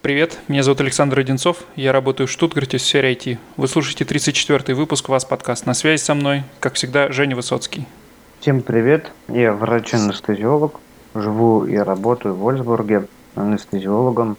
Привет, 0.00 0.38
меня 0.46 0.62
зовут 0.62 0.80
Александр 0.80 1.18
Одинцов, 1.18 1.64
я 1.74 1.90
работаю 1.90 2.28
в 2.28 2.30
Штутгарте 2.30 2.78
в 2.78 2.82
сфере 2.82 3.14
IT. 3.14 3.36
Вы 3.56 3.66
слушаете 3.66 4.04
34-й 4.04 4.72
выпуск 4.72 5.08
«Вас 5.08 5.24
подкаст». 5.24 5.66
На 5.66 5.74
связи 5.74 6.00
со 6.00 6.14
мной, 6.14 6.44
как 6.60 6.74
всегда, 6.74 7.10
Женя 7.10 7.34
Высоцкий. 7.34 7.84
Всем 8.38 8.62
привет, 8.62 9.10
я 9.26 9.52
врач-анестезиолог, 9.52 10.78
живу 11.16 11.66
и 11.66 11.74
работаю 11.74 12.36
в 12.36 12.38
Вольсбурге 12.38 13.08
анестезиологом. 13.34 14.36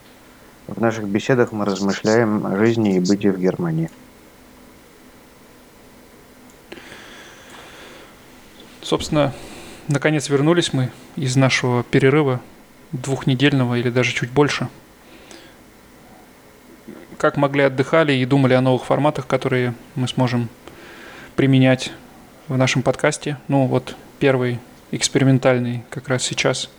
В 0.67 0.79
наших 0.79 1.03
беседах 1.09 1.51
мы 1.51 1.65
размышляем 1.65 2.45
о 2.45 2.55
жизни 2.55 2.95
и 2.95 3.01
бытии 3.01 3.29
в 3.29 3.37
Германии. 3.37 3.89
Собственно, 8.81 9.33
наконец 9.89 10.29
вернулись 10.29 10.71
мы 10.71 10.89
из 11.17 11.35
нашего 11.35 11.83
перерыва 11.83 12.39
двухнедельного 12.93 13.77
или 13.77 13.89
даже 13.89 14.13
чуть 14.13 14.31
больше. 14.31 14.69
Как 17.19 17.35
могли 17.35 17.63
отдыхали 17.63 18.13
и 18.13 18.23
думали 18.23 18.53
о 18.53 18.61
новых 18.61 18.85
форматах, 18.85 19.27
которые 19.27 19.73
мы 19.95 20.07
сможем 20.07 20.47
применять 21.35 21.91
в 22.47 22.55
нашем 22.55 22.81
подкасте. 22.81 23.37
Ну 23.49 23.65
вот 23.65 23.97
первый 24.19 24.57
экспериментальный 24.91 25.83
как 25.89 26.07
раз 26.07 26.23
сейчас 26.23 26.69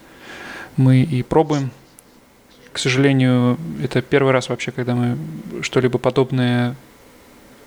мы 0.79 1.03
и 1.03 1.23
пробуем. 1.23 1.71
К 2.73 2.79
сожалению, 2.79 3.59
это 3.83 4.01
первый 4.01 4.33
раз 4.33 4.49
вообще, 4.49 4.71
когда 4.71 4.95
мы 4.95 5.19
что-либо 5.61 5.99
подобное 5.99 6.75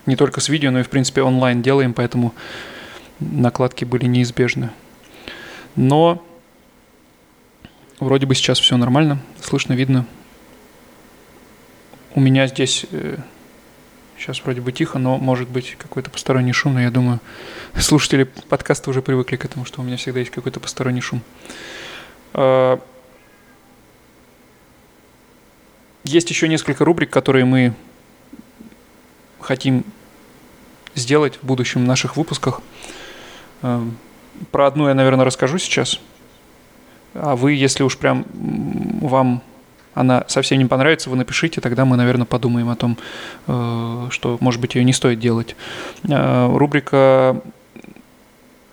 не 0.08 0.16
только 0.16 0.42
с 0.42 0.50
видео, 0.50 0.72
но 0.72 0.80
и 0.80 0.84
в 0.84 0.90
принципе 0.90 1.22
онлайн 1.22 1.62
делаем, 1.62 1.94
поэтому 1.94 2.34
накладки 3.20 3.86
были 3.86 4.08
неизбежны. 4.08 4.72
Но 5.76 6.26
вроде 8.00 8.26
бы 8.26 8.34
сейчас 8.34 8.58
все 8.58 8.78
нормально, 8.78 9.20
слышно, 9.40 9.74
видно. 9.74 10.08
У 12.16 12.20
меня 12.20 12.46
здесь 12.46 12.86
э, 12.92 13.18
сейчас 14.18 14.44
вроде 14.44 14.62
бы 14.62 14.72
тихо, 14.72 15.00
но 15.00 15.18
может 15.18 15.50
быть 15.50 15.76
какой-то 15.80 16.12
посторонний 16.12 16.54
шум, 16.54 16.76
но 16.76 16.82
я 16.82 16.92
думаю, 16.92 17.20
слушатели 17.80 18.26
подкаста 18.50 18.92
уже 18.92 19.02
привыкли 19.02 19.36
к 19.36 19.46
этому, 19.46 19.66
что 19.66 19.82
у 19.82 19.84
меня 19.84 19.98
всегда 19.98 20.20
есть 20.20 20.32
какой-то 20.32 20.60
посторонний 20.60 21.02
шум. 21.02 21.22
А, 22.34 22.80
есть 26.04 26.30
еще 26.30 26.48
несколько 26.48 26.86
рубрик, 26.86 27.10
которые 27.10 27.46
мы 27.46 27.74
хотим 29.40 29.84
сделать 30.94 31.40
в 31.42 31.44
будущем 31.44 31.86
наших 31.86 32.16
выпусках. 32.16 32.62
Эм, 33.64 33.98
про 34.52 34.68
одну 34.68 34.88
я, 34.88 34.94
наверное, 34.94 35.26
расскажу 35.26 35.58
сейчас. 35.58 36.00
А 37.16 37.36
вы, 37.36 37.54
если 37.54 37.82
уж 37.82 37.98
прям 37.98 38.26
вам 39.02 39.42
она 39.94 40.26
совсем 40.28 40.58
не 40.58 40.66
понравится, 40.66 41.10
вы 41.10 41.16
напишите, 41.16 41.62
тогда 41.62 41.86
мы, 41.86 41.98
наверное, 41.98 42.26
подумаем 42.26 42.70
о 42.70 42.76
том, 42.76 42.98
э, 43.48 44.08
что, 44.10 44.38
может 44.40 44.60
быть, 44.60 44.76
ее 44.76 44.84
не 44.84 44.94
стоит 44.94 45.20
делать. 45.20 45.56
Э, 46.08 46.50
рубрика, 46.56 47.42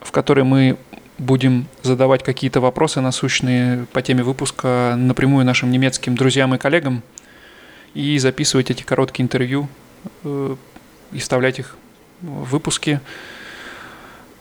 в 0.00 0.12
которой 0.12 0.44
мы 0.44 0.76
будем 1.18 1.66
задавать 1.82 2.22
какие-то 2.22 2.60
вопросы 2.60 3.00
насущные 3.02 3.86
по 3.92 4.00
теме 4.00 4.22
выпуска 4.22 4.94
напрямую 4.96 5.44
нашим 5.44 5.70
немецким 5.70 6.16
друзьям 6.16 6.54
и 6.54 6.58
коллегам 6.58 7.02
и 7.92 8.18
записывать 8.18 8.70
эти 8.70 8.82
короткие 8.82 9.24
интервью 9.24 9.68
э, 10.24 10.56
и 11.12 11.18
вставлять 11.18 11.58
их 11.58 11.76
в 12.22 12.50
выпуски. 12.50 13.00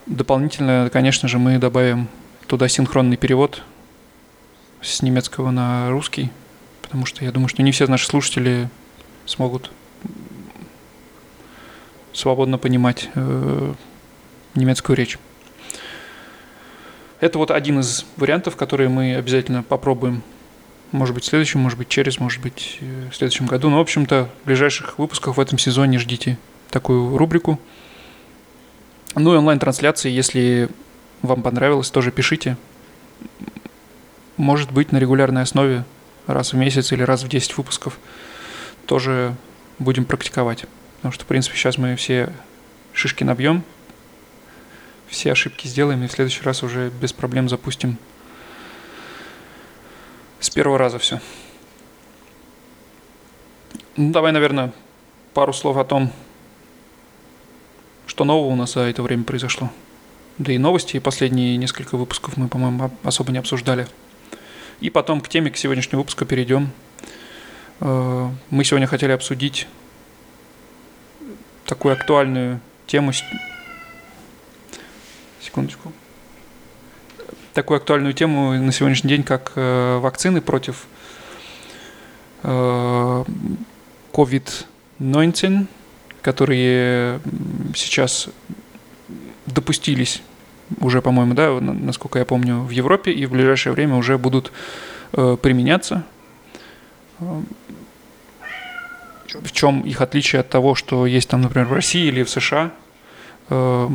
Дополнительно, 0.06 0.88
конечно 0.90 1.28
же, 1.28 1.38
мы 1.38 1.58
добавим 1.58 2.08
туда 2.46 2.68
синхронный 2.68 3.16
перевод 3.16 3.62
с 4.80 5.02
немецкого 5.02 5.50
на 5.50 5.90
русский, 5.90 6.30
потому 6.90 7.06
что 7.06 7.24
я 7.24 7.30
думаю, 7.30 7.46
что 7.46 7.62
не 7.62 7.70
все 7.70 7.86
наши 7.86 8.04
слушатели 8.04 8.68
смогут 9.24 9.70
свободно 12.12 12.58
понимать 12.58 13.08
э, 13.14 13.74
немецкую 14.56 14.96
речь. 14.96 15.16
Это 17.20 17.38
вот 17.38 17.52
один 17.52 17.78
из 17.78 18.04
вариантов, 18.16 18.56
которые 18.56 18.88
мы 18.88 19.14
обязательно 19.14 19.62
попробуем. 19.62 20.24
Может 20.90 21.14
быть, 21.14 21.22
в 21.22 21.28
следующем, 21.28 21.60
может 21.60 21.78
быть, 21.78 21.88
через, 21.88 22.18
может 22.18 22.42
быть, 22.42 22.78
э, 22.80 23.08
в 23.12 23.14
следующем 23.14 23.46
году. 23.46 23.70
Но, 23.70 23.78
в 23.78 23.82
общем-то, 23.82 24.28
в 24.42 24.46
ближайших 24.46 24.98
выпусках 24.98 25.36
в 25.36 25.40
этом 25.40 25.58
сезоне 25.58 26.00
ждите 26.00 26.38
такую 26.70 27.16
рубрику. 27.16 27.60
Ну 29.14 29.32
и 29.32 29.36
онлайн-трансляции, 29.36 30.10
если 30.10 30.68
вам 31.22 31.44
понравилось, 31.44 31.88
тоже 31.92 32.10
пишите. 32.10 32.56
Может 34.36 34.72
быть, 34.72 34.90
на 34.90 34.96
регулярной 34.96 35.42
основе, 35.42 35.84
раз 36.32 36.52
в 36.52 36.56
месяц 36.56 36.92
или 36.92 37.02
раз 37.02 37.22
в 37.22 37.28
10 37.28 37.56
выпусков, 37.56 37.98
тоже 38.86 39.34
будем 39.78 40.04
практиковать. 40.04 40.64
Потому 40.96 41.12
что, 41.12 41.24
в 41.24 41.26
принципе, 41.26 41.56
сейчас 41.56 41.78
мы 41.78 41.96
все 41.96 42.32
шишки 42.92 43.24
набьем, 43.24 43.62
все 45.08 45.32
ошибки 45.32 45.66
сделаем, 45.66 46.04
и 46.04 46.06
в 46.06 46.12
следующий 46.12 46.42
раз 46.42 46.62
уже 46.62 46.90
без 47.00 47.12
проблем 47.12 47.48
запустим 47.48 47.98
с 50.40 50.50
первого 50.50 50.78
раза 50.78 50.98
все. 50.98 51.20
Ну, 53.96 54.12
давай, 54.12 54.32
наверное, 54.32 54.72
пару 55.34 55.52
слов 55.52 55.76
о 55.76 55.84
том, 55.84 56.12
что 58.06 58.24
нового 58.24 58.48
у 58.48 58.56
нас 58.56 58.74
за 58.74 58.80
это 58.80 59.02
время 59.02 59.24
произошло? 59.24 59.70
Да 60.38 60.52
и 60.52 60.58
новости, 60.58 60.96
и 60.96 61.00
последние 61.00 61.56
несколько 61.56 61.96
выпусков 61.96 62.36
мы, 62.36 62.48
по-моему, 62.48 62.90
особо 63.02 63.32
не 63.32 63.38
обсуждали. 63.38 63.86
И 64.80 64.90
потом 64.90 65.20
к 65.20 65.28
теме, 65.28 65.50
к 65.50 65.56
сегодняшнему 65.56 66.02
выпуску 66.02 66.24
перейдем. 66.24 66.70
Э, 67.80 68.30
мы 68.50 68.64
сегодня 68.64 68.86
хотели 68.86 69.12
обсудить 69.12 69.66
такую 71.66 71.94
актуальную 71.94 72.60
тему. 72.86 73.12
Секундочку. 75.40 75.92
Такую 77.52 77.78
актуальную 77.78 78.14
тему 78.14 78.52
на 78.52 78.72
сегодняшний 78.72 79.10
день, 79.10 79.22
как 79.22 79.52
э, 79.56 79.98
вакцины 79.98 80.40
против 80.40 80.86
э, 82.42 83.24
COVID-19 84.12 85.66
которые 86.22 87.20
сейчас 87.74 88.28
допустились 89.46 90.22
уже, 90.78 91.02
по-моему, 91.02 91.34
да, 91.34 91.58
насколько 91.60 92.18
я 92.18 92.24
помню, 92.24 92.60
в 92.60 92.70
Европе 92.70 93.12
и 93.12 93.26
в 93.26 93.32
ближайшее 93.32 93.72
время 93.72 93.96
уже 93.96 94.18
будут 94.18 94.52
э, 95.12 95.36
применяться. 95.40 96.04
В 97.18 97.44
чем 99.52 99.82
их 99.82 100.00
отличие 100.00 100.40
от 100.40 100.48
того, 100.48 100.74
что 100.74 101.06
есть 101.06 101.28
там, 101.28 101.42
например, 101.42 101.68
в 101.68 101.72
России 101.72 102.06
или 102.06 102.22
в 102.22 102.30
США? 102.30 102.72
Э, 103.48 103.88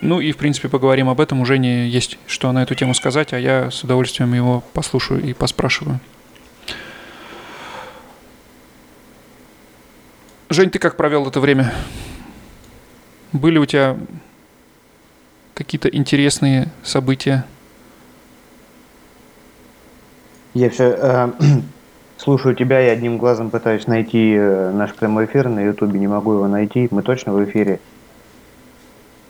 ну 0.00 0.20
и, 0.20 0.32
в 0.32 0.36
принципе, 0.36 0.68
поговорим 0.68 1.08
об 1.08 1.20
этом. 1.20 1.40
Уже 1.40 1.58
не 1.58 1.88
есть 1.88 2.18
что 2.26 2.52
на 2.52 2.62
эту 2.62 2.74
тему 2.74 2.94
сказать, 2.94 3.32
а 3.32 3.38
я 3.38 3.70
с 3.70 3.84
удовольствием 3.84 4.32
его 4.32 4.64
послушаю 4.72 5.22
и 5.22 5.34
поспрашиваю. 5.34 6.00
Жень, 10.48 10.70
ты 10.70 10.78
как 10.78 10.96
провел 10.96 11.28
это 11.28 11.38
время? 11.38 11.72
Были 13.32 13.58
у 13.58 13.66
тебя 13.66 13.96
какие-то 15.60 15.88
интересные 15.88 16.68
события? 16.82 17.44
Я 20.54 20.70
все 20.70 20.96
э, 20.96 21.32
слушаю 22.16 22.54
тебя 22.56 22.80
и 22.80 22.88
одним 22.88 23.18
глазом 23.18 23.50
пытаюсь 23.50 23.86
найти 23.86 24.32
э, 24.34 24.70
наш 24.70 24.94
прямой 24.94 25.26
эфир 25.26 25.50
на 25.50 25.60
Ютубе, 25.60 25.98
не 25.98 26.08
могу 26.08 26.32
его 26.32 26.48
найти. 26.48 26.88
Мы 26.90 27.02
точно 27.02 27.34
в 27.34 27.44
эфире? 27.44 27.78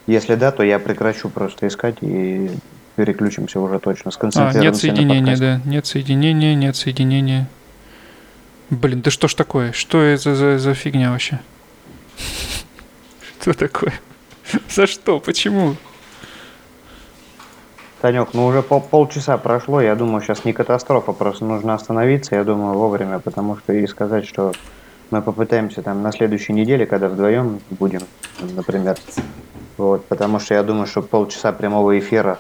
Если 0.07 0.37
да, 0.37 0.53
то 0.53 0.63
я 0.63 0.79
прекращу 0.79 1.29
просто 1.29 1.67
искать 1.67 1.97
и 2.01 2.51
переключимся 2.95 3.59
уже 3.59 3.81
точно, 3.81 4.13
сконцентрируемся 4.13 4.61
а, 4.61 4.91
нет 4.91 4.97
соединения, 4.97 5.37
да, 5.37 5.61
нет 5.65 5.87
соединения, 5.87 6.55
нет 6.55 6.77
соединения. 6.77 7.49
Блин, 8.71 9.03
да 9.03 9.11
что 9.11 9.27
ж 9.27 9.35
такое? 9.35 9.73
Что 9.73 10.01
это 10.01 10.37
за, 10.37 10.59
за 10.59 10.75
фигня 10.75 11.11
вообще? 11.11 11.41
Что 13.41 13.53
такое? 13.53 13.95
За 14.69 14.87
что? 14.87 15.19
Почему? 15.19 15.77
Танек, 18.01 18.31
ну 18.33 18.47
уже 18.47 18.63
пол, 18.63 18.81
полчаса 18.81 19.37
прошло, 19.37 19.79
я 19.83 19.95
думаю, 19.95 20.23
сейчас 20.23 20.47
не 20.47 20.55
катастрофа, 20.55 21.13
просто 21.13 21.45
нужно 21.45 21.75
остановиться, 21.75 22.35
я 22.35 22.45
думаю, 22.45 22.73
вовремя, 22.73 23.19
потому 23.19 23.59
что 23.59 23.75
и 23.75 23.87
сказать, 23.87 24.27
что 24.27 24.53
мы 25.11 25.21
попытаемся 25.21 25.83
там 25.83 26.01
на 26.01 26.11
следующей 26.11 26.55
неделе, 26.55 26.87
когда 26.87 27.09
вдвоем 27.09 27.61
будем, 27.69 28.01
например, 28.41 28.97
вот, 29.77 30.07
потому 30.07 30.39
что 30.39 30.55
я 30.55 30.63
думаю, 30.63 30.87
что 30.87 31.03
полчаса 31.03 31.53
прямого 31.53 31.99
эфира 31.99 32.39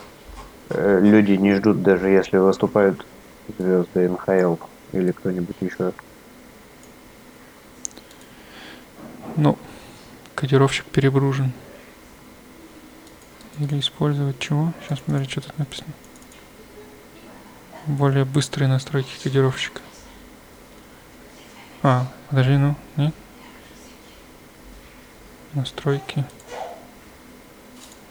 э, 0.70 1.00
люди 1.02 1.32
не 1.32 1.52
ждут, 1.54 1.82
даже 1.82 2.08
если 2.08 2.38
выступают 2.38 3.04
звезды 3.58 4.08
МХЛ 4.08 4.54
или 4.92 5.12
кто-нибудь 5.12 5.56
еще. 5.60 5.92
Ну, 9.36 9.58
кодировщик 10.34 10.86
перегружен. 10.86 11.52
Или 13.60 13.78
использовать 13.78 14.38
чего? 14.38 14.72
Сейчас 14.82 15.00
смотри, 15.04 15.28
что 15.28 15.42
тут 15.42 15.58
написано. 15.58 15.92
Более 17.86 18.24
быстрые 18.24 18.68
настройки 18.68 19.22
кодировщика. 19.22 19.82
А, 21.82 22.06
подожди, 22.30 22.56
ну, 22.56 22.74
нет? 22.96 23.14
Настройки. 25.52 26.24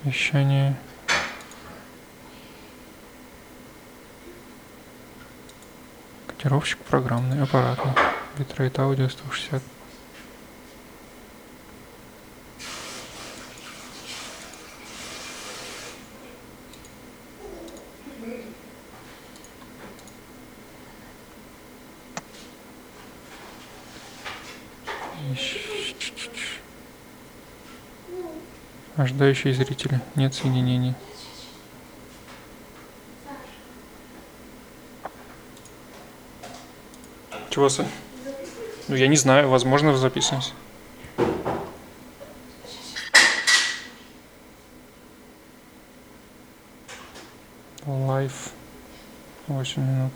Вещание. 0.04 0.78
Кодировщик 6.28 6.78
программный, 6.80 7.42
аппаратный. 7.42 7.94
Битрейт 8.38 8.78
аудио 8.78 9.10
160. 9.10 9.64
Ожидающие 28.96 29.54
зрители. 29.54 30.02
Нет 30.16 30.34
соединений. 30.34 30.94
Чего, 37.50 37.70
Сань? 37.70 37.88
Ну, 38.88 38.96
я 38.96 39.08
не 39.08 39.16
знаю, 39.16 39.50
возможно, 39.50 39.96
записываемся. 39.96 40.52
Live. 47.86 48.52
8 49.48 49.82
минут. 49.82 50.12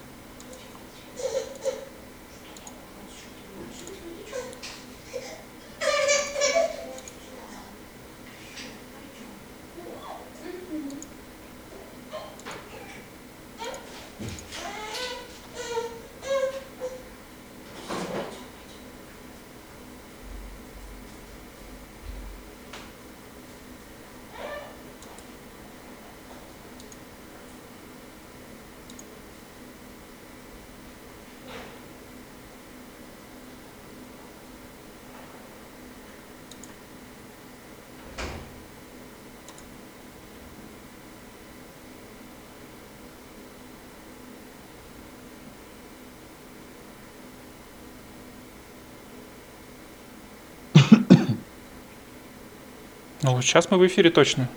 Ну, 53.24 53.42
сейчас 53.42 53.72
мы 53.72 53.78
в 53.78 53.88
эфире 53.88 54.10
точно. 54.10 54.50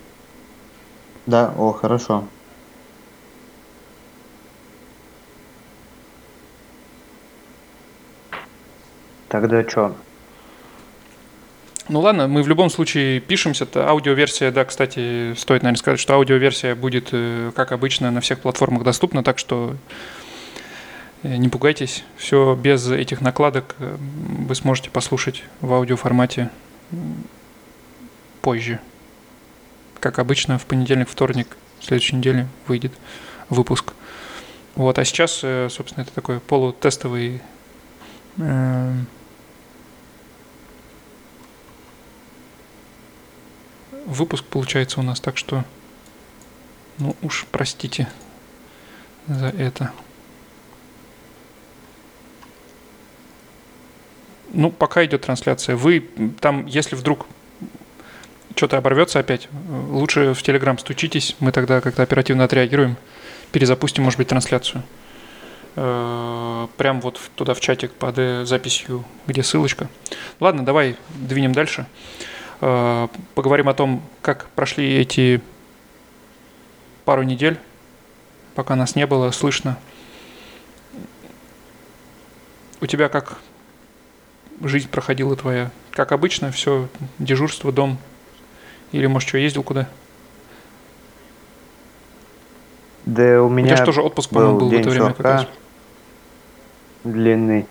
Да, 1.25 1.55
о, 1.57 1.73
хорошо. 1.73 2.25
Тогда 9.29 9.69
что? 9.69 9.95
Ну 11.89 12.01
ладно, 12.01 12.27
мы 12.27 12.43
в 12.43 12.49
любом 12.49 12.69
случае 12.69 13.21
пишемся. 13.21 13.63
Это 13.65 13.89
аудиоверсия, 13.89 14.51
да, 14.51 14.65
кстати, 14.65 15.35
стоит, 15.35 15.62
наверное, 15.62 15.79
сказать, 15.79 16.01
что 16.01 16.15
аудиоверсия 16.15 16.75
будет, 16.75 17.11
э, 17.12 17.53
как 17.55 17.71
обычно, 17.71 18.11
на 18.11 18.21
всех 18.21 18.41
платформах 18.41 18.83
доступна, 18.83 19.23
так 19.23 19.39
что 19.39 19.77
э, 21.23 21.37
не 21.37 21.49
пугайтесь. 21.49 22.03
Все 22.17 22.57
без 22.57 22.91
этих 22.91 23.21
накладок 23.21 23.77
э, 23.79 23.97
вы 23.99 24.55
сможете 24.57 24.91
послушать 24.91 25.45
в 25.61 25.73
аудиоформате 25.73 26.51
позже. 28.47 28.79
Как 29.99 30.21
обычно, 30.21 30.57
в 30.57 30.67
понедельник, 30.67 31.09
вторник, 31.09 31.57
следующей 31.81 32.15
неделе 32.15 32.47
выйдет 32.69 32.93
выпуск. 33.49 33.93
Вот, 34.77 35.01
а 35.01 35.05
сейчас, 35.05 35.33
собственно, 35.75 36.03
это 36.03 36.13
такой 36.13 36.39
полутестовый 36.39 37.43
выпуск 44.05 44.45
получается 44.45 45.01
у 45.01 45.03
нас, 45.03 45.19
так 45.19 45.37
что, 45.37 45.65
ну 46.99 47.17
уж 47.23 47.47
простите 47.51 48.07
за 49.27 49.49
это. 49.49 49.91
Ну, 54.53 54.71
пока 54.71 55.05
идет 55.05 55.23
трансляция. 55.23 55.75
Вы 55.75 56.09
там, 56.41 56.67
если 56.67 56.95
вдруг 56.95 57.27
что-то 58.56 58.79
оборвется 58.79 59.19
опять, 59.19 59.49
лучше 59.91 60.32
в 60.32 60.43
Телеграм 60.43 60.79
стучитесь, 60.79 61.37
мы 61.41 61.53
тогда 61.53 61.81
как-то 61.81 62.03
оперативно 62.03 62.44
отреагируем, 62.44 62.97
перезапустим, 63.53 64.03
может 64.03 64.19
быть, 64.19 64.29
трансляцию. 64.29 64.82
Э, 65.76 66.67
прям 66.79 67.03
вот 67.03 67.20
туда 67.35 67.53
в 67.53 67.61
чатик 67.61 67.93
под 67.93 68.19
э, 68.19 68.44
записью, 68.47 69.05
где 69.26 69.43
ссылочка. 69.43 69.88
Ладно, 70.41 70.64
давай 70.64 70.97
двинем 71.11 71.53
дальше. 71.53 71.87
Э, 72.62 73.08
поговорим 73.35 73.69
о 73.69 73.75
том, 73.75 74.03
как 74.23 74.49
прошли 74.55 74.97
эти 74.97 75.43
пару 77.05 77.23
недель, 77.23 77.59
пока 78.55 78.75
нас 78.75 78.97
не 78.97 79.06
было 79.06 79.31
слышно. 79.32 79.79
У 82.81 82.87
тебя 82.87 83.11
как 83.11 83.38
жизнь 84.62 84.88
проходила 84.88 85.37
твоя? 85.37 85.70
Как 85.91 86.12
обычно, 86.12 86.50
все, 86.52 86.88
дежурство, 87.19 87.70
дом? 87.70 87.99
Или, 88.93 89.06
может, 89.06 89.29
что, 89.29 89.38
ездил 89.38 89.62
куда? 89.62 89.88
Да 93.05 93.43
у 93.43 93.49
меня 93.49 93.67
У 93.67 93.69
тебя 93.69 93.77
же 93.77 93.85
тоже 93.85 94.03
отпуск, 94.03 94.31
по-моему, 94.31 94.59
был 94.59 94.69
в 94.69 94.73
это 94.73 94.91
время 94.91 95.09
как 95.12 95.21
раз. 95.21 95.47
Длинный. 97.05 97.67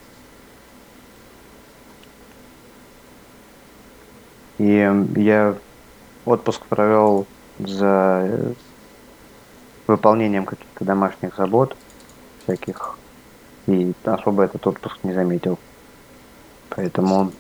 И 4.58 4.90
я 5.18 5.56
отпуск 6.24 6.62
провел 6.68 7.28
за 7.60 8.22
э, 8.24 8.54
выполнением 9.88 10.46
каких-то 10.46 10.86
домашних 10.86 11.36
забот 11.36 11.76
всяких. 12.44 12.98
И 13.68 13.94
особо 14.06 14.44
этот 14.44 14.66
отпуск 14.66 15.00
не 15.04 15.14
заметил. 15.14 15.60
Поэтому 16.70 17.32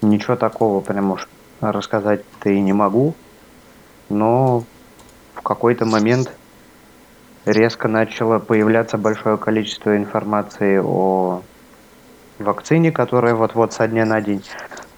ничего 0.00 0.36
такого 0.36 0.80
прям 0.80 1.10
уж 1.10 1.28
рассказать-то 1.70 2.50
и 2.50 2.60
не 2.60 2.72
могу. 2.72 3.14
Но 4.08 4.64
в 5.34 5.42
какой-то 5.42 5.86
момент 5.86 6.32
резко 7.44 7.88
начало 7.88 8.38
появляться 8.38 8.98
большое 8.98 9.36
количество 9.36 9.96
информации 9.96 10.80
о 10.82 11.42
вакцине, 12.38 12.90
которая 12.90 13.34
вот-вот 13.34 13.72
со 13.72 13.86
дня 13.86 14.04
на 14.04 14.20
день 14.20 14.42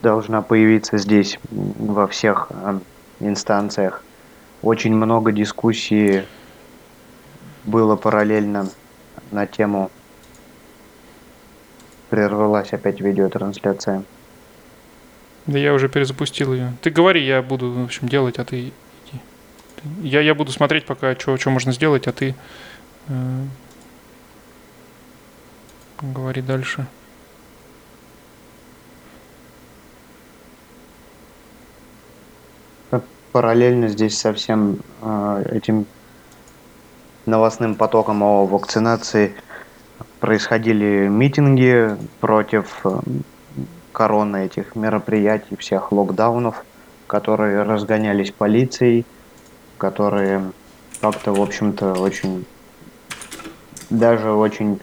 должна 0.00 0.40
появиться 0.42 0.96
здесь 0.96 1.38
во 1.50 2.06
всех 2.06 2.48
э, 2.50 2.78
инстанциях. 3.20 4.02
Очень 4.62 4.94
много 4.94 5.32
дискуссий 5.32 6.22
было 7.64 7.96
параллельно 7.96 8.68
на 9.30 9.46
тему 9.46 9.90
прервалась 12.14 12.72
опять 12.72 13.00
видеотрансляция. 13.00 14.04
Да 15.46 15.58
я 15.58 15.74
уже 15.74 15.88
перезапустил 15.88 16.54
ее. 16.54 16.72
Ты 16.80 16.90
говори, 16.90 17.24
я 17.24 17.42
буду, 17.42 17.70
в 17.70 17.84
общем, 17.84 18.08
делать, 18.08 18.38
а 18.38 18.44
ты 18.44 18.68
иди. 18.68 18.72
Я, 20.02 20.20
я 20.20 20.34
буду 20.34 20.52
смотреть 20.52 20.86
пока, 20.86 21.14
что, 21.14 21.36
можно 21.50 21.72
сделать, 21.72 22.06
а 22.06 22.12
ты 22.12 22.34
э, 23.08 23.44
говори 26.00 26.40
дальше. 26.40 26.86
параллельно 33.34 33.88
здесь 33.88 34.16
со 34.16 34.32
всем 34.32 34.78
э, 35.02 35.44
этим 35.50 35.86
новостным 37.26 37.74
потоком 37.74 38.22
о 38.22 38.46
вакцинации 38.46 39.34
происходили 40.20 41.08
митинги 41.08 41.96
против 42.20 42.86
короны 43.94 44.44
этих 44.44 44.76
мероприятий, 44.76 45.56
всех 45.56 45.92
локдаунов, 45.92 46.64
которые 47.06 47.62
разгонялись 47.62 48.32
полицией, 48.32 49.06
которые 49.78 50.42
как-то, 51.00 51.32
в 51.32 51.40
общем-то, 51.40 51.94
очень 51.94 52.44
даже 53.88 54.32
очень 54.32 54.80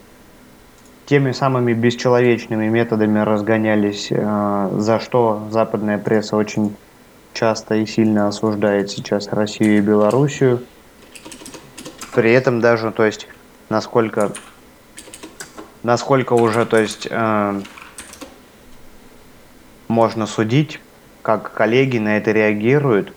теми 1.05 1.33
самыми 1.33 1.73
бесчеловечными 1.73 2.67
методами 2.67 3.19
разгонялись, 3.19 4.07
э, 4.11 4.69
за 4.77 4.99
что 4.99 5.47
западная 5.51 5.97
пресса 5.97 6.37
очень 6.37 6.75
часто 7.33 7.75
и 7.75 7.85
сильно 7.85 8.27
осуждает 8.27 8.89
сейчас 8.91 9.27
Россию 9.29 9.77
и 9.77 9.81
Белоруссию. 9.81 10.61
При 12.15 12.31
этом 12.31 12.61
даже, 12.61 12.91
то 12.91 13.05
есть, 13.05 13.27
насколько, 13.69 14.31
насколько 15.83 16.33
уже, 16.33 16.65
то 16.65 16.77
есть, 16.77 17.07
э, 17.09 17.61
можно 19.91 20.25
судить, 20.25 20.79
как 21.21 21.53
коллеги 21.53 21.99
на 21.99 22.17
это 22.17 22.31
реагируют, 22.31 23.13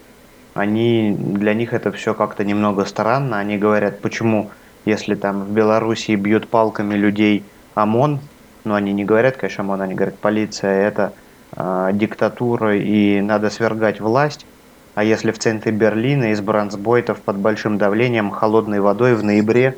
они, 0.53 1.17
для 1.19 1.55
них 1.55 1.73
это 1.73 1.91
все 1.91 2.15
как-то 2.15 2.45
немного 2.45 2.85
странно. 2.85 3.39
Они 3.39 3.57
говорят, 3.57 4.01
почему, 4.01 4.51
если 4.85 5.15
там 5.15 5.45
в 5.45 5.51
Белоруссии 5.51 6.15
бьют 6.15 6.49
палками 6.49 6.95
людей 6.95 7.45
ОМОН, 7.75 8.21
ну 8.65 8.75
они 8.75 8.93
не 8.93 9.05
говорят, 9.05 9.37
конечно, 9.37 9.65
ОМОН, 9.65 9.83
они 9.83 9.95
говорят, 9.95 10.19
полиция 10.19 10.87
это 10.87 11.13
э, 11.57 11.91
диктатура 11.95 12.77
и 12.77 13.21
надо 13.21 13.51
свергать 13.51 14.01
власть. 14.01 14.47
А 14.95 15.03
если 15.03 15.33
в 15.33 15.39
центре 15.39 15.73
Берлина 15.73 16.31
из 16.31 16.41
бронзбойтов 16.41 17.21
под 17.21 17.39
большим 17.39 17.79
давлением 17.79 18.31
холодной 18.31 18.79
водой 18.79 19.15
в 19.15 19.25
ноябре 19.25 19.77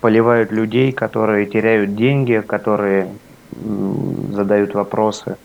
поливают 0.00 0.52
людей, 0.52 0.92
которые 0.92 1.46
теряют 1.46 1.96
деньги, 1.96 2.44
которые 2.46 3.08
задают 4.32 4.74
вопросы 4.74 5.36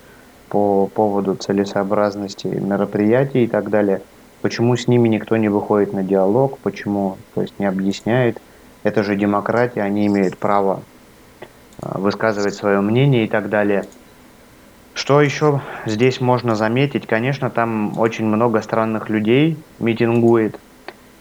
по 0.51 0.87
поводу 0.87 1.35
целесообразности 1.35 2.47
мероприятий 2.47 3.45
и 3.45 3.47
так 3.47 3.69
далее. 3.69 4.01
Почему 4.41 4.75
с 4.75 4.85
ними 4.85 5.07
никто 5.07 5.37
не 5.37 5.47
выходит 5.47 5.93
на 5.93 6.03
диалог, 6.03 6.59
почему, 6.59 7.17
то 7.33 7.41
есть 7.41 7.57
не 7.57 7.65
объясняет. 7.65 8.41
Это 8.83 9.01
же 9.01 9.15
демократия, 9.15 9.81
они 9.81 10.07
имеют 10.07 10.37
право 10.37 10.83
а, 11.81 11.97
высказывать 11.99 12.53
свое 12.53 12.81
мнение 12.81 13.23
и 13.23 13.27
так 13.29 13.47
далее. 13.47 13.85
Что 14.93 15.21
еще 15.21 15.61
здесь 15.85 16.19
можно 16.19 16.55
заметить? 16.55 17.07
Конечно, 17.07 17.49
там 17.49 17.97
очень 17.97 18.25
много 18.25 18.61
странных 18.61 19.09
людей 19.09 19.57
митингует. 19.79 20.59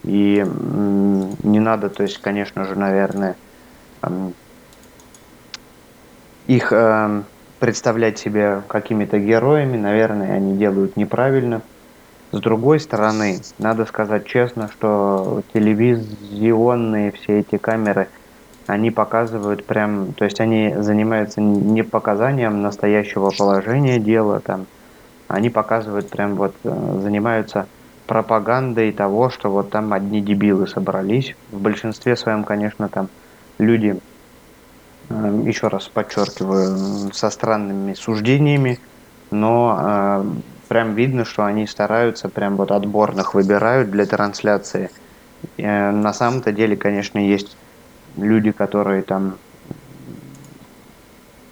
И 0.03 0.45
не 0.45 1.61
надо, 1.61 1.89
то 1.89 2.03
есть, 2.03 2.19
конечно 2.19 2.65
же, 2.65 2.75
наверное, 2.75 3.37
их 6.49 6.73
эм, 6.73 7.27
представлять 7.61 8.19
себе 8.19 8.63
какими-то 8.67 9.19
героями, 9.19 9.77
наверное, 9.77 10.35
они 10.35 10.57
делают 10.57 10.97
неправильно. 10.97 11.61
С 12.33 12.41
другой 12.41 12.81
стороны, 12.81 13.41
надо 13.59 13.85
сказать 13.85 14.27
честно, 14.27 14.71
что 14.73 15.43
телевизионные 15.53 17.13
все 17.13 17.41
эти 17.41 17.59
камеры, 17.59 18.09
они 18.67 18.91
показывают 18.91 19.65
прям, 19.67 20.13
то 20.15 20.25
есть 20.25 20.41
они 20.41 20.75
занимаются 20.79 21.41
не 21.41 21.83
показанием 21.83 22.63
настоящего 22.63 23.31
положения 23.31 23.99
дела, 23.99 24.41
там, 24.41 24.67
они 25.29 25.51
показывают 25.51 26.09
прям 26.09 26.37
вот, 26.37 26.55
э, 26.65 26.99
занимаются 27.03 27.67
пропагандой 28.07 28.91
того, 28.93 29.31
что 29.31 29.51
вот 29.51 29.71
там 29.71 29.93
одни 29.93 30.21
дебилы 30.21 30.67
собрались. 30.67 31.37
В 31.51 31.61
большинстве 31.61 32.17
своем, 32.17 32.45
конечно, 32.45 32.89
там 32.89 33.09
люди 33.59 34.01
еще 35.11 35.69
раз 35.69 35.89
подчеркиваю, 35.89 37.13
со 37.13 37.31
странными 37.31 37.95
суждениями, 37.95 38.79
но 39.31 39.79
э, 39.81 40.25
прям 40.69 40.95
видно, 40.95 41.25
что 41.25 41.45
они 41.45 41.67
стараются, 41.67 42.29
прям 42.29 42.57
вот 42.57 42.71
отборных 42.71 43.35
выбирают 43.35 43.91
для 43.91 44.07
трансляции. 44.07 44.91
Э, 45.57 45.91
на 45.91 46.13
самом-то 46.13 46.53
деле, 46.53 46.77
конечно, 46.77 47.19
есть 47.19 47.57
люди, 48.17 48.53
которые 48.53 49.03
там, 49.03 49.35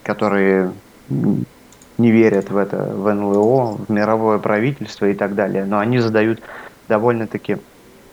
которые 0.04 0.72
не 1.08 2.12
верят 2.12 2.50
в 2.50 2.56
это, 2.56 2.76
в 2.76 3.12
НЛО, 3.12 3.78
в 3.88 3.90
мировое 3.90 4.38
правительство 4.38 5.06
и 5.06 5.14
так 5.14 5.34
далее, 5.34 5.64
но 5.64 5.80
они 5.80 5.98
задают 5.98 6.40
довольно-таки 6.88 7.58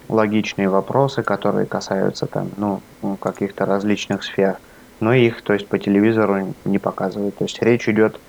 логичные 0.09 0.69
вопросы, 0.69 1.21
которые 1.21 1.67
касаются 1.67 2.25
там, 2.25 2.49
ну, 2.57 2.81
каких-то 3.19 3.65
различных 3.65 4.23
сфер 4.23 4.57
но 4.99 5.13
их, 5.13 5.41
то 5.41 5.53
есть 5.53 5.67
по 5.67 5.77
телевизору 5.77 6.53
не 6.65 6.79
показывают. 6.79 7.37
То 7.37 7.45
есть 7.45 7.61
речь 7.61 7.87
идет 7.89 8.19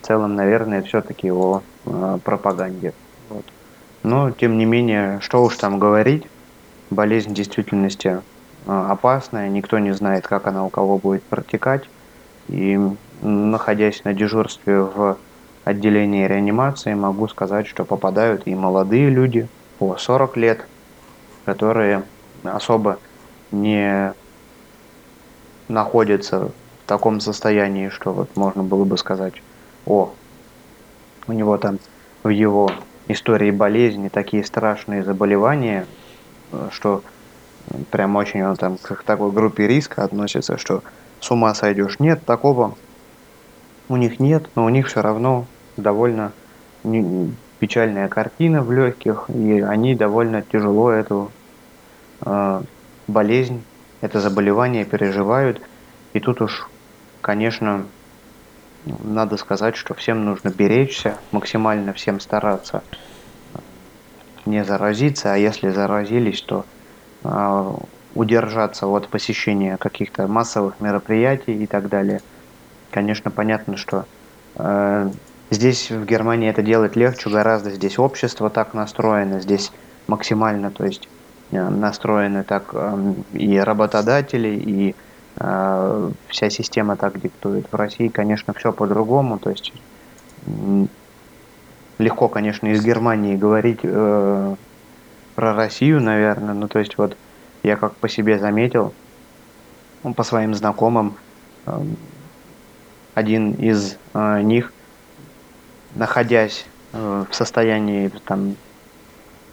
в 0.00 0.06
целом, 0.06 0.34
наверное, 0.34 0.82
все-таки 0.82 1.30
о 1.30 1.62
э, 1.86 2.18
пропаганде. 2.22 2.92
Вот. 3.28 3.44
Но, 4.02 4.30
тем 4.30 4.58
не 4.58 4.64
менее, 4.64 5.18
что 5.20 5.42
уж 5.42 5.56
там 5.56 5.78
говорить, 5.78 6.24
болезнь 6.90 7.30
в 7.30 7.34
действительности 7.34 8.20
э, 8.66 8.86
опасная, 8.90 9.48
никто 9.48 9.78
не 9.78 9.92
знает, 9.92 10.26
как 10.26 10.46
она 10.46 10.64
у 10.64 10.68
кого 10.68 10.98
будет 10.98 11.22
протекать. 11.22 11.88
И 12.48 12.78
находясь 13.22 14.04
на 14.04 14.12
дежурстве 14.12 14.80
в 14.80 15.16
отделении 15.64 16.26
реанимации, 16.26 16.94
могу 16.94 17.26
сказать, 17.28 17.66
что 17.66 17.84
попадают 17.84 18.42
и 18.46 18.54
молодые 18.54 19.08
люди 19.08 19.48
по 19.78 19.96
40 19.96 20.36
лет, 20.36 20.66
которые 21.46 22.02
особо 22.42 22.98
не 23.50 24.12
находится 25.68 26.50
в 26.84 26.86
таком 26.86 27.20
состоянии, 27.20 27.88
что 27.88 28.12
вот 28.12 28.36
можно 28.36 28.62
было 28.62 28.84
бы 28.84 28.98
сказать, 28.98 29.34
о, 29.86 30.12
у 31.26 31.32
него 31.32 31.56
там 31.58 31.78
в 32.22 32.28
его 32.28 32.70
истории 33.08 33.50
болезни 33.50 34.08
такие 34.08 34.44
страшные 34.44 35.02
заболевания, 35.02 35.86
что 36.70 37.02
прям 37.90 38.16
очень 38.16 38.42
он 38.42 38.56
там 38.56 38.76
к 38.78 39.02
такой 39.04 39.32
группе 39.32 39.66
риска 39.66 40.04
относится, 40.04 40.58
что 40.58 40.82
с 41.20 41.30
ума 41.30 41.54
сойдешь. 41.54 41.98
Нет, 41.98 42.24
такого 42.24 42.76
у 43.88 43.96
них 43.96 44.20
нет, 44.20 44.48
но 44.54 44.64
у 44.64 44.68
них 44.68 44.88
все 44.88 45.02
равно 45.02 45.46
довольно 45.76 46.32
печальная 47.58 48.08
картина 48.08 48.62
в 48.62 48.70
легких, 48.72 49.24
и 49.28 49.60
они 49.60 49.94
довольно 49.94 50.42
тяжело 50.42 50.90
эту 50.90 51.30
э, 52.20 52.62
болезнь 53.06 53.62
это 54.04 54.20
заболевание 54.20 54.84
переживают. 54.84 55.62
И 56.12 56.20
тут 56.20 56.42
уж, 56.42 56.68
конечно, 57.22 57.86
надо 58.84 59.38
сказать, 59.38 59.76
что 59.76 59.94
всем 59.94 60.26
нужно 60.26 60.50
беречься, 60.50 61.16
максимально 61.32 61.94
всем 61.94 62.20
стараться 62.20 62.82
не 64.44 64.62
заразиться, 64.62 65.32
а 65.32 65.36
если 65.38 65.70
заразились, 65.70 66.42
то 66.42 66.66
э, 67.22 67.72
удержаться 68.14 68.86
от 68.86 69.08
посещения 69.08 69.78
каких-то 69.78 70.28
массовых 70.28 70.80
мероприятий 70.80 71.54
и 71.54 71.66
так 71.66 71.88
далее. 71.88 72.20
Конечно, 72.90 73.30
понятно, 73.30 73.78
что 73.78 74.04
э, 74.56 75.10
здесь 75.48 75.90
в 75.90 76.04
Германии 76.04 76.50
это 76.50 76.60
делать 76.60 76.94
легче, 76.94 77.30
гораздо 77.30 77.70
здесь 77.70 77.98
общество 77.98 78.50
так 78.50 78.74
настроено, 78.74 79.40
здесь 79.40 79.72
максимально, 80.08 80.70
то 80.70 80.84
есть 80.84 81.08
настроены 81.58 82.44
так 82.44 82.74
эм, 82.74 83.24
и 83.32 83.58
работодатели, 83.58 84.48
и 84.48 84.94
э, 85.36 86.10
вся 86.28 86.50
система 86.50 86.96
так 86.96 87.20
диктует. 87.20 87.66
В 87.70 87.74
России, 87.74 88.08
конечно, 88.08 88.52
все 88.54 88.72
по-другому. 88.72 89.38
То 89.38 89.50
есть 89.50 89.72
легко, 91.98 92.28
конечно, 92.28 92.66
из 92.68 92.84
Германии 92.84 93.36
говорить 93.36 93.80
э, 93.82 94.54
про 95.34 95.54
Россию, 95.54 96.00
наверное. 96.00 96.54
Ну, 96.54 96.68
то 96.68 96.78
есть 96.78 96.98
вот 96.98 97.16
я 97.62 97.76
как 97.76 97.94
по 97.96 98.08
себе 98.08 98.38
заметил, 98.38 98.92
ну, 100.02 100.14
по 100.14 100.22
своим 100.22 100.54
знакомым, 100.54 101.14
э, 101.66 101.82
один 103.14 103.52
из 103.52 103.96
э, 104.12 104.42
них, 104.42 104.72
находясь 105.94 106.66
э, 106.92 107.24
в 107.28 107.34
состоянии 107.34 108.10
там 108.26 108.56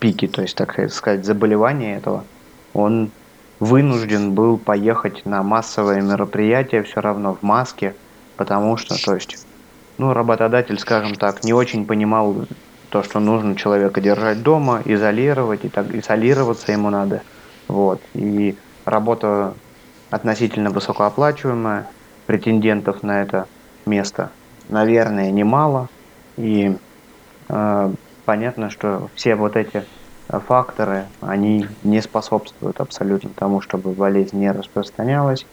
пике, 0.01 0.27
то 0.27 0.41
есть, 0.41 0.57
так 0.57 0.91
сказать, 0.91 1.23
заболевания 1.23 1.95
этого, 1.95 2.25
он 2.73 3.11
вынужден 3.59 4.33
был 4.33 4.57
поехать 4.57 5.25
на 5.25 5.43
массовое 5.43 6.01
мероприятие 6.01 6.81
все 6.81 6.99
равно 6.99 7.35
в 7.35 7.43
маске, 7.43 7.95
потому 8.35 8.75
что, 8.75 8.95
то 9.01 9.13
есть, 9.13 9.45
ну, 9.99 10.13
работодатель, 10.13 10.79
скажем 10.79 11.13
так, 11.15 11.43
не 11.43 11.53
очень 11.53 11.85
понимал 11.85 12.35
то, 12.89 13.03
что 13.03 13.19
нужно 13.19 13.55
человека 13.55 14.01
держать 14.01 14.41
дома, 14.41 14.81
изолировать, 14.83 15.63
и 15.63 15.69
так 15.69 15.93
изолироваться 15.93 16.71
ему 16.71 16.89
надо. 16.89 17.21
Вот. 17.67 18.01
И 18.15 18.57
работа 18.85 19.53
относительно 20.09 20.71
высокооплачиваемая, 20.71 21.87
претендентов 22.25 23.03
на 23.03 23.21
это 23.21 23.47
место, 23.85 24.31
наверное, 24.69 25.29
немало. 25.29 25.87
И 26.37 26.75
э, 27.49 27.93
понятно, 28.31 28.69
что 28.69 29.09
все 29.13 29.35
вот 29.35 29.57
эти 29.57 29.83
факторы, 30.29 31.03
они 31.19 31.67
не 31.83 32.01
способствуют 32.01 32.79
абсолютно 32.79 33.31
тому, 33.31 33.59
чтобы 33.59 33.91
болезнь 33.91 34.39
не 34.39 34.49
распространялась. 34.49 35.45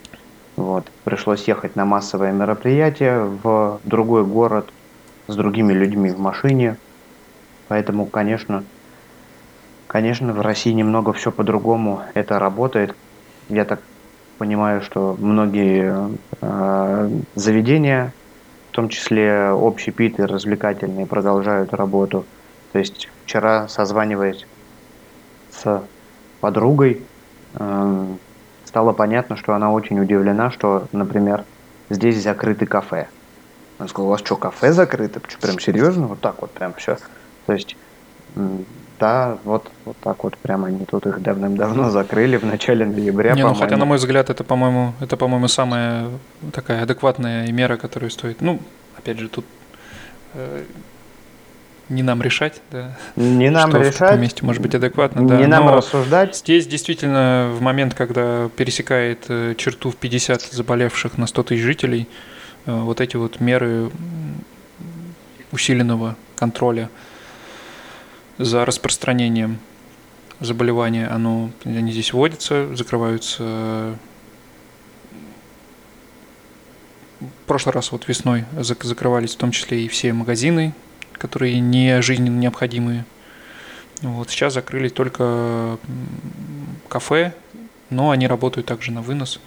Вот. 0.56 0.84
Пришлось 1.02 1.48
ехать 1.48 1.74
на 1.74 1.84
массовое 1.84 2.30
мероприятие 2.30 3.24
в 3.24 3.80
другой 3.82 4.24
город 4.24 4.70
с 5.26 5.34
другими 5.34 5.72
людьми 5.72 6.10
в 6.10 6.20
машине. 6.20 6.76
Поэтому, 7.66 8.06
конечно, 8.06 8.62
конечно, 9.88 10.32
в 10.32 10.40
России 10.40 10.70
немного 10.70 11.12
все 11.12 11.32
по-другому 11.32 12.02
это 12.14 12.38
работает. 12.38 12.94
Я 13.48 13.64
так 13.64 13.80
понимаю, 14.38 14.82
что 14.82 15.16
многие 15.18 16.16
Э, 16.40 17.08
заведения, 17.34 18.12
в 18.70 18.76
том 18.76 18.88
числе 18.88 19.48
общепиты, 19.48 20.26
развлекательные, 20.26 21.06
продолжают 21.06 21.72
работу. 21.74 22.24
То 22.72 22.78
есть 22.78 23.08
вчера 23.24 23.68
созваниваясь 23.68 24.46
с 25.50 25.82
подругой, 26.40 27.02
э, 27.54 28.06
стало 28.64 28.92
понятно, 28.92 29.36
что 29.36 29.54
она 29.54 29.72
очень 29.72 29.98
удивлена, 29.98 30.50
что, 30.50 30.86
например, 30.92 31.44
здесь 31.90 32.22
закрыты 32.22 32.66
кафе. 32.66 33.08
Она 33.78 33.88
сказала, 33.88 34.08
у 34.08 34.10
вас 34.10 34.20
что, 34.20 34.36
кафе 34.36 34.72
закрыто? 34.72 35.20
Что, 35.26 35.40
прям 35.40 35.58
серьезно? 35.58 36.06
Вот 36.06 36.20
так 36.20 36.40
вот 36.40 36.50
прям 36.50 36.74
все. 36.74 36.98
То 37.46 37.52
есть, 37.54 37.76
да, 38.98 39.38
вот, 39.44 39.70
вот 39.84 39.96
так 39.98 40.22
вот 40.24 40.36
прямо 40.36 40.68
они 40.68 40.84
тут 40.84 41.06
их 41.06 41.22
давным-давно 41.22 41.90
закрыли 41.90 42.36
в 42.36 42.44
начале 42.44 42.84
ноября, 42.84 43.34
Не, 43.34 43.44
ну 43.44 43.54
хотя, 43.54 43.76
на 43.76 43.84
мой 43.84 43.98
взгляд, 43.98 44.30
это, 44.30 44.44
по-моему, 44.44 44.94
это, 45.00 45.16
по-моему, 45.16 45.48
самая 45.48 46.10
такая 46.52 46.82
адекватная 46.82 47.50
мера, 47.52 47.76
которая 47.76 48.10
стоит. 48.10 48.40
Ну, 48.40 48.60
опять 48.96 49.18
же, 49.18 49.28
тут 49.28 49.44
э, 50.34 50.64
не 51.88 52.02
нам 52.02 52.20
решать, 52.22 52.60
да. 52.70 52.96
Не 53.16 53.50
нам 53.50 53.70
что 53.70 53.78
решать. 53.78 54.18
В 54.18 54.20
месте 54.20 54.44
может 54.44 54.60
быть 54.60 54.74
адекватно, 54.74 55.26
да. 55.26 55.38
Не 55.38 55.46
нам 55.46 55.66
Но 55.66 55.76
рассуждать. 55.76 56.36
Здесь 56.36 56.66
действительно 56.66 57.50
в 57.54 57.62
момент, 57.62 57.94
когда 57.94 58.50
пересекает 58.56 59.24
э, 59.28 59.54
черту 59.56 59.90
в 59.90 59.96
50 59.96 60.42
заболевших 60.42 61.16
на 61.16 61.26
100 61.26 61.42
тысяч 61.44 61.62
жителей, 61.62 62.08
э, 62.66 62.72
вот 62.72 63.00
эти 63.00 63.16
вот 63.16 63.40
меры 63.40 63.90
усиленного 65.50 66.16
контроля 66.36 66.90
за 68.36 68.64
распространением 68.64 69.58
заболевания, 70.40 71.08
оно, 71.08 71.50
они 71.64 71.92
здесь 71.92 72.12
вводятся, 72.12 72.74
закрываются 72.76 73.96
в 77.20 77.46
прошлый 77.46 77.72
раз 77.72 77.90
вот 77.90 78.06
весной 78.06 78.44
закрывались 78.60 79.34
в 79.34 79.38
том 79.38 79.50
числе 79.50 79.84
и 79.84 79.88
все 79.88 80.12
магазины, 80.12 80.72
которые 81.18 81.60
не 81.60 82.00
жизненно 82.02 82.38
необходимые. 82.38 83.04
Вот, 84.02 84.30
сейчас 84.30 84.54
закрыли 84.54 84.88
только 84.88 85.78
кафе, 86.88 87.34
но 87.90 88.10
они 88.10 88.26
работают 88.26 88.66
также 88.66 88.92
на 88.92 89.02
вынос, 89.02 89.40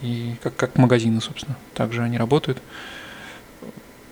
и 0.00 0.36
как, 0.42 0.54
как 0.56 0.76
магазины, 0.76 1.20
собственно, 1.20 1.56
также 1.74 2.02
они 2.02 2.18
работают. 2.18 2.62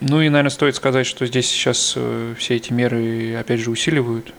Ну 0.00 0.20
и, 0.20 0.28
наверное, 0.28 0.50
стоит 0.50 0.74
сказать, 0.74 1.06
что 1.06 1.26
здесь 1.26 1.46
сейчас 1.46 1.94
э, 1.96 2.34
все 2.36 2.56
эти 2.56 2.72
меры, 2.72 3.36
опять 3.36 3.60
же, 3.60 3.70
усиливают, 3.70 4.34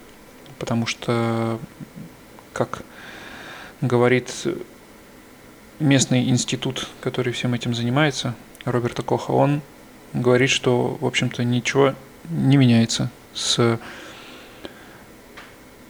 потому 0.59 0.85
что, 0.85 1.57
как 2.51 2.83
говорит 3.79 4.29
местный 5.79 6.29
институт, 6.29 6.89
который 6.99 7.31
всем 7.31 7.53
этим 7.53 7.73
занимается, 7.73 8.35
Роберта 8.65 9.03
Коха, 9.03 9.31
он 9.31 9.61
говорит, 10.13 10.49
что, 10.49 10.97
в 10.99 11.05
общем-то, 11.05 11.43
ничего 11.43 11.95
не 12.29 12.57
меняется 12.57 13.09
с, 13.33 13.79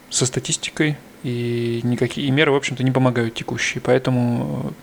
со 0.10 0.26
статистикой, 0.26 0.98
и 1.24 1.80
никакие 1.84 2.28
и 2.28 2.32
меры, 2.32 2.52
в 2.52 2.56
общем-то, 2.56 2.84
не 2.84 2.92
помогают 2.92 3.34
текущие. 3.34 3.82
Поэтому 3.82 4.74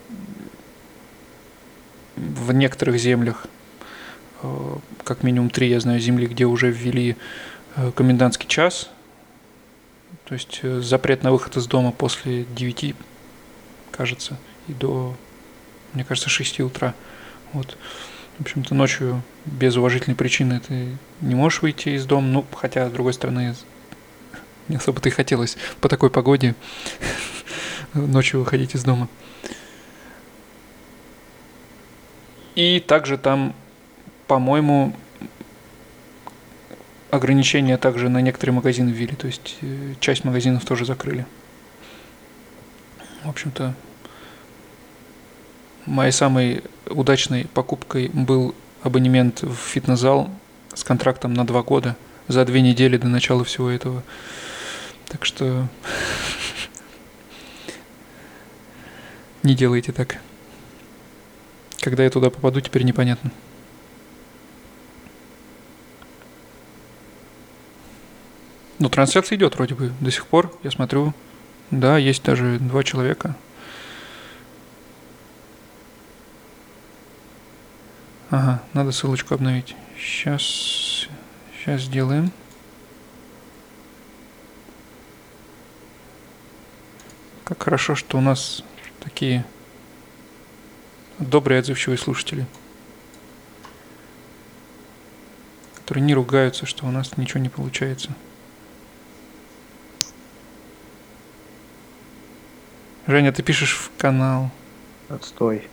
э, 2.15 2.17
в 2.17 2.51
некоторых 2.51 2.97
землях, 2.97 3.45
э, 4.41 4.75
как 5.03 5.23
минимум 5.23 5.49
три, 5.49 5.69
я 5.69 5.79
знаю, 5.79 5.99
земли, 5.99 6.25
где 6.25 6.45
уже 6.45 6.71
ввели 6.71 7.15
э, 7.75 7.91
комендантский 7.91 8.47
час, 8.47 8.89
то 10.25 10.33
есть 10.33 10.61
запрет 10.63 11.23
на 11.23 11.31
выход 11.31 11.57
из 11.57 11.67
дома 11.67 11.91
после 11.91 12.45
9, 12.55 12.95
кажется, 13.91 14.37
и 14.67 14.73
до, 14.73 15.15
мне 15.93 16.03
кажется, 16.03 16.29
6 16.29 16.61
утра. 16.61 16.95
Вот. 17.53 17.77
В 18.41 18.43
общем-то, 18.43 18.73
ночью 18.73 19.21
без 19.45 19.75
уважительной 19.75 20.15
причины 20.15 20.59
ты 20.67 20.97
не 21.21 21.35
можешь 21.35 21.61
выйти 21.61 21.89
из 21.89 22.07
дома. 22.07 22.27
Ну, 22.27 22.45
хотя, 22.55 22.89
с 22.89 22.91
другой 22.91 23.13
стороны, 23.13 23.53
не 24.67 24.77
особо-то 24.77 25.09
и 25.09 25.11
хотелось 25.11 25.57
по 25.79 25.87
такой 25.87 26.09
погоде 26.09 26.55
ночью 27.93 28.39
выходить 28.39 28.73
из 28.73 28.83
дома. 28.83 29.09
И 32.55 32.79
также 32.79 33.19
там, 33.19 33.53
по-моему, 34.25 34.95
ограничения 37.11 37.77
также 37.77 38.09
на 38.09 38.21
некоторые 38.21 38.55
магазины 38.55 38.89
ввели. 38.89 39.15
То 39.15 39.27
есть 39.27 39.57
э, 39.61 39.93
часть 39.99 40.23
магазинов 40.23 40.65
тоже 40.65 40.85
закрыли. 40.85 41.27
В 43.23 43.29
общем-то, 43.29 43.75
Моей 45.85 46.11
самой 46.11 46.63
удачной 46.87 47.45
покупкой 47.45 48.09
был 48.13 48.53
абонемент 48.83 49.41
в 49.41 49.55
фитнес-зал 49.55 50.29
с 50.73 50.83
контрактом 50.83 51.33
на 51.33 51.45
два 51.45 51.63
года 51.63 51.95
за 52.27 52.45
две 52.45 52.61
недели 52.61 52.97
до 52.97 53.07
начала 53.07 53.43
всего 53.43 53.69
этого. 53.69 54.03
Так 55.07 55.25
что 55.25 55.67
не 59.43 59.55
делайте 59.55 59.91
так. 59.91 60.17
Когда 61.81 62.03
я 62.03 62.09
туда 62.09 62.29
попаду, 62.29 62.61
теперь 62.61 62.83
непонятно. 62.83 63.31
Ну, 68.77 68.89
трансляция 68.89 69.35
идет 69.35 69.55
вроде 69.55 69.75
бы 69.75 69.91
до 69.99 70.11
сих 70.11 70.27
пор. 70.27 70.51
Я 70.63 70.71
смотрю, 70.71 71.13
да, 71.69 71.97
есть 71.97 72.23
даже 72.23 72.57
два 72.59 72.83
человека. 72.83 73.35
Ага, 78.31 78.63
надо 78.73 78.93
ссылочку 78.93 79.35
обновить. 79.35 79.75
Сейчас, 79.99 81.09
сейчас 81.53 81.81
сделаем. 81.81 82.31
Как 87.43 87.61
хорошо, 87.61 87.93
что 87.93 88.17
у 88.17 88.21
нас 88.21 88.63
такие 89.01 89.43
добрые, 91.19 91.59
отзывчивые 91.59 91.97
слушатели, 91.97 92.45
которые 95.75 96.05
не 96.05 96.13
ругаются, 96.13 96.65
что 96.65 96.85
у 96.85 96.91
нас 96.91 97.17
ничего 97.17 97.41
не 97.41 97.49
получается. 97.49 98.11
Женя, 103.07 103.33
ты 103.33 103.43
пишешь 103.43 103.75
в 103.75 103.91
канал. 103.97 104.51
Отстой. 105.09 105.69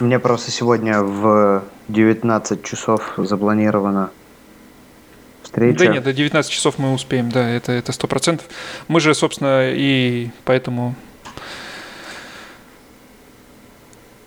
Мне 0.00 0.18
просто 0.20 0.50
сегодня 0.50 1.02
в 1.02 1.64
19 1.88 2.62
часов 2.62 3.14
запланирована 3.16 4.10
встреча. 5.42 5.78
Да 5.78 5.86
нет, 5.86 6.04
до 6.04 6.12
19 6.12 6.50
часов 6.50 6.78
мы 6.78 6.92
успеем, 6.92 7.30
да, 7.30 7.48
это 7.48 7.72
это 7.72 7.90
сто 7.92 8.06
процентов. 8.06 8.46
Мы 8.86 9.00
же, 9.00 9.14
собственно, 9.14 9.70
и 9.72 10.30
поэтому 10.44 10.94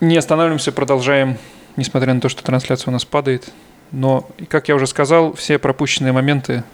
не 0.00 0.16
останавливаемся, 0.16 0.72
продолжаем, 0.72 1.38
несмотря 1.76 2.12
на 2.12 2.20
то, 2.20 2.28
что 2.28 2.42
трансляция 2.42 2.90
у 2.90 2.92
нас 2.92 3.04
падает. 3.04 3.50
Но, 3.92 4.28
как 4.48 4.68
я 4.68 4.74
уже 4.74 4.86
сказал, 4.86 5.32
все 5.34 5.58
пропущенные 5.58 6.12
моменты 6.12 6.64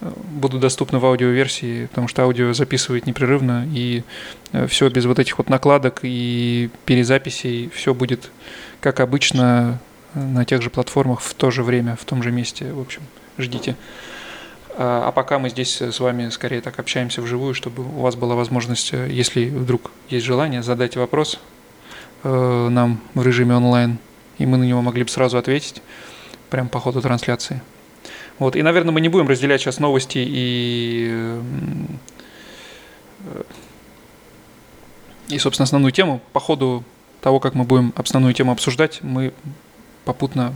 будут 0.00 0.60
доступны 0.60 0.98
в 0.98 1.06
аудиоверсии, 1.06 1.86
потому 1.86 2.08
что 2.08 2.22
аудио 2.22 2.52
записывает 2.52 3.06
непрерывно, 3.06 3.66
и 3.72 4.04
э, 4.52 4.66
все 4.66 4.88
без 4.88 5.06
вот 5.06 5.18
этих 5.18 5.38
вот 5.38 5.48
накладок 5.48 6.00
и 6.02 6.70
перезаписей, 6.84 7.70
все 7.74 7.94
будет 7.94 8.30
как 8.80 9.00
обычно 9.00 9.80
на 10.14 10.44
тех 10.44 10.62
же 10.62 10.70
платформах 10.70 11.20
в 11.20 11.34
то 11.34 11.50
же 11.50 11.62
время, 11.62 11.96
в 11.96 12.04
том 12.04 12.22
же 12.22 12.30
месте. 12.30 12.72
В 12.72 12.80
общем, 12.80 13.02
ждите. 13.38 13.76
А, 14.76 15.08
а 15.08 15.12
пока 15.12 15.38
мы 15.38 15.50
здесь 15.50 15.82
с 15.82 16.00
вами 16.00 16.28
скорее 16.28 16.60
так 16.60 16.78
общаемся 16.78 17.20
вживую, 17.20 17.54
чтобы 17.54 17.82
у 17.82 18.00
вас 18.00 18.14
была 18.14 18.36
возможность, 18.36 18.92
э, 18.92 19.08
если 19.10 19.46
вдруг 19.46 19.90
есть 20.08 20.24
желание, 20.24 20.62
задать 20.62 20.96
вопрос 20.96 21.40
э, 22.22 22.68
нам 22.70 23.00
в 23.14 23.26
режиме 23.26 23.56
онлайн, 23.56 23.98
и 24.38 24.46
мы 24.46 24.58
на 24.58 24.64
него 24.64 24.80
могли 24.80 25.02
бы 25.02 25.10
сразу 25.10 25.38
ответить 25.38 25.82
прямо 26.50 26.68
по 26.68 26.78
ходу 26.78 27.02
трансляции. 27.02 27.60
Вот. 28.38 28.54
И, 28.56 28.62
наверное, 28.62 28.92
мы 28.92 29.00
не 29.00 29.08
будем 29.08 29.28
разделять 29.28 29.60
сейчас 29.60 29.80
новости 29.80 30.18
и, 30.18 31.40
э, 33.24 33.42
и, 35.28 35.38
собственно, 35.38 35.64
основную 35.64 35.92
тему. 35.92 36.20
По 36.32 36.40
ходу 36.40 36.84
того, 37.20 37.40
как 37.40 37.54
мы 37.54 37.64
будем 37.64 37.92
основную 37.96 38.34
тему 38.34 38.52
обсуждать, 38.52 39.02
мы 39.02 39.32
попутно 40.04 40.54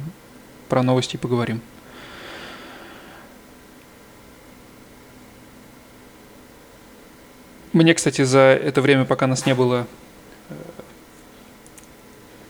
про 0.68 0.82
новости 0.82 1.16
поговорим. 1.16 1.60
Мне, 7.72 7.94
кстати, 7.94 8.22
за 8.22 8.38
это 8.62 8.80
время, 8.80 9.04
пока 9.06 9.26
нас 9.26 9.46
не 9.46 9.54
было 9.54 9.86
э, 10.50 10.54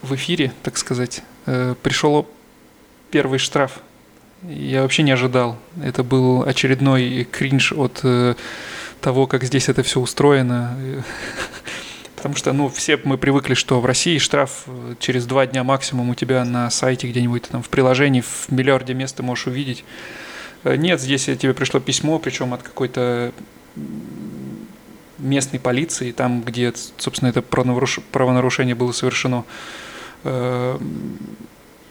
в 0.03 0.14
эфире, 0.16 0.53
так 0.62 0.77
сказать, 0.77 1.23
э, 1.47 1.75
пришел 1.81 2.29
первый 3.11 3.38
штраф 3.38 3.81
Я 4.48 4.83
вообще 4.83 5.05
не 5.05 5.12
ожидал. 5.12 5.57
Это 5.83 6.02
был 6.02 6.42
очередной 6.42 7.24
кринж 7.31 7.72
от 7.72 8.00
э, 8.02 8.35
того, 9.00 9.28
как 9.28 9.44
здесь 9.44 9.68
это 9.68 9.85
все 9.85 10.00
устроено. 10.00 10.76
Потому 12.16 12.35
что, 12.35 12.52
ну, 12.52 12.68
все 12.68 12.98
мы 13.05 13.18
привыкли, 13.18 13.55
что 13.55 13.81
в 13.81 13.87
России 13.87 14.18
штраф 14.18 14.64
э, 14.66 14.94
через 14.98 15.26
два 15.26 15.46
дня 15.46 15.62
максимум 15.62 16.11
у 16.11 16.16
тебя 16.16 16.44
на 16.44 16.70
сайте 16.70 17.09
где-нибудь 17.09 17.44
там 17.44 17.62
в 17.62 17.68
приложении 17.68 18.20
в 18.20 18.50
миллиарде 18.50 18.94
мест 18.94 19.16
ты 19.16 19.22
можешь 19.22 19.46
увидеть. 19.46 19.85
Э, 20.64 20.74
нет, 20.74 21.00
здесь 21.00 21.26
тебе 21.26 21.55
пришло 21.55 21.78
письмо, 21.78 22.18
причем 22.18 22.52
от 22.52 22.64
какой-то 22.64 23.33
местной 25.18 25.61
полиции, 25.61 26.11
там, 26.11 26.42
где, 26.42 26.72
собственно, 26.96 27.28
это 27.28 27.42
правонарушение 27.42 28.74
было 28.74 28.90
совершено. 28.90 29.44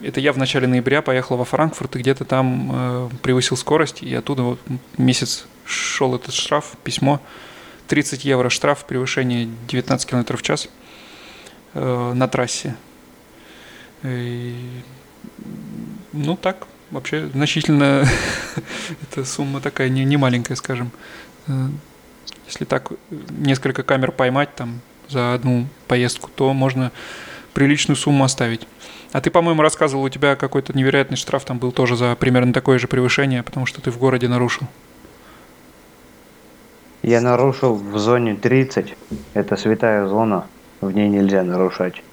Э, 0.02 0.08
это 0.08 0.20
я 0.20 0.34
в 0.34 0.38
начале 0.38 0.68
ноября 0.68 1.02
поехал 1.02 1.38
во 1.38 1.46
Франкфурт 1.46 1.96
и 1.96 2.00
где-то 2.00 2.26
там 2.26 3.10
превысил 3.22 3.58
скорость, 3.58 4.04
и 4.04 4.14
оттуда 4.14 4.44
вот 4.44 4.60
месяц 4.98 5.46
шел 5.66 6.16
этот 6.16 6.34
штраф, 6.34 6.76
письмо. 6.84 7.22
30 7.88 8.24
евро 8.24 8.50
штраф 8.50 8.86
превышение 8.86 9.50
19 9.68 10.10
км 10.10 10.38
в 10.38 10.42
час 10.42 10.70
э, 11.74 12.14
на 12.14 12.28
трассе. 12.30 12.76
И, 14.04 14.56
ну 16.14 16.38
так, 16.38 16.68
вообще 16.90 17.28
значительно 17.34 18.08
эта 19.02 19.26
сумма 19.26 19.60
такая 19.60 19.90
не, 19.90 20.06
не 20.06 20.16
маленькая, 20.16 20.56
скажем. 20.56 20.92
Э, 21.48 21.68
если 22.48 22.64
так 22.64 22.94
несколько 23.30 23.84
камер 23.84 24.14
поймать 24.14 24.56
там 24.56 24.80
за 25.10 25.34
одну 25.34 25.68
поездку, 25.88 26.30
то 26.34 26.54
можно 26.54 26.94
приличную 27.54 27.98
сумму 27.98 28.24
оставить. 28.24 28.68
А 29.12 29.20
ты, 29.20 29.30
по-моему, 29.30 29.62
рассказывал, 29.62 30.04
у 30.04 30.10
тебя 30.10 30.36
какой-то 30.36 30.78
невероятный 30.78 31.18
штраф 31.18 31.44
там 31.44 31.58
был 31.58 31.72
тоже 31.72 31.96
за 31.96 32.16
примерно 32.16 32.54
такое 32.54 32.80
же 32.80 32.88
превышение, 32.88 33.44
потому 33.44 33.66
что 33.66 33.82
ты 33.82 33.92
в 33.92 33.98
городе 33.98 34.28
нарушил. 34.28 34.68
Я 37.04 37.20
нарушил 37.20 37.76
в 37.76 37.98
зоне 37.98 38.36
30. 38.36 38.96
Это 39.34 39.58
святая 39.58 40.08
зона. 40.08 40.46
В 40.82 40.92
ней 40.92 41.10
нельзя 41.10 41.44
нарушать. 41.44 42.04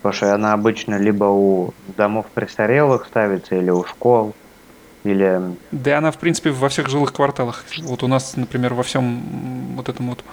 Потому 0.00 0.12
что 0.14 0.34
она 0.34 0.52
обычно 0.52 0.96
либо 0.98 1.24
у 1.24 1.74
домов 1.96 2.26
престарелых 2.32 3.06
ставится, 3.06 3.56
или 3.56 3.70
у 3.70 3.84
школ, 3.84 4.34
или... 5.04 5.40
Да 5.70 5.98
она, 5.98 6.10
в 6.10 6.18
принципе, 6.18 6.50
во 6.50 6.68
всех 6.68 6.88
жилых 6.88 7.12
кварталах. 7.12 7.64
Вот 7.82 8.02
у 8.02 8.08
нас, 8.08 8.36
например, 8.36 8.74
во 8.74 8.82
всем 8.82 9.22
вот 9.76 9.88
этом 9.88 10.10
вот 10.10 10.24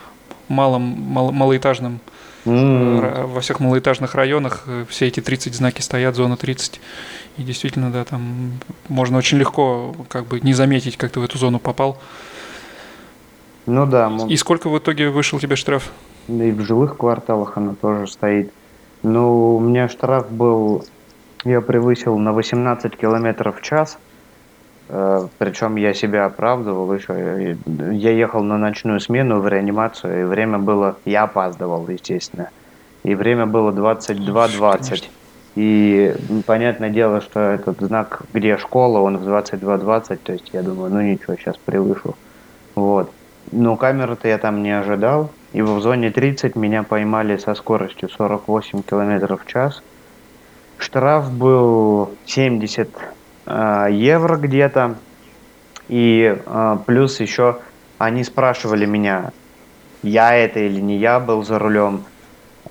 малом, 0.48 0.82
мал, 0.82 1.32
малоэтажном, 1.32 2.00
mm. 2.46 3.28
во 3.28 3.42
всех 3.42 3.60
малоэтажных 3.60 4.16
районах 4.16 4.64
э, 4.68 4.86
все 4.90 5.08
эти 5.08 5.20
30 5.20 5.56
знаки 5.56 5.82
стоят, 5.82 6.16
зона 6.16 6.38
30. 6.38 6.80
И 7.38 7.44
действительно, 7.44 7.92
да, 7.92 8.04
там 8.06 8.54
можно 8.88 9.18
очень 9.18 9.38
легко 9.38 9.96
как 10.10 10.26
бы 10.26 10.40
не 10.42 10.54
заметить, 10.54 10.98
как 10.98 11.12
ты 11.12 11.20
в 11.20 11.24
эту 11.24 11.38
зону 11.38 11.60
попал. 11.60 11.98
Ну 13.66 13.86
да. 13.86 14.12
И 14.28 14.36
сколько 14.36 14.70
в 14.70 14.78
итоге 14.78 15.10
вышел 15.10 15.40
тебе 15.40 15.56
штраф? 15.56 15.92
И 16.28 16.52
в 16.52 16.62
жилых 16.62 16.98
кварталах 16.98 17.58
она 17.58 17.76
тоже 17.76 18.08
стоит. 18.08 18.52
Ну, 19.04 19.56
у 19.56 19.60
меня 19.60 19.88
штраф 19.88 20.32
был, 20.32 20.86
я 21.46 21.62
превысил 21.62 22.18
на 22.18 22.34
18 22.34 22.98
километров 22.98 23.60
в 23.60 23.62
час. 23.62 23.98
Э, 24.90 25.28
причем 25.38 25.76
я 25.76 25.94
себя 25.94 26.26
оправдывал 26.26 26.92
еще. 26.94 27.56
Я 27.92 28.12
ехал 28.12 28.44
на 28.44 28.58
ночную 28.58 29.00
смену 29.00 29.40
в 29.40 29.48
реанимацию, 29.48 30.22
и 30.22 30.24
время 30.24 30.58
было... 30.58 30.98
Я 31.06 31.24
опаздывал, 31.24 31.88
естественно. 31.88 32.50
И 33.04 33.16
время 33.16 33.46
было 33.46 33.72
22.20. 33.72 35.04
И 35.56 36.16
понятное 36.46 36.90
дело, 36.90 37.22
что 37.22 37.40
этот 37.40 37.80
знак, 37.80 38.24
где 38.34 38.58
школа, 38.58 39.00
он 39.00 39.18
в 39.18 39.28
22.20. 39.28 40.20
То 40.24 40.34
есть 40.34 40.50
я 40.54 40.64
думаю, 40.64 40.92
ну 40.92 41.02
ничего, 41.02 41.36
сейчас 41.36 41.58
превышу. 41.58 42.16
Вот. 42.76 43.12
Но 43.52 43.78
камеры-то 43.78 44.28
я 44.28 44.38
там 44.38 44.64
не 44.64 44.72
ожидал. 44.72 45.32
И 45.54 45.62
в 45.62 45.80
зоне 45.82 46.12
30 46.12 46.56
меня 46.56 46.84
поймали 46.84 47.38
со 47.38 47.56
скоростью 47.56 48.10
48 48.10 48.84
км 48.84 49.38
в 49.38 49.46
час. 49.46 49.82
Штраф 50.78 51.32
был 51.32 52.12
70 52.26 52.88
э, 52.88 52.90
евро 53.92 54.38
где-то. 54.38 54.96
И 55.90 56.38
э, 56.46 56.78
плюс 56.86 57.20
еще 57.20 57.60
они 57.98 58.24
спрашивали 58.24 58.86
меня, 58.86 59.32
я 60.04 60.36
это 60.36 60.60
или 60.60 60.80
не 60.80 60.98
я 60.98 61.20
был 61.20 61.44
за 61.44 61.60
рулем. 61.60 62.06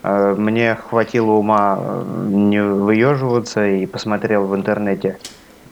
Э, 0.03 0.35
мне 0.37 0.77
хватило 0.77 1.33
ума 1.33 1.79
э, 1.81 2.27
не 2.29 2.62
выеживаться 2.62 3.67
и 3.67 3.87
посмотрел 3.87 4.47
в 4.47 4.55
интернете, 4.55 5.19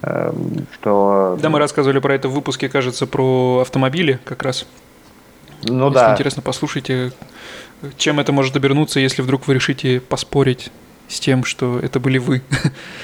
э, 0.03 0.33
что... 0.75 1.39
Да, 1.41 1.49
мы 1.49 1.59
рассказывали 1.59 2.01
про 2.01 2.15
это 2.15 2.29
в 2.29 2.33
выпуске, 2.33 2.69
кажется, 2.69 3.07
про 3.07 3.61
автомобили 3.61 4.19
как 4.25 4.43
раз. 4.43 4.67
Ну 5.63 5.87
если 5.87 5.95
да. 5.95 6.13
интересно, 6.13 6.43
послушайте, 6.43 7.13
чем 7.97 8.21
это 8.21 8.33
может 8.33 8.57
обернуться, 8.57 9.01
если 9.01 9.23
вдруг 9.23 9.47
вы 9.47 9.55
решите 9.55 10.01
поспорить 10.01 10.71
с 11.09 11.21
тем, 11.21 11.45
что 11.45 11.79
это 11.79 12.01
были 12.01 12.19
вы. 12.19 12.43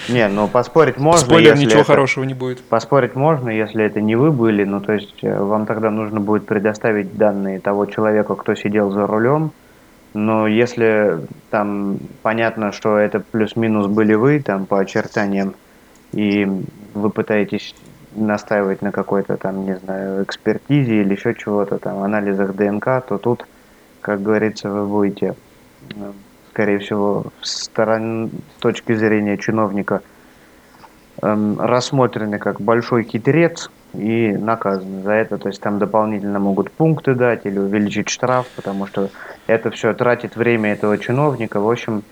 Не, 0.08 0.28
ну 0.28 0.48
поспорить 0.48 0.98
можно. 0.98 1.26
Спойлер, 1.26 1.56
ничего 1.56 1.80
это... 1.80 1.92
хорошего 1.92 2.24
не 2.24 2.34
будет. 2.34 2.62
Поспорить 2.62 3.14
можно, 3.14 3.48
если 3.48 3.84
это 3.84 4.00
не 4.00 4.16
вы 4.16 4.30
были, 4.30 4.64
ну 4.64 4.80
то 4.80 4.92
есть 4.92 5.22
э, 5.22 5.42
вам 5.42 5.66
тогда 5.66 5.90
нужно 5.90 6.20
будет 6.20 6.46
предоставить 6.46 7.16
данные 7.16 7.60
того 7.60 7.86
человека, 7.86 8.34
кто 8.34 8.54
сидел 8.54 8.90
за 8.90 9.06
рулем. 9.06 9.52
Но 10.14 10.46
если 10.46 11.20
там 11.50 11.98
понятно, 12.22 12.72
что 12.72 12.98
это 12.98 13.20
плюс-минус 13.20 13.86
были 13.86 14.14
вы, 14.14 14.40
там 14.40 14.66
по 14.66 14.80
очертаниям, 14.80 15.54
и 16.12 16.46
вы 16.92 17.10
пытаетесь 17.10 17.74
настаивать 18.14 18.82
на 18.82 18.92
какой-то 18.92 19.36
там, 19.36 19.64
не 19.64 19.76
знаю, 19.76 20.24
экспертизе 20.24 21.00
или 21.00 21.14
еще 21.14 21.34
чего-то 21.34 21.78
там, 21.78 22.02
анализах 22.02 22.54
ДНК, 22.54 23.02
то 23.08 23.18
тут, 23.18 23.46
как 24.00 24.22
говорится, 24.22 24.68
вы 24.68 24.86
будете, 24.86 25.34
э, 25.94 26.12
скорее 26.52 26.78
всего, 26.78 27.26
с, 27.40 27.64
сторон, 27.64 28.30
с 28.58 28.62
точки 28.62 28.94
зрения 28.94 29.38
чиновника 29.38 30.02
эм, 31.22 31.60
рассмотрены 31.60 32.38
как 32.38 32.60
большой 32.60 33.04
хитрец 33.04 33.70
и 33.94 34.28
наказаны 34.32 35.02
за 35.02 35.12
это. 35.12 35.38
То 35.38 35.48
есть 35.48 35.60
там 35.60 35.78
дополнительно 35.78 36.38
могут 36.38 36.70
пункты 36.70 37.14
дать 37.14 37.46
или 37.46 37.58
увеличить 37.58 38.08
штраф, 38.08 38.46
потому 38.56 38.86
что 38.86 39.10
это 39.46 39.70
все 39.70 39.94
тратит 39.94 40.36
время 40.36 40.72
этого 40.72 40.98
чиновника. 40.98 41.60
В 41.60 41.70
общем, 41.70 42.02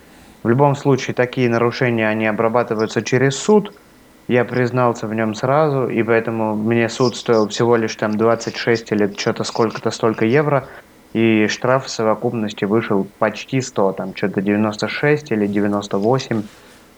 в 0.43 0.49
любом 0.49 0.75
случае 0.75 1.13
такие 1.13 1.49
нарушения, 1.49 2.07
они 2.07 2.25
обрабатываются 2.25 3.01
через 3.01 3.35
суд– 3.35 3.73
я 4.31 4.45
признался 4.45 5.07
в 5.07 5.13
нем 5.13 5.35
сразу, 5.35 5.87
и 5.89 6.01
поэтому 6.03 6.55
мне 6.55 6.87
суд 6.87 7.17
стоил 7.17 7.49
всего 7.49 7.75
лишь 7.75 7.95
там 7.95 8.15
26 8.15 8.91
или 8.93 9.13
что-то 9.17 9.43
сколько-то 9.43 9.91
столько 9.91 10.25
евро, 10.25 10.67
и 11.13 11.47
штраф 11.47 11.85
в 11.85 11.89
совокупности 11.89 12.65
вышел 12.65 13.07
почти 13.19 13.61
100, 13.61 13.93
там 13.93 14.15
что-то 14.15 14.41
96 14.41 15.31
или 15.31 15.47
98 15.47 16.43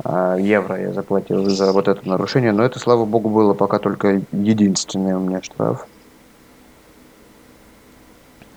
э, 0.03 0.37
евро 0.39 0.79
я 0.79 0.93
заплатил 0.93 1.49
за 1.49 1.71
вот 1.71 1.87
это 1.87 2.07
нарушение, 2.07 2.51
но 2.51 2.63
это, 2.63 2.79
слава 2.79 3.05
богу, 3.05 3.29
было 3.29 3.53
пока 3.53 3.79
только 3.79 4.21
единственный 4.31 5.15
у 5.15 5.19
меня 5.19 5.41
штраф. 5.41 5.87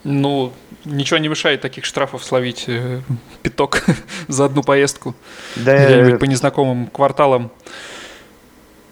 Ну, 0.04 0.52
ничего 0.84 1.18
не 1.18 1.28
мешает 1.28 1.62
таких 1.62 1.84
штрафов 1.84 2.22
словить 2.22 2.66
э, 2.68 3.00
пяток 3.42 3.82
за 4.28 4.44
одну 4.44 4.62
поездку. 4.62 5.14
Да, 5.56 5.86
Где-нибудь 5.86 6.20
по 6.20 6.24
незнакомым 6.24 6.86
кварталам 6.88 7.50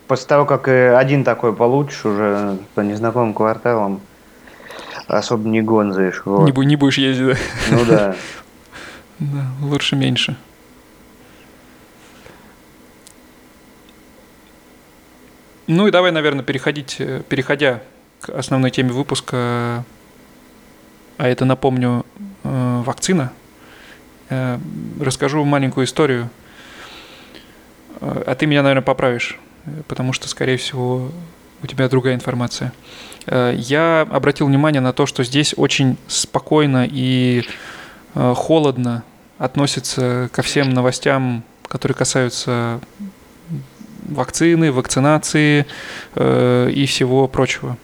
после 0.06 0.26
того, 0.26 0.44
как 0.44 0.68
один 0.68 1.24
такой 1.24 1.54
получишь 1.54 2.04
уже 2.04 2.58
по 2.74 2.80
незнакомым 2.80 3.34
кварталам, 3.34 4.00
особо 5.06 5.48
не 5.48 5.62
гонзаешь. 5.62 6.22
Вот. 6.24 6.56
Не, 6.56 6.66
не 6.66 6.76
будешь 6.76 6.98
ездить, 6.98 7.26
да? 7.26 7.36
Ну 7.70 7.84
да. 7.84 8.16
Да, 9.20 9.46
лучше 9.62 9.94
меньше. 9.94 10.36
Ну 15.68 15.86
и 15.86 15.92
давай, 15.92 16.10
наверное, 16.10 16.42
переходить, 16.42 16.96
э, 16.98 17.22
переходя 17.28 17.80
к 18.20 18.30
основной 18.30 18.72
теме 18.72 18.90
выпуска, 18.90 19.84
а 21.16 21.28
это, 21.28 21.44
напомню, 21.44 22.04
э, 22.42 22.82
вакцина, 22.84 23.32
э, 24.30 24.58
расскажу 25.00 25.44
маленькую 25.44 25.86
историю, 25.86 26.28
а 28.00 28.34
ты 28.34 28.46
меня, 28.46 28.62
наверное, 28.62 28.82
поправишь 28.82 29.38
потому 29.88 30.12
что, 30.12 30.28
скорее 30.28 30.56
всего, 30.56 31.10
у 31.62 31.66
тебя 31.66 31.88
другая 31.88 32.14
информация. 32.14 32.72
Э, 33.26 33.54
я 33.56 34.06
обратил 34.10 34.46
внимание 34.46 34.80
на 34.80 34.92
то, 34.92 35.06
что 35.06 35.24
здесь 35.24 35.54
очень 35.56 35.96
спокойно 36.06 36.86
и 36.90 37.44
э, 38.14 38.34
холодно 38.36 39.02
относятся 39.38 40.28
ко 40.32 40.42
всем 40.42 40.70
новостям, 40.70 41.42
которые 41.68 41.96
касаются 41.96 42.80
вакцины, 44.08 44.70
вакцинации 44.70 45.66
э, 46.14 46.70
и 46.70 46.86
всего 46.86 47.26
прочего. 47.26 47.76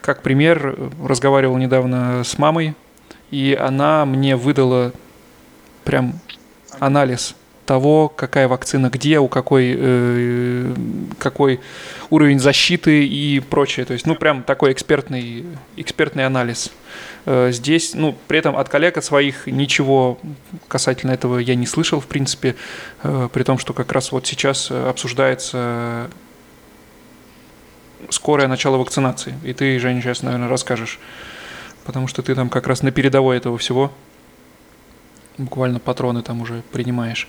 Как 0.00 0.22
пример, 0.22 0.78
разговаривал 1.04 1.58
недавно 1.58 2.24
с 2.24 2.38
мамой, 2.38 2.74
и 3.30 3.58
она 3.60 4.06
мне 4.06 4.34
выдала 4.34 4.92
прям 5.84 6.18
анализ 6.78 7.34
того, 7.66 8.08
какая 8.08 8.48
вакцина 8.48 8.88
где, 8.88 9.18
у 9.18 9.28
какой, 9.28 10.72
какой 11.18 11.60
уровень 12.10 12.38
защиты 12.38 13.06
и 13.06 13.40
прочее. 13.40 13.86
То 13.86 13.92
есть, 13.92 14.06
ну, 14.06 14.14
прям 14.14 14.42
такой 14.42 14.72
экспертный, 14.72 15.44
экспертный 15.76 16.26
анализ. 16.26 16.70
Э, 17.24 17.50
здесь, 17.52 17.94
ну, 17.94 18.16
при 18.28 18.38
этом 18.38 18.56
от 18.56 18.68
коллег 18.68 18.96
от 18.96 19.04
своих 19.04 19.46
ничего 19.46 20.18
касательно 20.68 21.12
этого 21.12 21.38
я 21.38 21.54
не 21.54 21.66
слышал, 21.66 22.00
в 22.00 22.06
принципе, 22.06 22.56
э, 23.02 23.28
при 23.32 23.42
том, 23.42 23.58
что 23.58 23.72
как 23.72 23.92
раз 23.92 24.12
вот 24.12 24.26
сейчас 24.26 24.70
обсуждается 24.70 26.10
скорое 28.10 28.48
начало 28.48 28.76
вакцинации. 28.76 29.34
И 29.44 29.52
ты, 29.52 29.78
Женя, 29.78 30.00
сейчас, 30.00 30.22
наверное, 30.22 30.48
расскажешь, 30.48 30.98
потому 31.84 32.06
что 32.08 32.22
ты 32.22 32.34
там 32.34 32.48
как 32.48 32.66
раз 32.66 32.82
на 32.82 32.90
передовой 32.90 33.36
этого 33.36 33.58
всего 33.58 33.92
буквально 35.38 35.80
патроны 35.80 36.22
там 36.22 36.40
уже 36.40 36.62
принимаешь. 36.72 37.28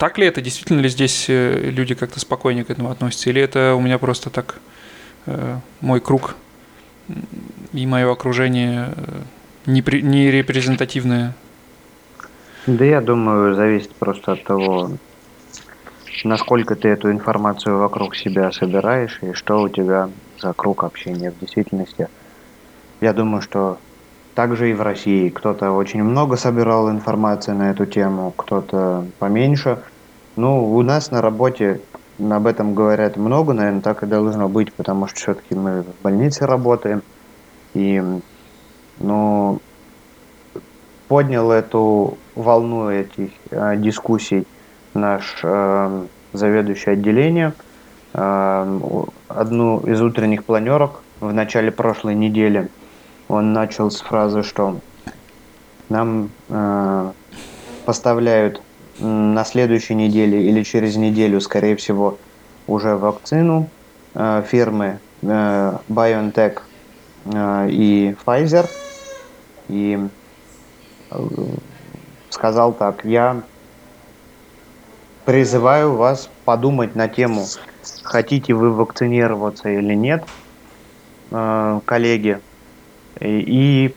Э, 0.00 0.04
так 0.06 0.18
ли 0.18 0.26
это? 0.26 0.40
Действительно 0.40 0.80
ли 0.80 0.88
здесь 0.88 1.26
э, 1.28 1.70
люди 1.70 1.94
как-то 1.94 2.20
спокойнее 2.20 2.64
к 2.64 2.70
этому 2.70 2.90
относятся? 2.90 3.30
Или 3.30 3.42
это 3.42 3.74
у 3.74 3.80
меня 3.80 3.98
просто 3.98 4.30
так 4.30 4.58
э, 5.26 5.58
мой 5.80 6.00
круг 6.00 6.36
и 7.72 7.86
мое 7.86 8.10
окружение 8.10 8.94
не, 9.66 9.82
при, 9.82 10.00
не 10.00 10.30
репрезентативное? 10.30 11.34
Да 12.66 12.84
я 12.84 13.00
думаю, 13.00 13.54
зависит 13.54 13.94
просто 13.94 14.32
от 14.32 14.44
того, 14.44 14.92
насколько 16.24 16.76
ты 16.76 16.88
эту 16.88 17.10
информацию 17.10 17.78
вокруг 17.78 18.16
себя 18.16 18.52
собираешь 18.52 19.18
и 19.22 19.32
что 19.32 19.62
у 19.62 19.68
тебя 19.68 20.08
за 20.40 20.52
круг 20.52 20.84
общения 20.84 21.30
в 21.30 21.38
действительности. 21.38 22.08
Я 23.00 23.12
думаю, 23.12 23.42
что 23.42 23.78
также 24.40 24.70
и 24.70 24.72
в 24.72 24.80
России. 24.80 25.28
Кто-то 25.28 25.72
очень 25.72 26.02
много 26.02 26.36
собирал 26.36 26.90
информации 26.90 27.52
на 27.52 27.72
эту 27.72 27.84
тему, 27.84 28.32
кто-то 28.34 29.04
поменьше. 29.18 29.82
Ну, 30.34 30.74
у 30.74 30.80
нас 30.80 31.10
на 31.10 31.20
работе 31.20 31.82
об 32.18 32.46
этом 32.46 32.74
говорят 32.74 33.18
много, 33.18 33.52
наверное, 33.52 33.82
так 33.82 34.02
и 34.02 34.06
должно 34.06 34.48
быть, 34.48 34.72
потому 34.72 35.06
что 35.08 35.16
все-таки 35.18 35.54
мы 35.54 35.82
в 35.82 36.02
больнице 36.02 36.46
работаем. 36.46 37.02
И, 37.74 38.02
ну, 38.98 39.60
поднял 41.08 41.50
эту 41.52 42.16
волну 42.34 42.88
этих 42.88 43.32
э, 43.50 43.76
дискуссий 43.76 44.46
наш 44.94 45.40
э, 45.42 46.06
заведующий 46.32 46.92
отделение. 46.92 47.52
Э, 48.14 48.80
одну 49.28 49.80
из 49.80 50.00
утренних 50.00 50.44
планерок 50.44 51.02
в 51.20 51.30
начале 51.30 51.70
прошлой 51.70 52.14
недели– 52.14 52.70
он 53.30 53.52
начал 53.52 53.92
с 53.92 54.00
фразы, 54.00 54.42
что 54.42 54.80
нам 55.88 56.30
э, 56.48 57.12
поставляют 57.84 58.60
на 58.98 59.44
следующей 59.44 59.94
неделе 59.94 60.42
или 60.48 60.64
через 60.64 60.96
неделю, 60.96 61.40
скорее 61.40 61.76
всего, 61.76 62.18
уже 62.66 62.96
вакцину 62.96 63.68
э, 64.14 64.42
фирмы 64.48 64.98
э, 65.22 65.78
BioNTech 65.88 66.58
э, 67.26 67.68
и 67.70 68.16
Pfizer. 68.24 68.68
И 69.68 70.08
э, 71.12 71.26
сказал 72.30 72.72
так, 72.72 73.04
я 73.04 73.42
призываю 75.24 75.94
вас 75.94 76.28
подумать 76.44 76.96
на 76.96 77.06
тему, 77.06 77.44
хотите 78.02 78.54
вы 78.54 78.72
вакцинироваться 78.72 79.68
или 79.68 79.94
нет, 79.94 80.24
э, 81.30 81.80
коллеги, 81.84 82.40
и 83.20 83.94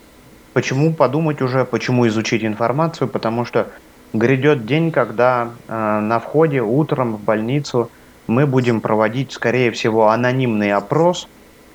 почему 0.54 0.94
подумать 0.94 1.42
уже, 1.42 1.66
почему 1.66 2.08
изучить 2.08 2.44
информацию, 2.44 3.08
потому 3.08 3.46
что 3.46 3.68
грядет 4.14 4.66
день, 4.66 4.92
когда 4.92 5.50
э, 5.68 6.00
на 6.00 6.20
входе 6.20 6.62
утром 6.62 7.16
в 7.16 7.22
больницу 7.22 7.90
мы 8.28 8.46
будем 8.46 8.80
проводить, 8.82 9.32
скорее 9.32 9.72
всего, 9.72 10.10
анонимный 10.10 10.72
опрос 10.72 11.28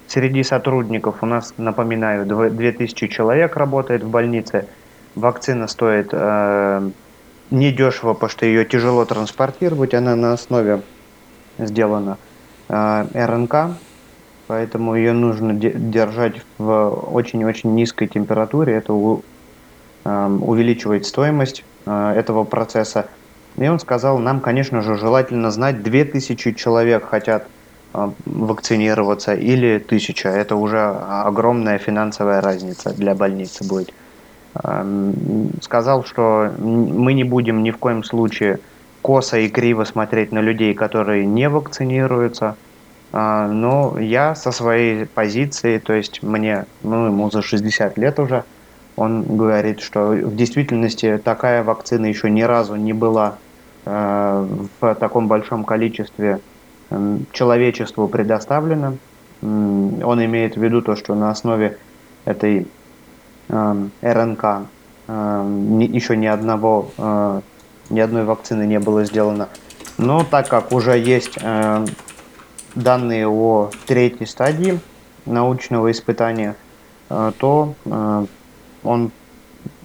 среди 0.07 0.42
сотрудников. 0.42 1.22
У 1.22 1.27
нас, 1.27 1.55
напоминаю, 1.59 2.24
2000 2.27 3.09
человек 3.09 3.57
работает 3.57 4.03
в 4.03 4.09
больнице. 4.09 4.66
Вакцина 5.14 5.66
стоит 5.66 6.09
э, 6.12 6.90
недешево, 7.51 8.14
потому 8.14 8.31
что 8.31 8.46
ее 8.46 8.64
тяжело 8.64 9.05
транспортировать. 9.05 9.94
Она 9.94 10.16
на 10.16 10.33
основе 10.33 10.83
сделана 11.59 12.18
э, 12.68 13.07
РНК, 13.14 13.77
поэтому 14.48 14.96
ее 14.96 15.12
нужно 15.12 15.54
держать 15.54 16.42
в 16.56 16.88
очень-очень 17.12 17.74
низкой 17.74 18.08
температуре. 18.08 18.74
Это 18.74 18.92
увеличивает 20.04 21.06
стоимость 21.06 21.64
э, 21.84 22.14
этого 22.16 22.44
процесса. 22.44 23.08
И 23.56 23.68
он 23.68 23.78
сказал, 23.78 24.18
нам, 24.18 24.40
конечно 24.40 24.80
же, 24.80 24.96
желательно 24.96 25.50
знать, 25.50 25.82
2000 25.82 26.54
человек 26.54 27.04
хотят 27.04 27.46
э, 27.92 28.11
вакцинироваться 28.24 29.34
или 29.34 29.82
1000. 29.84 30.30
Это 30.30 30.56
уже 30.56 30.80
огромная 30.80 31.76
финансовая 31.76 32.40
разница 32.40 32.94
для 32.94 33.14
больницы 33.14 33.64
будет. 33.68 33.92
Сказал, 35.61 36.04
что 36.04 36.50
мы 36.58 37.12
не 37.12 37.22
будем 37.22 37.62
ни 37.62 37.70
в 37.70 37.76
коем 37.76 38.02
случае 38.02 38.58
косо 39.02 39.38
и 39.38 39.48
криво 39.48 39.84
смотреть 39.84 40.32
на 40.32 40.40
людей, 40.40 40.74
которые 40.74 41.26
не 41.26 41.50
вакцинируются– 41.50 42.56
но 43.12 43.99
я 43.99 44.35
со 44.35 44.53
своей 44.53 45.07
позиции, 45.07 45.79
то 45.79 45.94
есть 45.94 46.23
мне, 46.23 46.66
ну, 46.83 47.07
ему 47.07 47.31
за 47.31 47.40
60 47.40 47.97
лет 47.97 48.18
уже, 48.18 48.44
он 48.97 49.23
говорит, 49.23 49.81
что 49.81 50.09
в 50.09 50.35
действительности 50.35 51.21
такая 51.23 51.62
вакцина 51.62 52.07
еще 52.07 52.29
ни 52.29 52.42
разу 52.42 52.75
не 52.75 52.92
была 52.92 53.37
э, 53.87 54.47
в 54.81 54.94
таком 54.97 55.29
большом 55.29 55.64
количестве 55.64 56.40
человечеству 57.33 58.09
предоставлена. 58.09 58.94
Он 59.40 60.25
имеет 60.25 60.57
в 60.57 60.62
виду 60.62 60.83
то, 60.83 60.97
что 60.97 61.14
на 61.14 61.31
основе 61.31 61.79
этой 62.25 62.66
э, 63.49 63.88
РНК 64.03 64.44
э, 65.07 65.87
еще 65.92 66.16
ни 66.16 66.27
одного, 66.27 66.90
э, 66.99 67.40
ни 67.90 68.01
одной 68.01 68.25
вакцины 68.25 68.66
не 68.66 68.81
было 68.81 69.05
сделано. 69.05 69.49
Но 69.97 70.25
так 70.25 70.49
как 70.49 70.73
уже 70.73 70.99
есть 70.99 71.38
э, 71.40 71.87
данные 72.78 73.28
о 73.28 73.70
третьей 73.86 74.26
стадии 74.26 74.80
научного 75.26 75.90
испытания, 75.90 76.54
э, 77.10 77.32
то 77.38 77.74
э, 77.84 78.26
он 78.84 79.10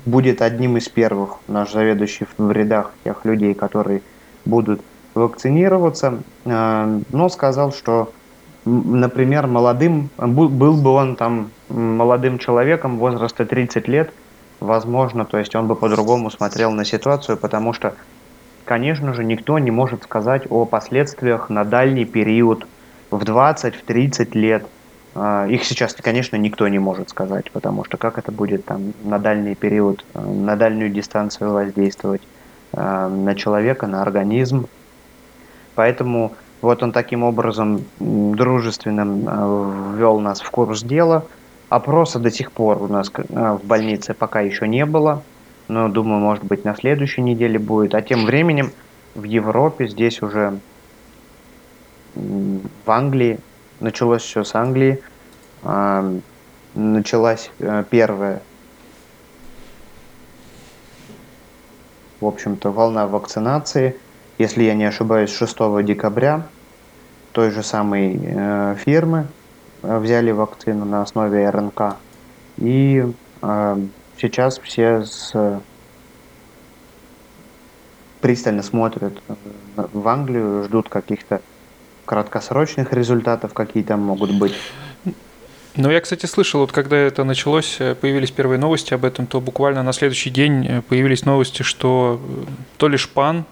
будет 0.06 0.42
одним 0.42 0.78
из 0.78 0.90
первых, 0.90 1.38
наш 1.48 1.72
заведующий 1.72 2.28
в 2.38 2.52
рядах 2.52 2.92
тех 3.04 3.26
людей, 3.26 3.54
которые 3.54 4.02
будут 4.46 4.82
вакцинироваться, 5.16 6.22
э, 6.46 7.00
но 7.12 7.30
сказал, 7.30 7.72
что, 7.72 8.12
например, 8.66 9.48
молодым, 9.48 10.10
был 10.18 10.78
бы 10.78 10.90
он 10.92 11.16
там 11.16 11.50
молодым 11.70 12.38
человеком 12.38 13.00
возраста 13.00 13.46
30 13.46 13.88
лет, 13.88 14.14
возможно, 14.60 15.26
то 15.26 15.40
есть 15.40 15.56
он 15.56 15.68
бы 15.68 15.76
по-другому 15.76 16.30
смотрел 16.30 16.72
на 16.72 16.86
ситуацию, 16.86 17.38
потому 17.38 17.74
что, 17.74 17.96
конечно 18.66 19.14
же, 19.14 19.24
никто 19.24 19.58
не 19.58 19.72
может 19.72 20.04
сказать 20.04 20.44
о 20.50 20.66
последствиях 20.66 21.50
на 21.50 21.64
дальний 21.66 22.06
период 22.06 22.68
в 23.18 23.24
20, 23.24 23.76
в 23.76 23.84
30 23.84 24.36
лет. 24.36 24.66
А, 25.16 25.46
их 25.48 25.64
сейчас, 25.64 25.94
конечно, 25.94 26.36
никто 26.38 26.68
не 26.68 26.80
может 26.80 27.10
сказать, 27.10 27.52
потому 27.52 27.84
что 27.86 27.98
как 27.98 28.18
это 28.18 28.32
будет 28.32 28.66
там 28.66 28.94
на 29.04 29.20
дальний 29.20 29.56
период, 29.56 30.04
э, 30.14 30.20
на 30.20 30.56
дальнюю 30.56 30.90
дистанцию 30.90 31.52
воздействовать 31.52 32.22
э, 32.74 33.08
на 33.08 33.36
человека, 33.36 33.86
на 33.88 34.02
организм. 34.02 34.68
Поэтому 35.76 36.34
вот 36.62 36.82
он 36.82 36.92
таким 36.92 37.24
образом 37.24 37.84
дружественным 38.00 39.28
э, 39.28 39.96
ввел 39.98 40.20
нас 40.20 40.42
в 40.42 40.50
курс 40.50 40.82
дела. 40.82 41.26
Опроса 41.70 42.20
до 42.20 42.32
сих 42.32 42.52
пор 42.52 42.82
у 42.82 42.88
нас 42.88 43.12
в 43.12 43.62
больнице 43.64 44.14
пока 44.14 44.42
еще 44.42 44.68
не 44.68 44.86
было, 44.86 45.24
но 45.68 45.90
думаю, 45.90 46.20
может 46.20 46.44
быть, 46.44 46.66
на 46.66 46.76
следующей 46.76 47.22
неделе 47.22 47.58
будет. 47.58 47.96
А 47.96 48.02
тем 48.02 48.26
временем 48.26 48.72
в 49.16 49.24
Европе 49.24 49.88
здесь 49.88 50.22
уже 50.22 50.60
в 52.16 52.92
Англии, 52.92 53.40
началось 53.80 54.24
все 54.24 54.44
с 54.44 54.56
Англии, 54.56 55.02
началась 56.76 57.52
э, 57.60 57.84
первая, 57.90 58.42
в 62.20 62.26
общем-то, 62.26 62.72
волна 62.72 63.08
вакцинации, 63.08 63.98
если 64.38 64.64
я 64.64 64.74
не 64.74 64.86
ошибаюсь, 64.86 65.32
6 65.32 65.84
декабря. 65.84 66.48
Той 67.34 67.52
же 67.52 67.64
самой 67.64 68.20
э, 68.24 68.76
фирмы 68.80 69.28
э, 69.82 69.98
взяли 69.98 70.32
вакцину 70.32 70.86
на 70.86 71.02
основе 71.02 71.50
РНК. 71.50 71.98
И 72.58 73.04
сейчас 74.18 74.60
все 74.60 75.04
с 75.04 75.62
пристально 78.22 78.64
смотрят 78.64 79.22
в 79.76 80.08
Англию, 80.08 80.64
ждут 80.64 80.88
каких-то 80.88 81.42
краткосрочных 82.06 82.94
результатов 82.94 83.54
какие 83.54 83.84
там 83.84 84.02
могут 84.02 84.32
быть? 84.32 84.54
Ну, 85.76 85.90
я, 85.90 86.02
кстати, 86.02 86.28
слышал, 86.28 86.62
вот 86.62 86.72
когда 86.72 86.96
это 86.98 87.24
началось, 87.24 87.78
э, 87.80 87.96
появились 87.96 88.30
первые 88.30 88.60
новости 88.60 88.94
об 88.94 89.06
этом, 89.06 89.26
то 89.26 89.42
буквально 89.42 89.82
на 89.82 89.92
следующий 89.92 90.30
день 90.30 90.68
э, 90.68 90.82
появились 90.84 91.26
новости, 91.26 91.64
что 91.64 92.22
э, 92.22 92.52
то 92.78 92.88
ли 92.88 92.98
Шпан, 92.98 93.46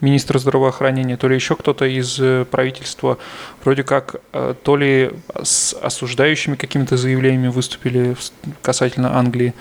министр 0.00 0.38
здравоохранения, 0.38 1.16
то 1.16 1.26
ли 1.26 1.34
еще 1.34 1.56
кто-то 1.56 1.84
из 1.86 2.20
правительства, 2.50 3.16
вроде 3.64 3.84
как 3.84 4.16
то 4.62 4.76
ли 4.76 5.12
с 5.42 5.72
осуждающими 5.72 6.56
какими-то 6.56 6.98
заявлениями 6.98 7.48
выступили 7.48 8.14
касательно 8.60 9.16
Англии, 9.16 9.54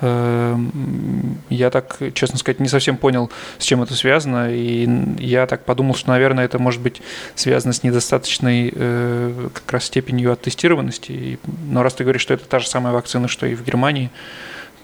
я 0.00 1.70
так, 1.70 1.98
честно 2.14 2.38
сказать, 2.38 2.60
не 2.60 2.68
совсем 2.68 2.96
понял, 2.96 3.30
с 3.58 3.64
чем 3.64 3.82
это 3.82 3.94
связано, 3.94 4.54
и 4.54 4.88
я 5.18 5.46
так 5.46 5.64
подумал, 5.64 5.94
что, 5.94 6.10
наверное, 6.10 6.44
это 6.44 6.58
может 6.58 6.80
быть 6.80 7.02
связано 7.34 7.72
с 7.72 7.82
недостаточной 7.82 8.72
э, 8.74 9.48
как 9.52 9.72
раз 9.72 9.84
степенью 9.84 10.32
оттестированности. 10.32 11.40
Но 11.68 11.82
раз 11.82 11.94
ты 11.94 12.04
говоришь, 12.04 12.22
что 12.22 12.34
это 12.34 12.44
та 12.44 12.60
же 12.60 12.68
самая 12.68 12.92
вакцина, 12.92 13.26
что 13.26 13.46
и 13.46 13.56
в 13.56 13.64
Германии, 13.64 14.10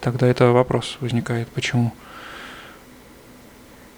тогда 0.01 0.27
это 0.27 0.51
вопрос 0.51 0.97
возникает, 1.01 1.47
почему? 1.49 1.93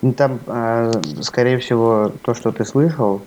Ну, 0.02 0.12
там, 0.12 0.38
э, 0.46 0.92
скорее 1.22 1.58
всего, 1.58 2.12
то, 2.22 2.34
что 2.34 2.52
ты 2.52 2.66
слышал, 2.66 3.22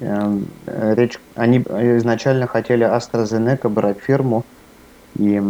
эм, 0.00 0.48
речь, 0.66 1.18
они 1.34 1.58
изначально 1.58 2.46
хотели 2.46 2.86
AstraZeneca 2.86 3.68
брать 3.68 3.98
фирму, 4.00 4.44
и 5.18 5.42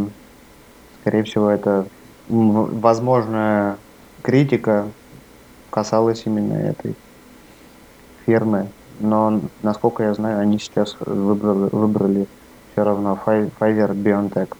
Скорее 1.06 1.22
всего, 1.22 1.50
это 1.50 1.86
возможная 2.28 3.76
критика 4.22 4.88
касалась 5.70 6.24
именно 6.26 6.54
этой 6.54 6.96
фирмы. 8.26 8.66
Но, 8.98 9.40
насколько 9.62 10.02
я 10.02 10.14
знаю, 10.14 10.40
они 10.40 10.58
сейчас 10.58 10.96
выбрали, 10.98 11.68
выбрали 11.70 12.26
все 12.72 12.82
равно 12.82 13.16
Pfizer 13.24 13.94
BioNTech. 13.94 14.56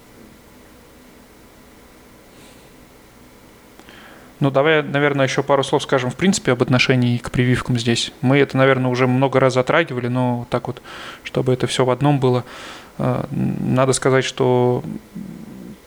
Ну, 4.39 4.53
давай, 4.53 4.85
наверное, 4.85 5.27
еще 5.27 5.43
пару 5.43 5.65
слов 5.65 5.83
скажем, 5.83 6.11
в 6.11 6.15
принципе, 6.15 6.53
об 6.53 6.63
отношении 6.63 7.19
к 7.19 7.33
прививкам 7.33 7.77
здесь. 7.77 8.13
Мы 8.21 8.39
это, 8.39 8.57
наверное, 8.57 8.93
уже 8.93 9.09
много 9.09 9.41
раз 9.41 9.55
затрагивали, 9.55 10.07
но 10.07 10.47
так 10.49 10.69
вот, 10.69 10.81
чтобы 11.25 11.53
это 11.53 11.67
все 11.67 11.85
в 11.85 11.91
одном 11.91 12.21
было. 12.21 12.45
Э, 12.99 13.25
надо 13.33 13.93
сказать, 13.95 14.25
что 14.25 14.85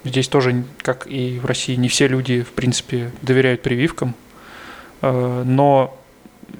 Здесь 0.03 0.27
тоже, 0.27 0.63
как 0.77 1.07
и 1.07 1.39
в 1.39 1.45
России, 1.45 1.75
не 1.75 1.89
все 1.89 2.07
люди, 2.07 2.41
в 2.41 2.51
принципе, 2.51 3.11
доверяют 3.21 3.61
прививкам. 3.61 4.15
Э, 5.01 5.43
но 5.45 5.97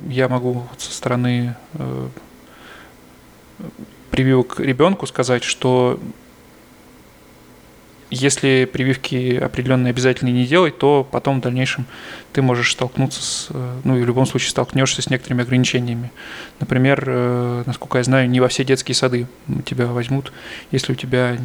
я 0.07 0.27
могу 0.27 0.67
со 0.77 0.91
стороны 0.91 1.55
э, 1.73 2.07
прививок 4.11 4.59
ребенку 4.59 5.07
сказать, 5.07 5.43
что 5.43 5.99
если 8.09 8.67
прививки 8.71 9.35
определенные 9.35 9.91
обязательно 9.91 10.29
не 10.29 10.45
делать, 10.45 10.77
то 10.79 11.07
потом 11.09 11.39
в 11.39 11.43
дальнейшем 11.43 11.85
ты 12.33 12.41
можешь 12.41 12.71
столкнуться 12.71 13.21
с, 13.21 13.47
э, 13.51 13.79
ну 13.83 13.97
и 13.97 14.01
в 14.01 14.05
любом 14.05 14.25
случае 14.25 14.49
столкнешься 14.49 15.01
с 15.01 15.09
некоторыми 15.09 15.43
ограничениями. 15.43 16.11
Например, 16.59 17.03
э, 17.05 17.63
насколько 17.67 17.99
я 17.99 18.03
знаю, 18.03 18.27
не 18.27 18.39
во 18.39 18.47
все 18.47 18.63
детские 18.63 18.95
сады 18.95 19.27
тебя 19.63 19.85
возьмут, 19.87 20.33
если 20.71 20.93
у 20.93 20.95
тебя 20.95 21.37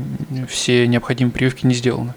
все 0.48 0.86
необходимые 0.86 1.32
прививки 1.32 1.66
не 1.66 1.74
сделаны. 1.74 2.14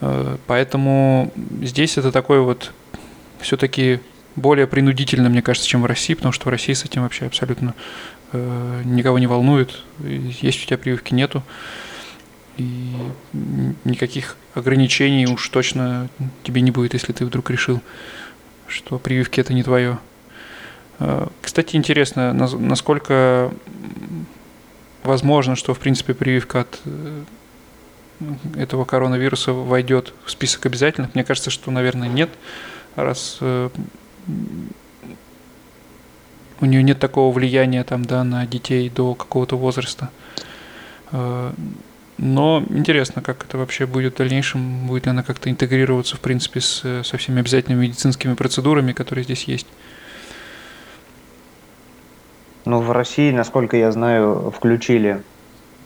Э, 0.00 0.38
поэтому 0.46 1.30
здесь 1.60 1.98
это 1.98 2.10
такой 2.10 2.40
вот 2.40 2.72
все-таки 3.40 4.00
более 4.34 4.66
принудительно, 4.66 5.28
мне 5.28 5.42
кажется, 5.42 5.68
чем 5.68 5.82
в 5.82 5.86
России, 5.86 6.14
потому 6.14 6.32
что 6.32 6.46
в 6.46 6.50
России 6.50 6.72
с 6.72 6.86
этим 6.86 7.02
вообще 7.02 7.26
абсолютно 7.26 7.74
никого 8.32 9.18
не 9.18 9.26
волнует. 9.26 9.82
Есть 10.02 10.64
у 10.64 10.66
тебя 10.66 10.78
прививки, 10.78 11.12
нету. 11.12 11.42
И 12.58 12.92
никаких 13.84 14.36
ограничений 14.54 15.26
уж 15.26 15.48
точно 15.48 16.08
тебе 16.42 16.60
не 16.60 16.70
будет, 16.70 16.94
если 16.94 17.12
ты 17.12 17.24
вдруг 17.24 17.50
решил, 17.50 17.80
что 18.66 18.98
прививки 18.98 19.40
это 19.40 19.54
не 19.54 19.62
твое. 19.62 19.98
А, 20.98 21.30
кстати, 21.40 21.76
интересно, 21.76 22.32
насколько 22.32 23.52
возможно, 25.02 25.56
что 25.56 25.74
в 25.74 25.78
принципе 25.78 26.14
прививка 26.14 26.60
от 26.60 26.80
э, 26.84 27.22
этого 28.56 28.84
коронавируса 28.84 29.52
войдет 29.52 30.14
в 30.24 30.30
список 30.30 30.66
обязательных. 30.66 31.14
Мне 31.14 31.24
кажется, 31.24 31.50
что, 31.50 31.70
наверное, 31.70 32.08
нет, 32.08 32.30
раз 32.96 33.38
э, 33.40 33.70
у 36.60 36.66
нее 36.66 36.82
нет 36.82 37.00
такого 37.00 37.32
влияния 37.32 37.82
там, 37.82 38.04
да, 38.04 38.22
на 38.22 38.46
детей 38.46 38.88
до 38.88 39.14
какого-то 39.14 39.56
возраста. 39.56 40.10
Но 42.24 42.62
интересно, 42.68 43.20
как 43.20 43.42
это 43.42 43.58
вообще 43.58 43.84
будет 43.84 44.14
в 44.14 44.18
дальнейшем, 44.18 44.86
будет 44.86 45.06
ли 45.06 45.10
она 45.10 45.24
как-то 45.24 45.50
интегрироваться, 45.50 46.14
в 46.14 46.20
принципе, 46.20 46.60
с, 46.60 47.02
со 47.02 47.16
всеми 47.16 47.40
обязательными 47.40 47.82
медицинскими 47.82 48.34
процедурами, 48.34 48.92
которые 48.92 49.24
здесь 49.24 49.42
есть. 49.42 49.66
Ну, 52.64 52.80
в 52.80 52.92
России, 52.92 53.32
насколько 53.32 53.76
я 53.76 53.90
знаю, 53.90 54.52
включили, 54.56 55.20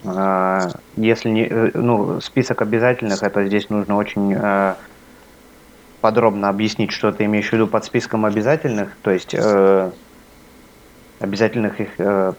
а, 0.04 0.72
если 0.98 1.30
не, 1.30 1.46
э, 1.46 1.70
ну, 1.72 2.20
список 2.20 2.60
обязательных, 2.60 3.22
это 3.22 3.46
здесь 3.46 3.70
нужно 3.70 3.96
очень 3.96 4.34
а, 4.34 4.76
подробно 6.02 6.50
объяснить, 6.50 6.92
что 6.92 7.12
ты 7.12 7.24
имеешь 7.24 7.48
в 7.48 7.52
виду 7.54 7.66
под 7.66 7.86
списком 7.86 8.26
обязательных, 8.26 8.90
то 9.00 9.10
есть 9.10 9.32
э, 9.32 9.90
обязательных 11.18 11.80
их, 11.80 11.88
э, 11.96 12.34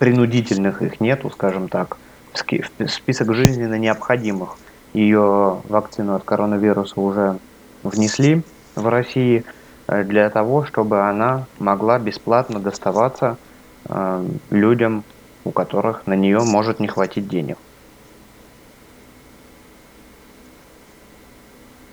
принудительных 0.00 0.82
их 0.82 1.00
нету, 1.00 1.30
скажем 1.30 1.68
так 1.68 1.98
список 2.34 3.34
жизненно 3.34 3.78
необходимых. 3.78 4.56
Ее 4.92 5.60
вакцину 5.68 6.14
от 6.14 6.24
коронавируса 6.24 7.00
уже 7.00 7.38
внесли 7.82 8.42
в 8.74 8.86
России 8.88 9.44
э, 9.88 10.04
для 10.04 10.28
того, 10.30 10.64
чтобы 10.64 11.08
она 11.08 11.46
могла 11.58 11.98
бесплатно 11.98 12.60
доставаться 12.60 13.38
э, 13.86 14.24
людям, 14.50 15.04
у 15.44 15.50
которых 15.50 16.06
на 16.06 16.14
нее 16.14 16.40
может 16.40 16.80
не 16.80 16.88
хватить 16.88 17.28
денег. 17.28 17.58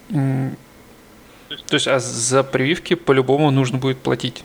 То 0.09 1.75
есть, 1.75 1.87
а 1.87 1.99
за 1.99 2.43
прививки 2.43 2.95
по-любому 2.95 3.51
нужно 3.51 3.77
будет 3.77 3.99
платить? 3.99 4.43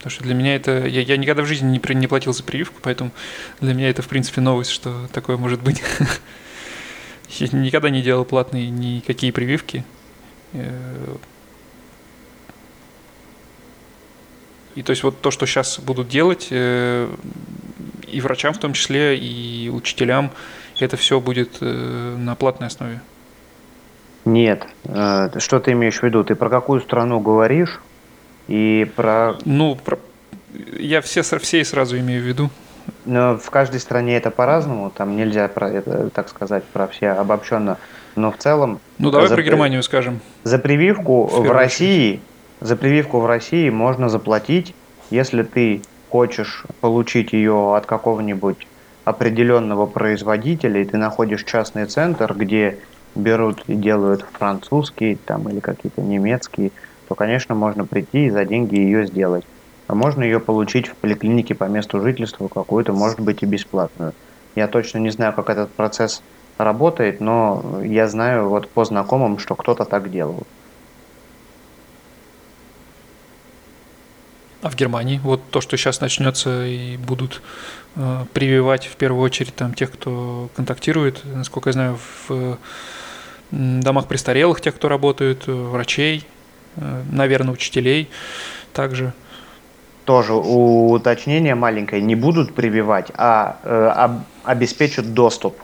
Потому 0.00 0.12
что 0.12 0.24
для 0.24 0.34
меня 0.34 0.54
это... 0.54 0.86
Я, 0.86 1.02
я 1.02 1.18
никогда 1.18 1.42
в 1.42 1.46
жизни 1.46 1.68
не, 1.68 1.94
не 1.94 2.06
платил 2.06 2.32
за 2.32 2.42
прививку, 2.42 2.80
поэтому 2.80 3.10
для 3.60 3.74
меня 3.74 3.90
это, 3.90 4.00
в 4.00 4.08
принципе, 4.08 4.40
новость, 4.40 4.70
что 4.70 5.06
такое 5.12 5.36
может 5.36 5.62
быть. 5.62 5.82
Я 7.38 7.48
никогда 7.52 7.90
не 7.90 8.00
делал 8.00 8.24
платные 8.24 8.70
никакие 8.70 9.30
прививки. 9.30 9.84
Э, 10.54 11.16
и 14.74 14.82
то 14.82 14.90
есть 14.90 15.02
вот 15.02 15.20
то, 15.20 15.30
что 15.30 15.44
сейчас 15.44 15.78
будут 15.78 16.08
делать, 16.08 16.48
э, 16.50 17.14
и 18.08 18.20
врачам 18.22 18.54
в 18.54 18.58
том 18.58 18.72
числе, 18.72 19.18
и 19.18 19.68
учителям, 19.68 20.30
это 20.80 20.96
все 20.96 21.20
будет 21.20 21.58
э, 21.60 22.16
на 22.18 22.34
платной 22.36 22.68
основе. 22.68 23.02
Нет. 24.24 24.66
Что 24.84 25.60
ты 25.60 25.72
имеешь 25.72 26.00
в 26.00 26.02
виду? 26.02 26.24
Ты 26.24 26.34
про 26.34 26.48
какую 26.48 26.80
страну 26.80 27.20
говоришь? 27.20 27.80
И 28.50 28.90
про... 28.96 29.36
Ну, 29.44 29.76
про... 29.76 29.96
я 30.76 31.00
все, 31.02 31.22
все 31.22 31.64
сразу 31.64 31.96
имею 31.98 32.20
в 32.20 32.26
виду. 32.26 32.50
Но 33.04 33.38
в 33.38 33.48
каждой 33.48 33.78
стране 33.78 34.16
это 34.16 34.32
по-разному, 34.32 34.90
там 34.90 35.16
нельзя 35.16 35.46
про 35.46 35.70
это, 35.70 36.10
так 36.10 36.28
сказать, 36.28 36.64
про 36.64 36.88
все 36.88 37.10
обобщенно. 37.10 37.78
Но 38.16 38.32
в 38.32 38.38
целом... 38.38 38.80
Ну, 38.98 39.12
давай 39.12 39.28
за, 39.28 39.36
про 39.36 39.42
Германию 39.44 39.84
скажем. 39.84 40.20
За 40.42 40.58
прививку 40.58 41.26
в, 41.26 41.46
в 41.46 41.50
России, 41.52 42.20
за 42.60 42.74
прививку 42.74 43.20
в 43.20 43.26
России 43.26 43.70
можно 43.70 44.08
заплатить, 44.08 44.74
если 45.10 45.44
ты 45.44 45.82
хочешь 46.08 46.64
получить 46.80 47.32
ее 47.32 47.76
от 47.76 47.86
какого-нибудь 47.86 48.66
определенного 49.04 49.86
производителя, 49.86 50.82
и 50.82 50.84
ты 50.84 50.96
находишь 50.96 51.44
частный 51.44 51.86
центр, 51.86 52.34
где 52.34 52.78
берут 53.14 53.62
и 53.68 53.74
делают 53.74 54.26
французские 54.32 55.18
там, 55.24 55.48
или 55.48 55.60
какие-то 55.60 56.00
немецкие 56.00 56.72
то, 57.10 57.16
конечно, 57.16 57.56
можно 57.56 57.84
прийти 57.84 58.26
и 58.26 58.30
за 58.30 58.44
деньги 58.44 58.76
ее 58.76 59.04
сделать. 59.04 59.44
А 59.88 59.96
можно 59.96 60.22
ее 60.22 60.38
получить 60.38 60.86
в 60.86 60.94
поликлинике 60.94 61.56
по 61.56 61.64
месту 61.64 62.00
жительства, 62.00 62.46
какую-то, 62.46 62.92
может 62.92 63.18
быть, 63.18 63.42
и 63.42 63.46
бесплатную. 63.46 64.12
Я 64.54 64.68
точно 64.68 64.98
не 64.98 65.10
знаю, 65.10 65.32
как 65.32 65.50
этот 65.50 65.72
процесс 65.72 66.22
работает, 66.56 67.20
но 67.20 67.80
я 67.82 68.06
знаю 68.06 68.48
вот 68.48 68.68
по 68.68 68.84
знакомым, 68.84 69.40
что 69.40 69.56
кто-то 69.56 69.84
так 69.86 70.08
делал. 70.12 70.46
А 74.62 74.70
в 74.70 74.76
Германии 74.76 75.18
вот 75.24 75.42
то, 75.50 75.60
что 75.60 75.76
сейчас 75.76 76.00
начнется 76.00 76.64
и 76.64 76.96
будут 76.96 77.42
э, 77.96 78.24
прививать 78.32 78.86
в 78.86 78.94
первую 78.94 79.22
очередь 79.24 79.56
там 79.56 79.74
тех, 79.74 79.90
кто 79.90 80.48
контактирует, 80.54 81.24
насколько 81.24 81.70
я 81.70 81.72
знаю, 81.72 81.98
в 82.28 82.30
э, 82.30 82.56
домах 83.50 84.06
престарелых, 84.06 84.60
тех, 84.60 84.76
кто 84.76 84.88
работают, 84.88 85.48
э, 85.48 85.52
врачей, 85.52 86.24
наверное, 86.76 87.52
учителей 87.52 88.08
также. 88.72 89.12
Тоже 90.04 90.34
уточнение 90.34 91.54
маленькое, 91.54 92.02
не 92.02 92.14
будут 92.14 92.54
прививать, 92.54 93.12
а, 93.16 93.58
э, 93.62 94.18
обеспечат 94.44 95.12
доступ. 95.14 95.56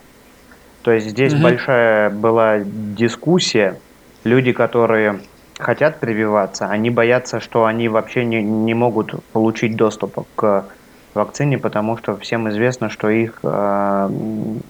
То 0.83 0.91
есть 0.91 1.07
здесь 1.07 1.33
Мгм. 1.33 1.43
большая 1.43 2.09
была 2.09 2.59
дискуссия. 2.59 3.77
Люди, 4.23 4.53
которые 4.53 5.19
хотят 5.59 5.99
прививаться, 5.99 6.67
они 6.67 6.89
боятся, 6.89 7.39
что 7.39 7.65
они 7.65 7.89
вообще 7.89 8.23
не, 8.23 8.41
не 8.41 8.73
могут 8.73 9.21
получить 9.33 9.75
доступ 9.75 10.25
к 10.35 10.65
вакцине, 11.13 11.57
потому 11.57 11.97
что 11.97 12.15
всем 12.15 12.47
известно, 12.49 12.89
что 12.89 13.09
их 13.09 13.39
э, 13.43 14.09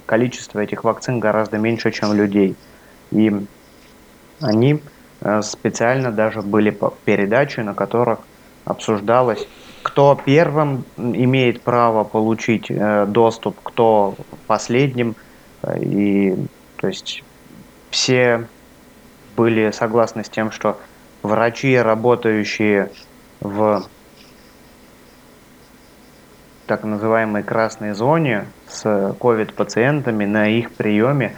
количество 0.06 0.60
этих 0.60 0.84
вакцин 0.84 1.20
гораздо 1.20 1.58
меньше, 1.58 1.92
чем 1.92 2.14
людей. 2.14 2.56
И 3.12 3.32
они 4.42 4.74
э, 4.74 4.80
специально 5.42 6.12
даже 6.12 6.42
были 6.42 6.78
передачи, 7.06 7.60
на 7.62 7.74
которых 7.74 8.20
обсуждалось, 8.66 9.48
кто 9.82 10.20
первым 10.24 10.84
имеет 10.98 11.62
право 11.62 12.04
получить 12.04 12.70
э, 12.70 13.06
доступ, 13.08 13.58
кто 13.64 14.16
последним. 14.46 15.16
Э, 15.64 15.80
И 15.80 16.36
то 16.76 16.88
есть 16.88 17.24
все 17.90 18.48
были 19.36 19.72
согласны 19.72 20.24
с 20.24 20.30
тем, 20.30 20.52
что 20.52 20.78
врачи, 21.24 21.76
работающие 21.78 22.92
в 23.40 23.84
так 26.66 26.84
называемой 26.84 27.44
красной 27.44 27.94
зоне 27.94 28.46
с 28.68 29.16
ковид-пациентами 29.20 30.26
на 30.26 30.50
их 30.50 30.74
приеме, 30.74 31.34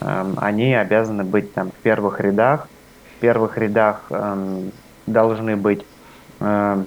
они 0.00 0.74
обязаны 0.74 1.24
быть 1.24 1.54
там 1.54 1.70
в 1.70 1.74
первых 1.76 2.20
рядах. 2.20 2.68
Первых 3.24 3.56
рядах 3.56 4.02
эм, 4.10 4.70
должны 5.06 5.56
быть 5.56 5.82
эм, 6.40 6.86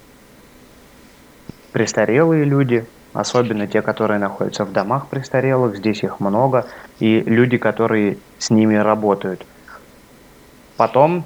престарелые 1.72 2.44
люди, 2.44 2.86
особенно 3.12 3.66
те, 3.66 3.82
которые 3.82 4.20
находятся 4.20 4.64
в 4.64 4.72
домах 4.72 5.08
престарелых, 5.10 5.78
здесь 5.78 6.04
их 6.04 6.20
много, 6.20 6.68
и 7.00 7.22
люди, 7.22 7.58
которые 7.58 8.20
с 8.38 8.52
ними 8.52 8.76
работают. 8.76 9.48
Потом 10.78 11.24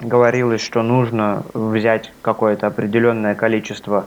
говорилось, 0.00 0.60
что 0.60 0.82
нужно 0.82 1.44
взять 1.54 2.12
какое-то 2.20 2.66
определенное 2.66 3.36
количество, 3.36 4.06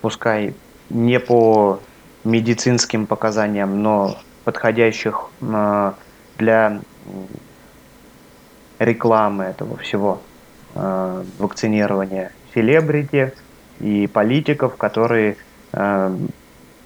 пускай 0.00 0.54
не 0.90 1.18
по 1.18 1.80
медицинским 2.22 3.08
показаниям, 3.08 3.82
но 3.82 4.14
подходящих 4.44 5.24
э, 5.40 5.92
для 6.38 6.80
рекламы 8.84 9.44
этого 9.44 9.76
всего 9.78 10.20
э, 10.74 11.24
вакцинирования 11.38 12.32
селебрити 12.54 13.32
и 13.80 14.06
политиков, 14.06 14.76
которые 14.76 15.36
э, 15.72 16.16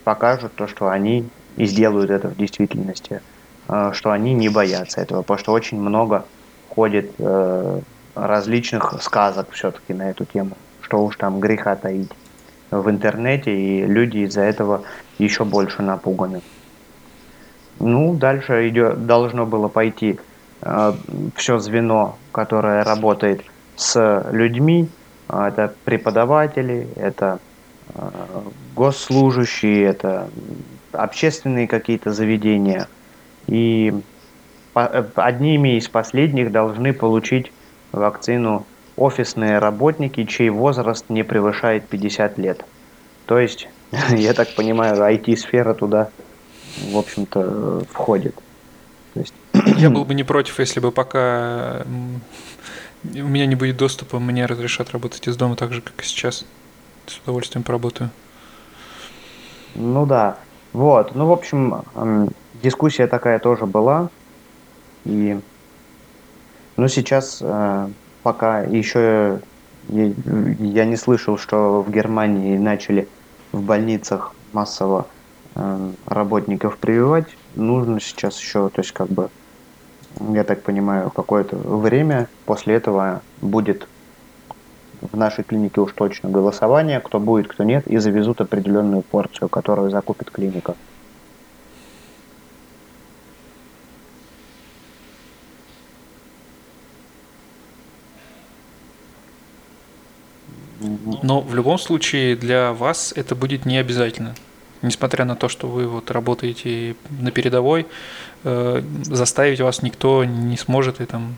покажут 0.05 0.55
то, 0.55 0.66
что 0.66 0.88
они 0.88 1.28
и 1.57 1.66
сделают 1.66 2.11
это 2.11 2.28
в 2.28 2.36
действительности, 2.36 3.20
э, 3.68 3.90
что 3.94 4.11
они 4.11 4.34
не 4.34 4.49
боятся 4.49 5.01
этого, 5.01 5.22
потому 5.22 5.38
что 5.38 5.53
очень 5.53 5.80
много 5.80 6.24
ходит 6.68 7.12
э, 7.18 7.80
различных 8.14 8.94
сказок 9.03 9.51
все-таки 9.53 9.94
на 9.94 10.11
эту 10.11 10.24
тему, 10.24 10.57
что 10.82 11.05
уж 11.05 11.16
там 11.16 11.40
греха 11.40 11.76
таить 11.76 12.11
в 12.70 12.90
интернете, 12.90 13.57
и 13.57 13.86
люди 13.86 14.18
из-за 14.18 14.42
этого 14.42 14.82
еще 15.18 15.44
больше 15.44 15.82
напуганы. 15.82 16.42
Ну, 17.78 18.14
дальше 18.14 18.68
идет, 18.68 19.07
должно 19.07 19.47
было 19.47 19.68
пойти 19.68 20.18
все 21.34 21.59
звено, 21.59 22.16
которое 22.32 22.82
работает 22.82 23.42
с 23.76 24.24
людьми, 24.32 24.88
А, 25.28 25.48
это 25.48 25.74
преподаватели, 25.84 26.88
это 26.94 27.40
э, 27.94 28.09
госслужащие, 28.76 29.84
это 29.84 30.30
общественные 30.92 31.66
какие-то 31.66 32.12
заведения. 32.12 32.88
И 33.48 33.92
э, 34.74 35.04
одними 35.16 35.76
из 35.76 35.88
последних 35.88 36.52
должны 36.52 36.92
получить 36.92 37.52
вакцину 37.92 38.66
офисные 38.96 39.59
работники, 39.59 40.24
чей 40.24 40.50
возраст 40.50 41.07
не 41.11 41.24
превышает 41.24 41.88
50 41.88 42.38
лет. 42.38 42.64
То 43.26 43.38
есть, 43.38 43.68
я 44.11 44.32
так 44.32 44.54
понимаю, 44.54 44.96
IT-сфера 44.96 45.74
туда, 45.74 46.11
в 46.92 46.96
общем-то, 46.96 47.40
э, 47.40 47.80
входит. 47.90 48.36
Я 49.77 49.91
был 49.91 50.05
бы 50.05 50.14
не 50.14 50.24
против, 50.24 50.59
если 50.59 50.81
бы 50.81 50.93
пока 50.93 51.85
у 53.05 53.09
меня 53.09 53.47
не 53.47 53.55
будет 53.55 53.77
доступа, 53.77 54.18
мне 54.18 54.47
разрешат 54.47 54.91
работать 54.91 55.27
из 55.29 55.37
дома 55.37 55.57
так 55.57 55.72
же, 55.72 55.81
как 55.81 56.03
и 56.03 56.07
сейчас. 56.07 56.45
С 57.07 57.18
удовольствием 57.18 57.62
поработаю. 57.62 58.11
ну 59.77 60.07
да, 60.07 60.39
вот. 60.72 61.14
Ну, 61.14 61.27
в 61.27 61.33
общем, 61.33 61.85
дискуссия 62.62 63.07
такая 63.07 63.39
тоже 63.39 63.66
была. 63.66 64.11
И, 65.05 65.39
ну, 66.77 66.89
сейчас 66.89 67.39
э, 67.41 67.89
пока 68.24 68.62
еще 68.62 69.41
я, 69.89 70.12
я 70.59 70.85
не 70.85 70.97
слышал, 70.97 71.39
что 71.39 71.83
в 71.83 71.91
Германии 71.91 72.59
начали 72.59 73.09
в 73.53 73.62
больницах 73.62 74.33
массово 74.53 75.07
э, 75.55 75.91
работников 76.07 76.79
прививать. 76.79 77.29
Нужно 77.55 78.01
сейчас 78.01 78.41
еще, 78.41 78.68
то 78.68 78.81
есть 78.81 78.93
как 78.93 79.09
бы, 79.09 79.31
я 80.21 80.45
так 80.45 80.62
понимаю, 80.62 81.11
какое-то 81.11 81.57
время 81.57 82.29
после 82.45 82.75
этого 82.75 83.23
будет 83.41 83.87
в 85.01 85.17
нашей 85.17 85.45
клинике 85.45 85.81
уж 85.81 85.93
точно 85.93 86.31
голосование, 86.31 87.01
кто 87.01 87.21
будет, 87.21 87.49
кто 87.49 87.64
нет, 87.64 87.87
и 87.87 87.99
завезут 87.99 88.41
определенную 88.41 89.03
порцию, 89.03 89.49
которую 89.49 89.91
закупит 89.91 90.31
клиника. 90.31 90.75
Но 101.23 101.41
в 101.41 101.55
любом 101.55 101.79
случае 101.79 102.37
для 102.37 102.73
вас 102.73 103.12
это 103.17 103.35
будет 103.35 103.67
не 103.67 103.79
обязательно. 103.79 104.35
Несмотря 104.83 105.24
на 105.24 105.37
то, 105.37 105.49
что 105.49 105.68
вы 105.68 105.87
вот 105.87 106.11
работаете 106.11 106.97
на 107.11 107.31
передовой, 107.31 107.87
э, 108.45 108.83
заставить 109.03 109.61
вас 109.61 109.83
никто 109.83 110.24
не 110.24 110.57
сможет 110.57 111.01
и 111.01 111.07
там 111.07 111.37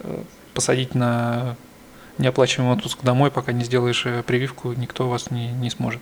э, 0.00 0.22
посадить 0.52 0.94
на 0.94 1.56
неоплачиваемый 2.18 2.76
отпуск 2.76 3.02
домой, 3.02 3.30
пока 3.30 3.52
не 3.52 3.64
сделаешь 3.64 4.06
э, 4.06 4.22
прививку, 4.22 4.72
никто 4.72 5.08
вас 5.08 5.30
не, 5.30 5.52
не 5.52 5.70
сможет. 5.70 6.00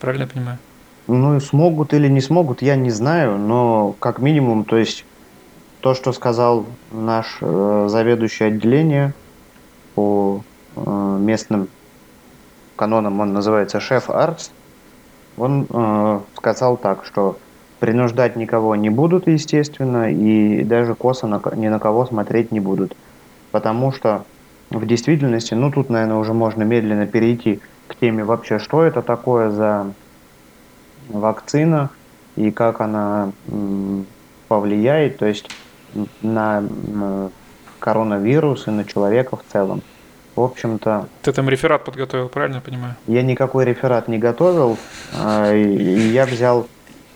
Правильно 0.00 0.24
я 0.24 0.28
понимаю? 0.28 0.58
Ну, 1.08 1.38
смогут 1.40 1.94
или 1.94 2.08
не 2.08 2.20
смогут, 2.20 2.62
я 2.62 2.76
не 2.76 2.90
знаю, 2.90 3.38
но 3.38 3.94
как 3.98 4.18
минимум, 4.18 4.64
то 4.64 4.76
есть 4.76 5.04
то, 5.80 5.94
что 5.94 6.12
сказал 6.12 6.66
наш 6.90 7.38
э, 7.40 7.86
заведующий 7.88 8.44
отделение 8.44 9.14
по 9.94 10.42
э, 10.74 11.18
местным 11.20 11.68
канонам, 12.74 13.20
он 13.20 13.32
называется 13.32 13.78
шеф 13.78 14.10
Артс, 14.10 14.50
он 15.36 15.66
э, 15.72 16.20
сказал 16.34 16.78
так, 16.78 17.04
что 17.04 17.40
принуждать 17.78 18.36
никого 18.36 18.74
не 18.76 18.90
будут, 18.90 19.26
естественно, 19.28 20.10
и 20.12 20.64
даже 20.64 20.94
косо 20.94 21.26
на, 21.26 21.40
ни 21.54 21.68
на 21.68 21.78
кого 21.78 22.06
смотреть 22.06 22.52
не 22.52 22.60
будут. 22.60 22.96
Потому 23.52 23.92
что 23.92 24.26
в 24.70 24.86
действительности, 24.86 25.54
ну 25.54 25.70
тут, 25.72 25.90
наверное, 25.90 26.18
уже 26.18 26.34
можно 26.34 26.64
медленно 26.64 27.06
перейти 27.06 27.62
к 27.88 27.96
теме 27.96 28.24
вообще, 28.24 28.58
что 28.58 28.82
это 28.84 29.02
такое 29.02 29.50
за 29.50 29.96
вакцина 30.96 31.90
и 32.36 32.50
как 32.50 32.80
она 32.80 33.32
м, 33.46 34.08
повлияет, 34.48 35.18
то 35.18 35.26
есть 35.26 35.50
на 36.20 36.58
м, 36.58 37.32
коронавирус 37.78 38.66
и 38.68 38.70
на 38.70 38.84
человека 38.84 39.36
в 39.36 39.44
целом. 39.44 39.84
В 40.36 40.42
общем-то, 40.42 41.08
Ты 41.22 41.32
там 41.32 41.48
реферат 41.48 41.84
подготовил, 41.84 42.28
правильно 42.28 42.56
я 42.56 42.60
понимаю? 42.60 42.94
я 43.06 43.22
никакой 43.22 43.64
реферат 43.64 44.06
не 44.06 44.18
готовил, 44.18 44.76
а, 45.14 45.50
я 45.52 46.26
взял 46.26 46.66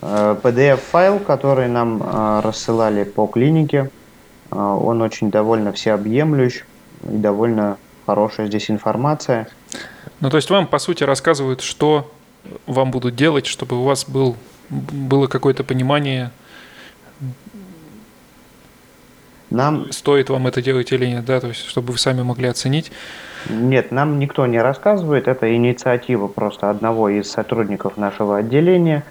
э, 0.00 0.36
PDF-файл, 0.42 1.18
который 1.18 1.68
нам 1.68 2.02
а, 2.02 2.40
рассылали 2.40 3.04
по 3.04 3.26
клинике. 3.26 3.90
А, 4.50 4.74
Он 4.74 5.02
очень 5.02 5.30
довольно 5.30 5.72
всеобъемлющ 5.72 6.64
и 7.04 7.16
довольно 7.16 7.76
хорошая 8.06 8.46
здесь 8.46 8.70
информация. 8.70 9.48
Ну, 10.20 10.30
то 10.30 10.38
есть 10.38 10.48
вам, 10.48 10.66
по 10.66 10.78
сути, 10.78 11.04
рассказывают, 11.04 11.60
что 11.60 12.10
вам 12.66 12.90
будут 12.90 13.16
делать, 13.16 13.44
чтобы 13.44 13.78
у 13.78 13.84
вас 13.84 14.06
был, 14.08 14.36
было 14.70 15.26
какое-то 15.26 15.62
понимание, 15.62 16.30
Нам 19.51 19.90
стоит 19.92 20.30
вам 20.30 20.46
это 20.46 20.62
делать 20.62 20.92
или 20.92 21.07
нет, 21.07 21.24
да, 21.24 21.40
то 21.40 21.48
есть 21.48 21.66
чтобы 21.66 21.92
вы 21.92 21.98
сами 21.98 22.22
могли 22.22 22.48
оценить. 22.48 22.92
Нет, 23.48 23.90
нам 23.90 24.18
никто 24.18 24.46
не 24.46 24.61
рассказывает. 24.61 25.26
Это 25.26 25.55
инициатива 25.55 26.28
просто 26.28 26.70
одного 26.70 27.09
из 27.09 27.30
сотрудников 27.30 27.96
нашего 27.96 28.36
отделения. 28.38 29.03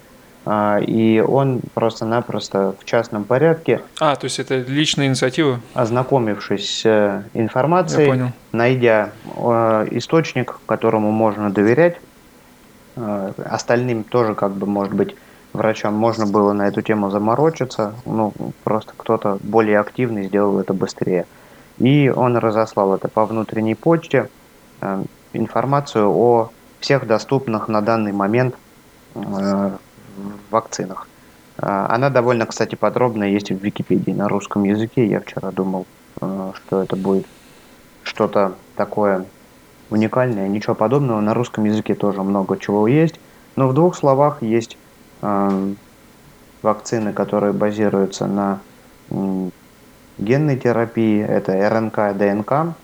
а, 0.46 0.78
И 0.78 1.20
он 1.20 1.60
просто-напросто 1.74 2.74
в 2.80 2.84
частном 2.86 3.24
порядке, 3.24 3.82
А, 4.00 4.16
то 4.16 4.24
есть 4.24 4.38
это 4.38 4.56
личная 4.56 5.06
инициатива? 5.08 5.60
ознакомившись 5.74 6.80
с 6.80 6.86
э, 6.86 7.22
информацией, 7.34 8.32
найдя 8.52 9.10
э, 9.36 9.88
источник, 9.90 10.58
которому 10.64 11.10
можно 11.10 11.50
доверять, 11.50 11.96
э, 12.96 13.32
остальным 13.44 14.02
тоже 14.04 14.34
как 14.34 14.52
бы 14.52 14.66
может 14.66 14.94
быть 14.94 15.14
врачам 15.52 15.94
можно 15.94 16.26
было 16.26 16.52
на 16.52 16.68
эту 16.68 16.82
тему 16.82 17.10
заморочиться, 17.10 17.94
ну, 18.04 18.32
просто 18.64 18.92
кто-то 18.96 19.38
более 19.42 19.78
активный 19.78 20.24
сделал 20.24 20.58
это 20.58 20.74
быстрее. 20.74 21.26
И 21.78 22.12
он 22.14 22.36
разослал 22.36 22.94
это 22.94 23.08
по 23.08 23.24
внутренней 23.26 23.74
почте, 23.74 24.28
э, 24.80 25.04
информацию 25.32 26.08
о 26.10 26.50
всех 26.80 27.06
доступных 27.06 27.68
на 27.68 27.80
данный 27.80 28.12
момент 28.12 28.54
э, 29.14 29.70
вакцинах. 30.50 31.08
Э, 31.58 31.86
она 31.88 32.10
довольно, 32.10 32.46
кстати, 32.46 32.74
подробная, 32.74 33.28
есть 33.28 33.50
в 33.50 33.62
Википедии 33.62 34.12
на 34.12 34.28
русском 34.28 34.64
языке. 34.64 35.06
Я 35.06 35.20
вчера 35.20 35.50
думал, 35.50 35.86
э, 36.20 36.52
что 36.54 36.82
это 36.82 36.96
будет 36.96 37.26
что-то 38.02 38.54
такое 38.76 39.24
уникальное. 39.90 40.48
Ничего 40.48 40.74
подобного. 40.74 41.20
На 41.20 41.34
русском 41.34 41.64
языке 41.64 41.94
тоже 41.94 42.22
много 42.22 42.56
чего 42.58 42.86
есть. 42.88 43.20
Но 43.56 43.68
в 43.68 43.74
двух 43.74 43.96
словах 43.96 44.42
есть 44.42 44.78
вакцины, 46.62 47.12
которые 47.12 47.52
базируются 47.52 48.26
на 48.26 48.60
генной 50.20 50.56
терапии. 50.56 51.22
Это 51.22 51.68
РНК 51.68 52.16
ДНК. 52.16 52.74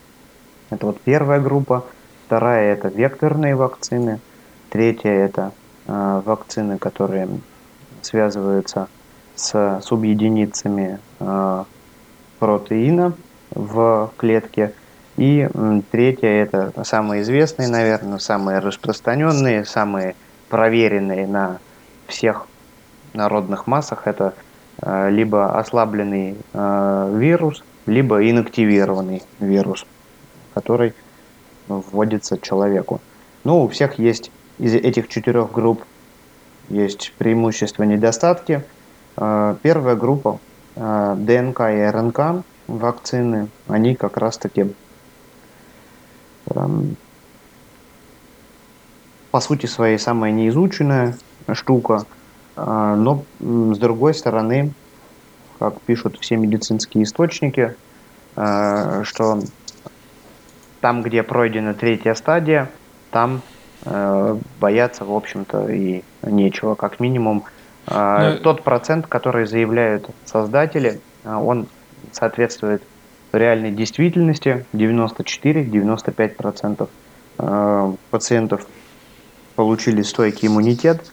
Это 0.71 0.87
вот 0.87 1.01
первая 1.01 1.41
группа. 1.41 1.85
Вторая 2.27 2.73
это 2.73 2.89
векторные 2.89 3.55
вакцины. 3.55 4.21
Третья 4.71 5.11
это 5.11 5.53
э, 5.87 6.23
вакцины, 6.25 6.77
которые 6.77 7.29
связываются 8.03 8.89
с 9.37 9.81
субъединицами 9.83 10.99
э, 11.21 11.65
протеина 12.41 13.13
в 13.51 14.13
клетке. 14.17 14.73
И 15.17 15.49
третье 15.93 16.29
это 16.29 16.73
самые 16.85 17.23
известные, 17.23 17.69
наверное, 17.69 18.19
самые 18.19 18.59
распространенные, 18.59 19.65
самые 19.65 20.15
проверенные 20.49 21.27
на 21.27 21.59
всех 22.09 22.47
народных 23.13 23.67
массах. 23.67 24.07
Это 24.07 24.35
э, 24.83 25.11
либо 25.11 25.59
ослабленный 25.59 26.37
э, 26.53 27.17
вирус, 27.17 27.65
либо 27.87 28.29
инактивированный 28.29 29.23
вирус, 29.41 29.87
который 30.55 30.95
вводится 31.69 32.39
человеку. 32.39 33.01
Ну, 33.45 33.63
у 33.65 33.69
всех 33.69 33.99
есть 33.99 34.31
из 34.59 34.75
этих 34.75 35.09
четырех 35.09 35.53
групп 35.53 35.85
есть 36.69 37.13
преимущества 37.19 37.85
и 37.85 37.87
недостатки. 37.87 38.65
Э, 39.17 39.57
первая 39.63 39.97
группа 39.97 40.39
ДНК 40.75 41.61
и 41.61 41.91
РНК 41.91 42.45
вакцины, 42.67 43.49
они 43.67 43.95
как 43.95 44.19
раз-таки 44.19 44.75
по 49.31 49.41
сути 49.41 49.67
своей 49.67 49.99
самая 49.99 50.33
неизученная 50.33 51.17
штука, 51.55 52.05
а, 52.57 52.97
но 52.97 53.25
с 53.41 53.79
другой 53.79 54.15
стороны, 54.15 54.73
как 55.59 55.81
пишут 55.83 56.19
все 56.21 56.37
медицинские 56.37 57.05
источники, 57.05 57.75
а, 58.35 59.05
что 59.05 59.41
там, 60.81 61.03
где 61.03 61.23
пройдена 61.23 61.75
третья 61.75 62.15
стадия, 62.15 62.71
там 63.11 63.43
а, 63.85 64.39
бояться, 64.61 65.05
в 65.05 65.13
общем-то, 65.13 65.69
и 65.69 66.03
нечего. 66.23 66.75
Как 66.75 67.01
минимум, 67.01 67.45
но... 67.89 68.37
тот 68.43 68.65
процент, 68.65 69.07
который 69.07 69.47
заявляют 69.47 70.11
создатели, 70.25 71.01
он 71.25 71.69
соответствует 72.13 72.83
реальной 73.37 73.71
действительности 73.71 74.67
94-95% 74.73 76.89
э, 77.39 77.93
пациентов 78.11 78.67
получили 79.55 80.03
стойкий 80.03 80.49
иммунитет. 80.49 81.13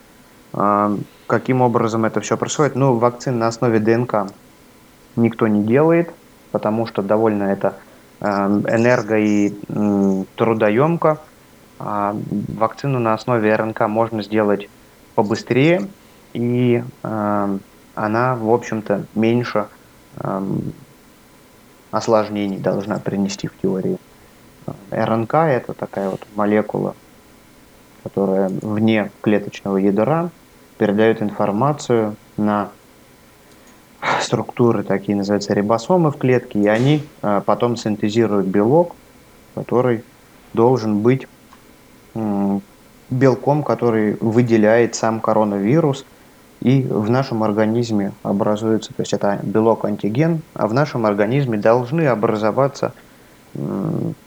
Э, 0.53 0.97
каким 1.27 1.61
образом 1.61 2.05
это 2.05 2.21
все 2.21 2.37
происходит? 2.37 2.75
Ну, 2.75 2.95
вакцин 2.95 3.39
на 3.39 3.47
основе 3.47 3.79
ДНК 3.79 4.27
никто 5.15 5.47
не 5.47 5.63
делает, 5.63 6.13
потому 6.51 6.85
что 6.85 7.01
довольно 7.01 7.43
это 7.43 7.75
э, 8.19 8.25
энерго 8.27 9.17
и 9.17 9.53
трудоемко. 10.35 11.19
А 11.79 12.15
вакцину 12.55 12.99
на 12.99 13.13
основе 13.13 13.53
РНК 13.53 13.81
можно 13.87 14.23
сделать 14.23 14.69
побыстрее, 15.15 15.89
и 16.33 16.81
она, 17.01 18.35
в 18.35 18.49
общем-то, 18.49 19.05
меньше 19.15 19.67
осложнений 21.91 22.59
должна 22.59 22.99
принести 22.99 23.47
в 23.47 23.57
теории. 23.61 23.97
РНК– 24.91 25.33
это 25.33 25.73
такая 25.73 26.09
вот 26.09 26.25
молекула, 26.35 26.95
которая 28.03 28.49
вне 28.49 29.11
клеточного 29.21 29.77
ядра 29.77 30.29
передает 30.83 31.21
информацию 31.21 32.17
на 32.35 32.69
структуры, 34.19 34.83
такие 34.83 35.15
называются 35.15 35.53
рибосомы 35.53 36.11
в 36.11 36.17
клетке, 36.17 36.59
и 36.59 36.67
они 36.67 37.03
а, 37.21 37.39
потом 37.39 37.77
синтезируют 37.77 38.47
белок, 38.47 38.93
который 39.55 40.03
должен 40.53 40.99
быть 40.99 41.25
белком, 43.09 43.63
который 43.63 44.17
выделяет 44.19 44.95
сам 44.95 45.21
коронавирус– 45.21 46.05
и 46.63 46.81
в 46.81 47.09
нашем 47.09 47.43
организме 47.43 48.13
образуется, 48.23 48.93
то 48.93 49.01
есть 49.01 49.11
это 49.11 49.37
белок-антиген, 49.43 50.41
а 50.53 50.67
в 50.67 50.73
нашем 50.73 51.05
организме 51.05 51.57
должны 51.57 52.07
образоваться 52.07 52.93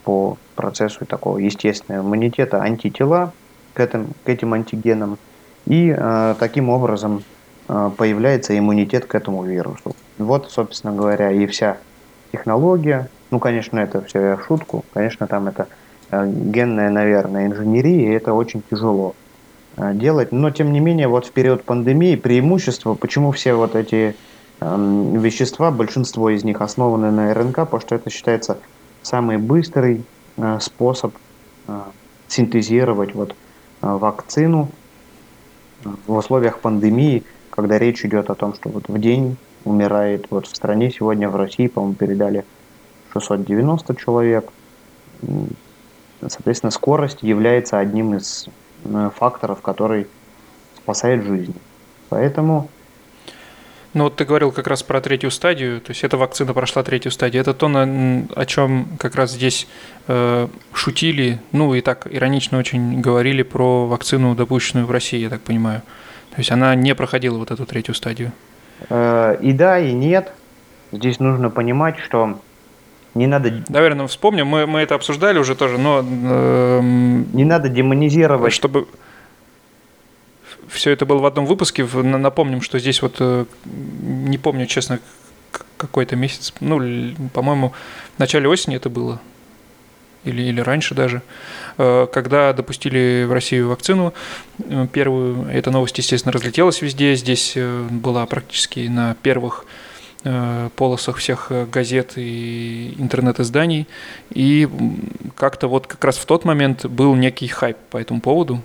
по 0.04 0.36
процессу 0.54 1.06
такого 1.06 1.38
естественного 1.38 2.02
иммунитета 2.02 2.60
антитела 2.60 3.32
к 3.72 3.80
этим, 3.80 4.08
к 4.22 4.28
этим 4.28 4.52
антигенам, 4.52 5.16
и 5.66 5.94
э, 5.96 6.34
таким 6.38 6.68
образом 6.68 7.22
э, 7.68 7.90
появляется 7.96 8.56
иммунитет 8.58 9.06
к 9.06 9.14
этому 9.14 9.44
вирусу. 9.44 9.94
Вот, 10.18 10.50
собственно 10.50 10.94
говоря, 10.94 11.30
и 11.30 11.46
вся 11.46 11.78
технология. 12.32 13.08
Ну, 13.30 13.38
конечно, 13.38 13.78
это 13.78 14.00
все 14.02 14.20
я 14.20 14.36
в 14.36 14.44
шутку. 14.44 14.84
Конечно, 14.94 15.26
там 15.26 15.48
это 15.48 15.66
э, 16.10 16.26
генная, 16.26 16.90
наверное, 16.90 17.46
инженерия, 17.46 18.10
и 18.10 18.14
это 18.14 18.32
очень 18.32 18.62
тяжело. 18.70 19.14
Э, 19.76 19.92
делать. 19.92 20.32
Но, 20.32 20.50
тем 20.50 20.72
не 20.72 20.80
менее, 20.80 21.08
вот 21.08 21.26
в 21.26 21.32
период 21.32 21.64
пандемии 21.64 22.16
преимущество, 22.16 22.94
почему 22.94 23.32
все 23.32 23.54
вот 23.54 23.74
эти 23.74 24.16
э, 24.60 25.12
вещества, 25.14 25.70
большинство 25.70 26.30
из 26.30 26.44
них 26.44 26.62
основаны 26.62 27.10
на 27.10 27.34
РНК, 27.34 27.56
потому 27.56 27.80
что 27.80 27.94
это 27.94 28.08
считается 28.08 28.58
самый 29.02 29.36
быстрый 29.36 30.04
э, 30.36 30.58
способ 30.60 31.12
э, 31.68 31.80
синтезировать 32.28 33.14
вот, 33.14 33.30
э, 33.30 33.34
вакцину 33.82 34.68
в 36.06 36.16
условиях 36.16 36.58
пандемии, 36.60 37.24
когда 37.50 37.78
речь 37.78 38.04
идет 38.04 38.30
о 38.30 38.34
том, 38.34 38.54
что 38.54 38.68
вот 38.68 38.88
в 38.88 38.98
день 38.98 39.36
умирает, 39.64 40.26
вот 40.30 40.46
в 40.46 40.56
стране 40.56 40.90
сегодня, 40.90 41.28
в 41.28 41.36
России, 41.36 41.66
по-моему, 41.66 41.94
передали 41.94 42.44
690 43.12 43.96
человек. 43.96 44.50
Соответственно, 46.20 46.70
скорость 46.70 47.22
является 47.22 47.78
одним 47.78 48.14
из 48.14 48.48
Э, 48.84 49.10
факторов, 49.14 49.62
который 49.62 50.06
спасает 50.76 51.24
жизнь. 51.24 51.54
Поэтому 52.08 52.68
ну 53.96 54.04
вот 54.04 54.16
ты 54.16 54.26
говорил 54.26 54.52
как 54.52 54.66
раз 54.66 54.82
про 54.82 55.00
третью 55.00 55.30
стадию, 55.30 55.80
то 55.80 55.90
есть 55.90 56.04
эта 56.04 56.18
вакцина 56.18 56.52
прошла 56.52 56.82
третью 56.82 57.10
стадию. 57.10 57.40
Это 57.40 57.54
то, 57.54 57.66
о 57.66 58.46
чем 58.46 58.88
как 58.98 59.14
раз 59.14 59.32
здесь 59.32 59.66
э, 60.06 60.48
шутили, 60.74 61.40
ну 61.52 61.74
и 61.74 61.80
так 61.80 62.06
иронично 62.10 62.58
очень 62.58 63.00
говорили 63.00 63.42
про 63.42 63.86
вакцину, 63.86 64.34
допущенную 64.34 64.86
в 64.86 64.90
России, 64.90 65.18
я 65.18 65.30
так 65.30 65.40
понимаю. 65.40 65.80
То 66.30 66.36
есть 66.40 66.52
она 66.52 66.74
не 66.74 66.94
проходила 66.94 67.38
вот 67.38 67.50
эту 67.50 67.64
третью 67.64 67.94
стадию. 67.94 68.32
Э, 68.90 69.38
и 69.40 69.54
да, 69.54 69.78
и 69.78 69.92
нет. 69.92 70.30
Здесь 70.92 71.18
нужно 71.18 71.48
понимать, 71.48 71.98
что 71.98 72.38
не 73.14 73.26
надо... 73.26 73.64
Наверное, 73.70 74.06
вспомним, 74.08 74.46
мы, 74.46 74.66
мы 74.66 74.80
это 74.80 74.94
обсуждали 74.94 75.38
уже 75.38 75.54
тоже, 75.54 75.78
но... 75.78 76.04
Э, 76.04 76.80
не 76.82 77.46
надо 77.46 77.70
демонизировать. 77.70 78.52
Чтобы 78.52 78.88
все 80.68 80.90
это 80.90 81.06
было 81.06 81.18
в 81.18 81.26
одном 81.26 81.46
выпуске, 81.46 81.84
напомним, 81.84 82.60
что 82.60 82.78
здесь 82.78 83.02
вот, 83.02 83.16
э, 83.20 83.44
не 83.64 84.38
помню, 84.38 84.66
честно, 84.66 85.00
какой-то 85.76 86.16
месяц, 86.16 86.52
ну, 86.60 86.80
по-моему, 87.32 87.72
в 88.16 88.18
начале 88.18 88.48
осени 88.48 88.76
это 88.76 88.88
было, 88.88 89.20
или, 90.24 90.42
или 90.42 90.60
раньше 90.60 90.94
даже, 90.94 91.22
э, 91.78 92.06
когда 92.12 92.52
допустили 92.52 93.24
в 93.24 93.32
Россию 93.32 93.68
вакцину 93.68 94.14
э, 94.58 94.86
первую, 94.92 95.48
эта 95.50 95.70
новость, 95.70 95.98
естественно, 95.98 96.32
разлетелась 96.32 96.82
везде, 96.82 97.14
здесь 97.14 97.56
была 97.90 98.26
практически 98.26 98.88
на 98.88 99.14
первых 99.22 99.64
полосах 100.74 101.18
всех 101.18 101.52
газет 101.70 102.14
и 102.16 102.94
интернет-изданий. 102.98 103.86
И 104.30 104.68
как-то 105.36 105.68
вот 105.68 105.86
как 105.86 106.04
раз 106.04 106.16
в 106.16 106.26
тот 106.26 106.44
момент 106.44 106.84
был 106.86 107.14
некий 107.14 107.46
хайп 107.46 107.76
по 107.90 107.98
этому 107.98 108.20
поводу, 108.20 108.60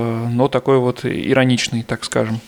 но 0.00 0.48
такой 0.48 0.78
вот 0.78 1.04
ироничный, 1.04 1.82
так 1.82 2.04
скажем. 2.04 2.40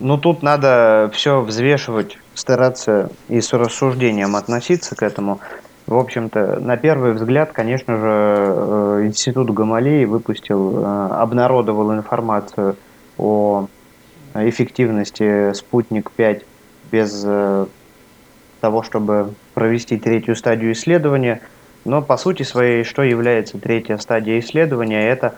Ну, 0.00 0.18
тут 0.18 0.42
надо 0.42 1.10
все 1.14 1.40
взвешивать, 1.40 2.18
стараться 2.34 3.10
и 3.28 3.40
с 3.40 3.52
рассуждением 3.52 4.34
относиться 4.34 4.96
к 4.96 5.02
этому. 5.02 5.40
В 5.86 5.96
общем-то, 5.96 6.58
на 6.60 6.76
первый 6.76 7.12
взгляд, 7.12 7.52
конечно 7.52 7.96
же, 7.96 9.06
Институт 9.06 9.50
Гамалеи 9.50 10.04
выпустил, 10.04 10.84
обнародовал 10.84 11.94
информацию 11.94 12.76
о 13.18 13.66
эффективности 14.34 15.52
спутник 15.52 16.10
5 16.10 16.42
без 16.90 17.22
э, 17.24 17.66
того, 18.60 18.82
чтобы 18.82 19.34
провести 19.54 19.98
третью 19.98 20.36
стадию 20.36 20.72
исследования. 20.72 21.40
Но 21.84 22.00
по 22.00 22.16
сути 22.16 22.42
своей, 22.42 22.84
что 22.84 23.02
является 23.02 23.58
третья 23.58 23.98
стадия 23.98 24.38
исследования, 24.38 25.08
это 25.08 25.34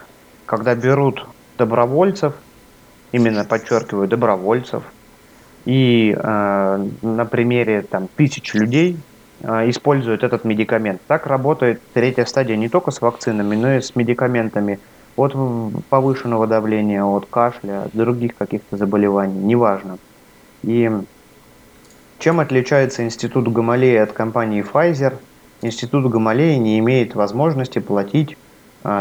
когда 0.46 0.74
берут 0.74 1.26
добровольцев, 1.58 2.34
именно 3.12 3.44
подчеркиваю, 3.44 4.08
добровольцев, 4.08 4.82
и 5.64 6.14
э, 6.16 6.88
на 7.02 7.24
примере 7.24 7.82
там, 7.82 8.08
тысяч 8.16 8.52
людей 8.54 8.98
э, 9.40 9.70
используют 9.70 10.22
этот 10.22 10.44
медикамент. 10.44 11.00
Так 11.06 11.26
работает 11.26 11.80
третья 11.94 12.24
стадия 12.24 12.56
не 12.56 12.68
только 12.68 12.90
с 12.90 13.00
вакцинами, 13.00 13.56
но 13.56 13.74
и 13.74 13.80
с 13.80 13.96
медикаментами 13.96 14.78
от 15.16 15.34
повышенного 15.88 16.46
давления, 16.46 17.04
от 17.04 17.26
кашля, 17.26 17.84
от 17.84 17.92
других 17.94 18.36
каких-то 18.36 18.76
заболеваний, 18.76 19.38
неважно. 19.38 19.98
И 20.62 20.90
чем 22.18 22.40
отличается 22.40 23.04
институт 23.04 23.50
Гамалеи 23.52 23.96
от 23.96 24.12
компании 24.12 24.64
Pfizer? 24.64 25.18
Институт 25.62 26.10
Гамалеи 26.10 26.56
не 26.56 26.78
имеет 26.78 27.14
возможности 27.14 27.78
платить 27.78 28.36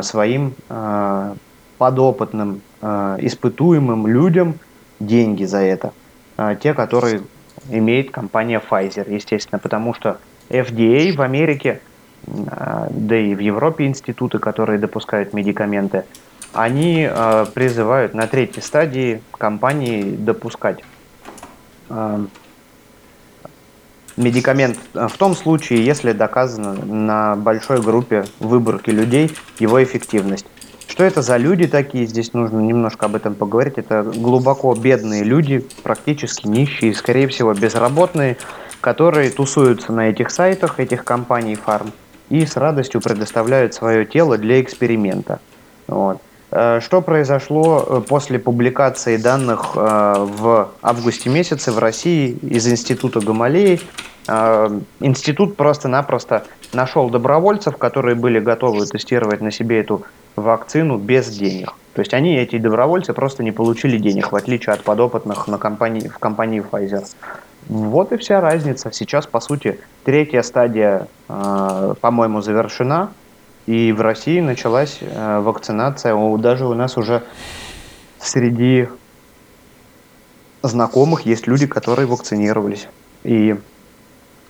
своим 0.02 0.54
э, 0.70 1.36
подопытным, 1.78 2.62
э, 2.82 3.18
испытуемым 3.20 4.08
людям 4.08 4.60
деньги 5.00 5.44
за 5.44 5.60
это. 5.60 5.92
Те, 6.62 6.74
которые 6.74 7.22
имеет 7.70 8.10
компания 8.10 8.60
Pfizer, 8.60 9.14
естественно, 9.14 9.60
потому 9.60 9.94
что 9.94 10.18
FDA 10.50 11.16
в 11.16 11.22
Америке, 11.22 11.80
да 12.26 13.16
и 13.16 13.36
в 13.36 13.40
Европе 13.40 13.86
институты, 13.86 14.40
которые 14.40 14.80
допускают 14.80 15.34
медикаменты, 15.34 16.06
они 16.54 17.08
призывают 17.54 18.16
на 18.16 18.26
третьей 18.26 18.64
стадии 18.64 19.22
компании 19.32 20.16
допускать 20.16 20.84
медикамент 24.18 24.78
э, 24.94 25.08
в 25.08 25.18
том 25.18 25.36
случае, 25.36 25.86
если 25.86 26.12
доказано 26.12 26.74
на 26.74 27.36
большой 27.36 27.82
группе 27.82 28.26
выборки 28.40 28.90
людей 28.90 29.32
его 29.60 29.84
эффективность. 29.84 30.46
Что 30.88 31.04
это 31.04 31.22
за 31.22 31.38
люди 31.38 31.68
такие? 31.68 32.06
Здесь 32.06 32.34
нужно 32.34 32.60
немножко 32.60 33.08
об 33.08 33.16
этом 33.16 33.34
поговорить. 33.34 33.76
Это 33.78 34.04
глубоко 34.04 34.76
бедные 34.76 35.24
люди, 35.24 35.66
практически 35.82 36.48
нищие, 36.48 36.94
скорее 36.94 37.28
всего, 37.28 37.54
безработные, 37.54 38.38
которые 38.82 39.32
тусуются 39.32 39.92
на 39.92 40.10
этих 40.10 40.30
сайтах, 40.30 40.80
этих 40.80 41.04
компаний 41.04 41.56
фарм, 41.56 41.92
и 42.30 42.46
с 42.46 42.58
радостью 42.58 43.02
предоставляют 43.02 43.74
свое 43.74 44.06
тело 44.06 44.38
для 44.38 44.62
эксперимента. 44.62 45.40
Вот. 45.88 46.22
Э, 46.56 46.80
что 46.82 47.02
произошло 47.02 47.84
э, 47.88 48.02
после 48.08 48.38
публикации 48.38 49.18
данных 49.18 49.72
э, 49.76 50.14
в 50.20 50.70
августе 50.84 51.30
месяце 51.30 51.72
в 51.72 51.80
России 51.80 52.38
из 52.42 52.68
Института 52.68 53.20
Гамалеи? 53.20 53.80
Институт 55.02 55.58
просто-напросто 55.58 56.46
нашел 56.72 57.10
добровольцев, 57.10 57.76
которые 57.76 58.16
были 58.16 58.40
готовы 58.40 58.86
тестировать 58.86 59.42
на 59.42 59.52
себе 59.52 59.82
эту 59.82 60.04
вакцину 60.38 60.98
без 60.98 61.28
денег. 61.28 61.74
То 61.94 62.00
есть 62.00 62.14
они, 62.14 62.38
эти 62.38 62.58
добровольцы, 62.58 63.12
просто 63.12 63.44
не 63.44 63.52
получили 63.52 63.98
денег, 63.98 64.32
в 64.32 64.36
отличие 64.38 64.76
от 64.76 64.84
подопытных 64.84 65.50
на 65.50 65.58
компании, 65.58 66.08
в 66.08 66.20
компании 66.20 66.64
Pfizer. 66.64 67.06
Вот 67.68 68.14
и 68.14 68.18
вся 68.18 68.40
разница. 68.40 68.94
Сейчас, 68.94 69.28
по 69.28 69.42
сути, 69.42 69.82
третья 70.06 70.42
стадия, 70.42 71.08
по-моему, 71.28 72.40
завершена. 72.40 73.10
И 73.66 73.94
в 73.94 74.02
России 74.02 74.40
началась 74.42 74.98
э, 75.02 75.40
вакцинация. 75.40 76.16
Даже 76.38 76.66
у 76.66 76.74
нас 76.74 76.98
уже 76.98 77.24
среди 78.20 78.90
знакомых 80.62 81.22
есть 81.22 81.48
люди, 81.48 81.68
которые 81.68 82.08
вакцинировались. 82.08 82.88
И 83.24 83.56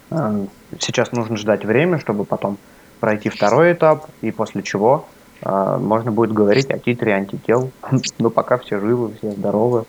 э, 0.09 0.45
сейчас 0.79 1.11
нужно 1.11 1.37
ждать 1.37 1.63
время, 1.63 1.99
чтобы 1.99 2.25
потом 2.25 2.57
пройти 2.99 3.29
второй 3.29 3.73
этап, 3.73 4.07
и 4.21 4.31
после 4.31 4.63
чего 4.63 5.05
э, 5.41 5.77
можно 5.77 6.11
будет 6.11 6.31
говорить 6.31 6.71
о 6.71 6.79
титре 6.79 7.13
антител. 7.13 7.71
Но 8.17 8.31
пока 8.31 8.57
все 8.57 8.79
живы, 8.79 9.13
все 9.19 9.31
здоровы. 9.31 9.85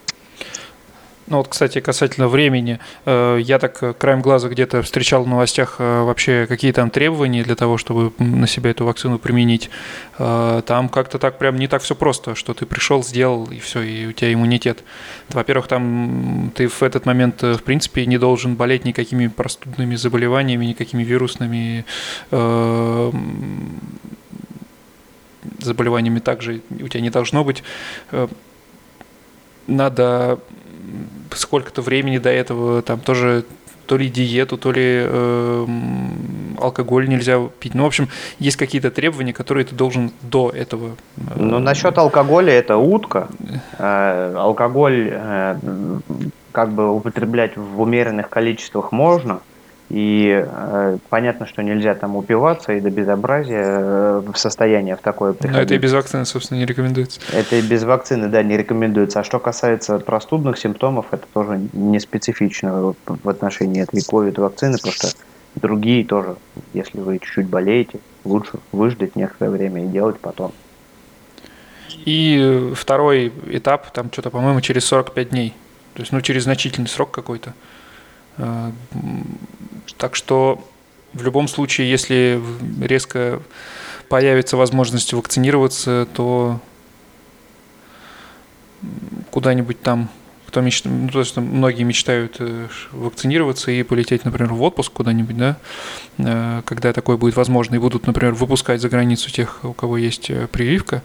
Ну 1.27 1.39
вот, 1.39 1.49
кстати, 1.49 1.81
касательно 1.81 2.29
времени, 2.29 2.79
э, 3.07 3.39
я 3.41 3.59
так 3.59 3.83
э, 3.83 3.95
краем 3.95 4.21
глаза 4.21 4.51
где-то 4.51 4.83
встречал 4.83 5.25
в 5.25 5.29
новостях 5.29 5.77
э, 5.79 6.03
вообще 6.03 6.45
какие 6.47 6.71
там 6.73 6.91
требования 6.91 7.43
для 7.43 7.55
того, 7.55 7.79
чтобы 7.79 8.13
на 8.19 8.47
себя 8.47 8.71
эту 8.71 8.85
вакцину 8.85 9.19
применить. 9.19 9.71
Там 10.19 10.89
как-то 10.91 11.19
так 11.19 11.39
прям 11.39 11.57
не 11.57 11.67
так 11.67 11.83
все 11.83 11.95
просто, 11.95 12.35
что 12.35 12.55
ты 12.55 12.67
пришел, 12.67 13.03
сделал 13.03 13.47
и 13.47 13.59
все, 13.59 13.81
и 13.81 14.07
у 14.07 14.13
тебя 14.13 14.33
иммунитет. 14.33 14.85
Во-первых, 15.31 15.67
там 15.67 16.53
ты 16.55 16.69
в 16.69 16.83
этот 16.83 17.07
момент 17.07 17.43
в 17.43 17.63
принципе 17.63 18.07
не 18.07 18.19
должен 18.19 18.55
болеть 18.55 18.85
никакими 18.85 19.27
простудными 19.27 19.97
заболеваниями, 19.97 20.67
никакими 20.67 21.03
вирусными 21.03 21.85
заболеваниями 25.59 26.21
также 26.21 26.61
у 26.71 26.89
тебя 26.89 27.01
не 27.01 27.11
должно 27.11 27.43
быть. 27.45 27.65
Надо 29.67 30.39
сколько-то 31.33 31.83
времени 31.83 32.19
до 32.19 32.31
этого, 32.31 32.83
там 32.83 33.01
тоже 33.01 33.45
то 33.87 33.97
ли 33.97 34.09
диету, 34.09 34.57
то 34.57 34.73
ли 34.73 35.05
э, 35.07 35.67
алкоголь 36.59 37.09
нельзя 37.09 37.41
пить. 37.61 37.75
Ну, 37.75 37.85
в 37.85 37.87
общем, 37.87 38.09
есть 38.39 38.57
какие-то 38.57 38.91
требования, 38.91 39.33
которые 39.33 39.65
ты 39.65 39.75
должен 39.75 40.13
до 40.23 40.51
этого. 40.51 40.97
Э, 41.17 41.21
ну, 41.37 41.59
насчет 41.59 41.97
алкоголя 41.99 42.53
это 42.53 42.77
утка. 42.77 43.29
Э, 43.79 44.35
алкоголь 44.37 45.11
э, 45.13 45.59
как 46.53 46.73
бы 46.73 46.91
употреблять 46.91 47.57
в 47.57 47.81
умеренных 47.81 48.29
количествах 48.29 48.93
можно. 48.93 49.41
И 49.91 50.45
э, 50.45 50.99
понятно, 51.11 51.47
что 51.47 51.63
нельзя 51.63 51.95
там 51.95 52.17
упиваться 52.17 52.73
и 52.73 52.81
до 52.81 52.91
безобразия 52.91 53.65
э, 53.65 54.23
в 54.27 54.37
состояние 54.37 54.97
в 54.97 55.01
такое 55.01 55.35
приходить. 55.35 55.57
Но 55.57 55.63
это 55.63 55.75
и 55.75 55.79
без 55.79 55.93
вакцины, 55.93 56.25
собственно, 56.25 56.59
не 56.59 56.65
рекомендуется. 56.65 57.21
Это 57.33 57.57
и 57.57 57.63
без 57.63 57.85
вакцины, 57.85 58.29
да, 58.29 58.43
не 58.43 58.57
рекомендуется. 58.57 59.21
А 59.21 59.25
что 59.25 59.39
касается 59.39 59.99
простудных 59.99 60.59
симптомов, 60.59 61.07
это 61.11 61.27
тоже 61.33 61.61
не 61.75 62.01
специфично 62.01 62.95
в 63.07 63.29
отношении 63.29 63.83
этой 63.83 64.03
ковид-вакцины, 64.03 64.79
потому 64.79 64.95
что 64.95 65.09
другие 65.55 66.05
тоже, 66.05 66.37
если 66.73 66.99
вы 66.99 67.19
чуть-чуть 67.19 67.47
болеете, 67.47 68.01
лучше 68.25 68.59
выждать 68.73 69.17
некоторое 69.17 69.51
время 69.51 69.85
и 69.85 69.89
делать 69.89 70.19
потом. 70.19 70.53
И 72.07 72.73
второй 72.75 73.33
этап, 73.49 73.91
там 73.93 74.11
что-то, 74.11 74.31
по-моему, 74.31 74.61
через 74.61 74.85
45 74.87 75.29
дней. 75.31 75.55
То 75.95 76.01
есть, 76.01 76.13
ну, 76.13 76.21
через 76.21 76.45
значительный 76.45 76.89
срок 76.89 77.11
какой-то. 77.11 77.55
Э, 78.39 78.73
так 79.97 80.15
что 80.17 80.67
в 81.13 81.23
любом 81.23 81.49
случае, 81.49 81.91
если 81.91 82.43
резко 82.81 83.41
появится 84.09 84.57
возможность 84.57 85.13
вакцинироваться, 85.13 86.07
то 86.13 86.61
куда-нибудь 89.31 89.81
там 89.81 90.11
кто 90.55 90.61
мечтает, 90.61 90.97
ну, 90.97 91.09
то 91.09 91.19
есть 91.19 91.37
многие 91.37 91.83
мечтают 91.83 92.37
э, 92.39 92.69
вакцинироваться 92.93 93.73
и 93.73 93.83
полететь, 93.83 94.25
например, 94.25 94.53
в 94.53 94.63
отпуск 94.63 94.93
куда-нибудь, 94.93 95.37
да, 95.37 95.57
э, 96.19 96.63
когда 96.65 96.93
такое 96.93 97.17
будет 97.17 97.35
возможно, 97.35 97.75
и 97.75 97.79
будут, 97.79 98.07
например, 98.07 98.35
выпускать 98.35 98.81
за 98.81 98.89
границу 98.89 99.33
тех, 99.33 99.65
у 99.65 99.73
кого 99.73 99.97
есть 99.97 100.31
э, 100.31 100.47
прививка, 100.47 101.03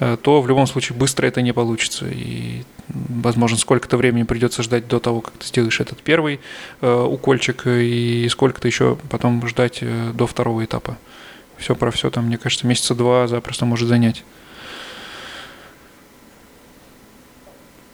то 0.00 0.42
в 0.42 0.48
любом 0.48 0.66
случае 0.66 0.98
быстро 0.98 1.26
это 1.26 1.42
не 1.42 1.52
получится. 1.52 2.06
И, 2.08 2.64
возможно, 2.88 3.56
сколько-то 3.56 3.96
времени 3.96 4.24
придется 4.24 4.64
ждать 4.64 4.88
до 4.88 4.98
того, 4.98 5.20
как 5.20 5.34
ты 5.34 5.46
сделаешь 5.46 5.78
этот 5.78 5.98
первый 6.02 6.40
укольчик, 6.80 7.66
и 7.66 8.26
сколько-то 8.28 8.66
еще 8.66 8.96
потом 9.10 9.46
ждать 9.46 9.82
до 10.14 10.26
второго 10.26 10.64
этапа. 10.64 10.98
Все 11.56 11.76
про 11.76 11.92
все 11.92 12.10
там, 12.10 12.26
мне 12.26 12.38
кажется, 12.38 12.66
месяца 12.66 12.96
два 12.96 13.28
запросто 13.28 13.64
может 13.64 13.88
занять. 13.88 14.24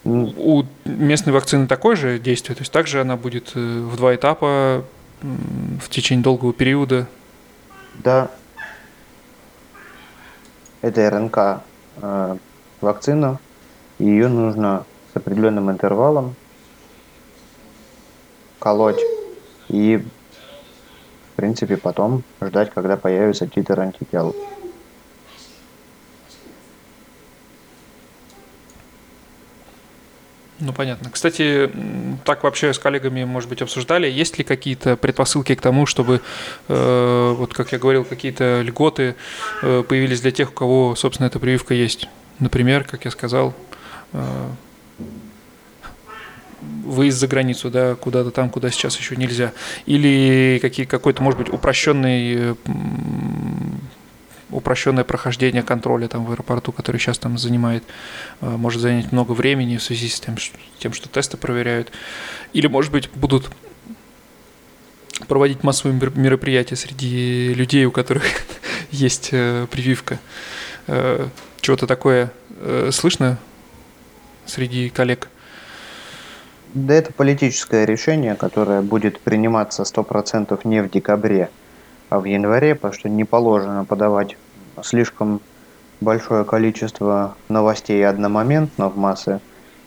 У 0.05 0.65
местной 0.85 1.33
вакцины 1.33 1.67
такое 1.67 1.97
же 1.97 2.19
действие, 2.19 2.55
то 2.55 2.61
есть 2.61 2.73
также 2.73 3.01
она 3.01 3.17
будет 3.17 3.53
э, 3.55 3.59
в 3.59 3.97
два 3.97 4.15
этапа 4.15 4.85
в 5.23 5.89
течение 5.89 6.23
долгого 6.23 6.53
периода. 6.53 7.07
Да. 7.95 8.31
Это 10.83 11.09
РНК 11.09 11.63
э, 12.03 12.37
вакцина, 12.83 13.39
и 13.99 14.05
ее 14.05 14.29
нужно 14.29 14.85
с 15.13 15.17
определенным 15.17 15.71
интервалом 15.71 16.35
колоть 18.59 19.01
и, 19.69 19.97
в 19.99 21.37
принципе, 21.37 21.77
потом 21.77 22.23
ждать, 22.43 22.71
когда 22.75 22.97
появится 22.97 23.47
титр 23.47 23.81
антител. 23.81 24.35
Ну, 30.65 30.73
понятно. 30.73 31.11
Кстати, 31.11 31.71
так 32.25 32.43
вообще 32.43 32.73
с 32.73 32.79
коллегами, 32.79 33.25
может 33.25 33.51
быть, 33.51 33.61
обсуждали, 33.61 34.11
есть 34.11 34.39
ли 34.39 34.45
какие-то 34.45 34.97
предпосылки 34.97 35.55
к 35.55 35.61
тому, 35.61 35.85
чтобы, 35.85 36.23
э, 36.69 37.35
вот 37.37 37.53
как 37.53 37.73
я 37.73 37.79
говорил, 37.79 38.05
какие-то 38.07 38.63
льготы 38.63 39.15
э, 39.63 39.85
появились 39.87 40.23
для 40.23 40.31
тех, 40.31 40.51
у 40.51 40.55
кого, 40.55 40.95
собственно, 40.97 41.27
эта 41.27 41.39
прививка 41.39 41.75
есть? 41.75 42.09
Например, 42.39 42.85
как 42.85 43.05
я 43.05 43.11
сказал, 43.11 43.55
э, 44.15 44.49
выезд 46.63 47.19
за 47.19 47.29
границу, 47.29 47.69
да, 47.71 47.95
куда-то 47.95 48.31
там, 48.31 48.49
куда 48.49 48.71
сейчас 48.71 48.99
еще 48.99 49.17
нельзя. 49.17 49.53
Или 49.85 50.59
какие, 50.63 50.87
какой-то, 50.87 51.23
может 51.23 51.39
быть, 51.39 51.51
упрощенный 51.51 52.57
упрощенное 54.51 55.05
прохождение 55.05 55.63
контроля 55.63 56.09
там 56.09 56.25
в 56.25 56.33
аэропорту, 56.33 56.73
который 56.73 56.99
сейчас 56.99 57.19
там 57.19 57.39
занимает, 57.39 57.85
э, 58.41 58.49
может 58.49 58.81
занять 58.81 59.13
много 59.13 59.33
времени 59.33 59.77
в 59.77 59.83
связи 59.83 60.09
с 60.09 60.21
тем, 60.21 60.37
тем, 60.79 60.93
что 60.93 61.09
тесты 61.09 61.37
проверяют. 61.37 61.91
Или, 62.53 62.67
может 62.67 62.93
быть, 62.93 63.11
будут 63.15 63.51
проводить 65.29 65.63
массовые 65.63 65.99
мероприятия 66.15 66.77
среди 66.77 67.55
людей, 67.55 67.85
у 67.85 67.91
которых 67.91 68.25
есть 68.91 69.31
э, 69.33 69.67
прививка. 69.71 70.19
Э, 70.87 71.29
чего-то 71.61 71.87
такое 71.87 72.33
слышно 72.91 73.39
среди 74.47 74.89
коллег? 74.89 75.29
Да 76.75 76.95
это 76.95 77.13
политическое 77.13 77.85
решение, 77.85 78.35
которое 78.35 78.81
будет 78.83 79.21
приниматься 79.21 79.83
100% 79.83 80.61
не 80.65 80.83
в 80.83 80.91
декабре, 80.91 81.51
в 82.21 82.25
январе, 82.25 82.75
потому 82.75 82.95
что 82.95 83.09
не 83.09 83.25
положено 83.25 83.85
подавать 83.85 84.37
слишком 84.83 85.41
большое 86.01 86.45
количество 86.45 87.37
новостей 87.49 88.07
одномоментно 88.07 88.89
в 88.89 88.97
массы. 88.97 89.41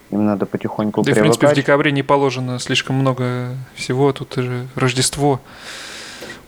Им 0.10 0.26
надо 0.26 0.46
потихоньку 0.46 1.02
Да, 1.02 1.12
привыкать. 1.12 1.36
в 1.36 1.40
принципе, 1.40 1.48
в 1.48 1.56
декабре 1.56 1.92
не 1.92 2.04
положено 2.04 2.60
слишком 2.60 2.96
много 2.96 3.50
всего. 3.76 4.14
Тут 4.14 4.36
же 4.36 4.68
Рождество 4.76 5.42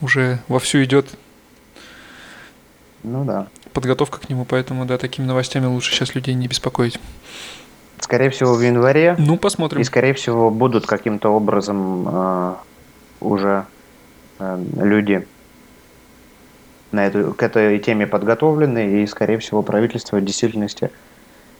уже 0.01 0.39
вовсю 0.47 0.83
идет. 0.83 1.07
Ну 3.03 3.25
да. 3.25 3.47
Подготовка 3.73 4.19
к 4.19 4.29
нему, 4.29 4.45
поэтому, 4.45 4.85
да, 4.85 4.97
такими 4.97 5.25
новостями 5.25 5.65
лучше 5.65 5.93
сейчас 5.93 6.15
людей 6.15 6.33
не 6.33 6.47
беспокоить. 6.47 6.99
Скорее 7.99 8.29
всего, 8.29 8.53
в 8.53 8.61
январе. 8.61 9.15
Ну, 9.17 9.37
посмотрим. 9.37 9.81
И, 9.81 9.83
скорее 9.83 10.13
всего, 10.13 10.49
будут 10.49 10.85
каким-то 10.85 11.29
образом 11.29 12.07
э, 12.07 12.53
уже 13.19 13.65
э, 14.39 14.63
люди 14.77 15.27
на 16.91 17.07
эту, 17.07 17.33
к 17.35 17.43
этой 17.43 17.79
теме 17.79 18.07
подготовлены, 18.07 19.01
и, 19.03 19.07
скорее 19.07 19.39
всего, 19.39 19.63
правительство 19.63 20.17
в 20.17 20.23
действительности 20.25 20.91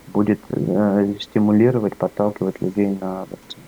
будет 0.07 0.43
э, 0.51 1.15
стимулировать, 1.19 1.97
подталкивать 1.97 2.61
людей 2.61 2.89
на 2.89 3.25
вакцинацию. 3.27 3.58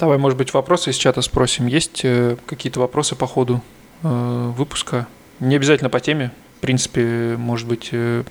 Давай, 0.00 0.16
может 0.16 0.38
быть, 0.38 0.54
вопросы 0.54 0.92
из 0.92 0.96
чата 0.96 1.20
спросим. 1.20 1.66
Есть 1.66 2.00
э, 2.04 2.38
какие-то 2.46 2.80
вопросы 2.80 3.14
по 3.16 3.26
ходу 3.26 3.62
э, 4.02 4.52
выпуска? 4.56 5.06
Не 5.40 5.56
обязательно 5.56 5.90
по 5.90 6.00
теме. 6.00 6.32
В 6.56 6.60
принципе, 6.62 7.36
может 7.36 7.68
быть, 7.68 7.90
э, 7.92 8.24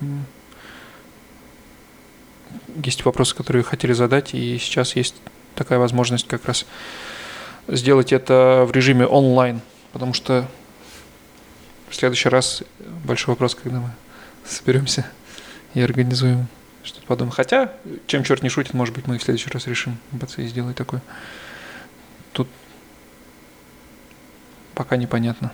есть 2.84 3.04
вопросы, 3.04 3.36
которые 3.36 3.62
хотели 3.62 3.92
задать, 3.92 4.34
и 4.34 4.58
сейчас 4.58 4.96
есть 4.96 5.14
такая 5.54 5.78
возможность 5.78 6.26
как 6.26 6.44
раз 6.46 6.66
сделать 7.68 8.12
это 8.12 8.64
в 8.66 8.72
режиме 8.72 9.06
онлайн, 9.06 9.60
потому 9.92 10.12
что 10.12 10.48
в 11.88 11.94
следующий 11.94 12.30
раз 12.30 12.64
большой 13.04 13.34
вопрос, 13.34 13.54
когда 13.54 13.78
мы 13.78 13.90
соберемся 14.44 15.06
и 15.74 15.80
организуем 15.80 16.48
что-то 16.82 17.06
подобное. 17.06 17.32
Хотя, 17.32 17.72
чем 18.08 18.24
черт 18.24 18.42
не 18.42 18.48
шутит, 18.48 18.74
может 18.74 18.92
быть, 18.92 19.06
мы 19.06 19.18
в 19.18 19.22
следующий 19.22 19.50
раз 19.50 19.68
решим 19.68 19.98
и 20.36 20.46
сделать 20.48 20.74
такое. 20.74 21.00
Тут 22.32 22.48
пока 24.74 24.96
непонятно. 24.96 25.52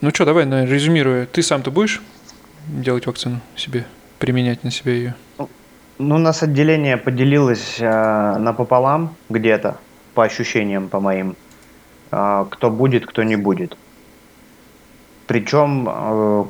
Ну 0.00 0.10
что, 0.10 0.24
давай, 0.24 0.44
на 0.44 0.64
резюмируя, 0.64 1.26
ты 1.26 1.42
сам-то 1.42 1.70
будешь 1.70 2.00
делать 2.68 3.06
вакцину 3.06 3.40
себе, 3.56 3.86
применять 4.18 4.62
на 4.62 4.70
себя 4.70 4.92
ее? 4.92 5.14
Ну, 5.98 6.14
у 6.16 6.18
нас 6.18 6.42
отделение 6.42 6.96
поделилось 6.96 7.78
э, 7.80 8.36
напополам 8.38 9.16
где-то, 9.30 9.78
по 10.14 10.24
ощущениям, 10.24 10.88
по 10.88 11.00
моим, 11.00 11.34
э, 12.12 12.46
кто 12.50 12.70
будет, 12.70 13.06
кто 13.06 13.22
не 13.22 13.36
будет. 13.36 13.76
Причем 15.26 15.88
э, 15.88 16.44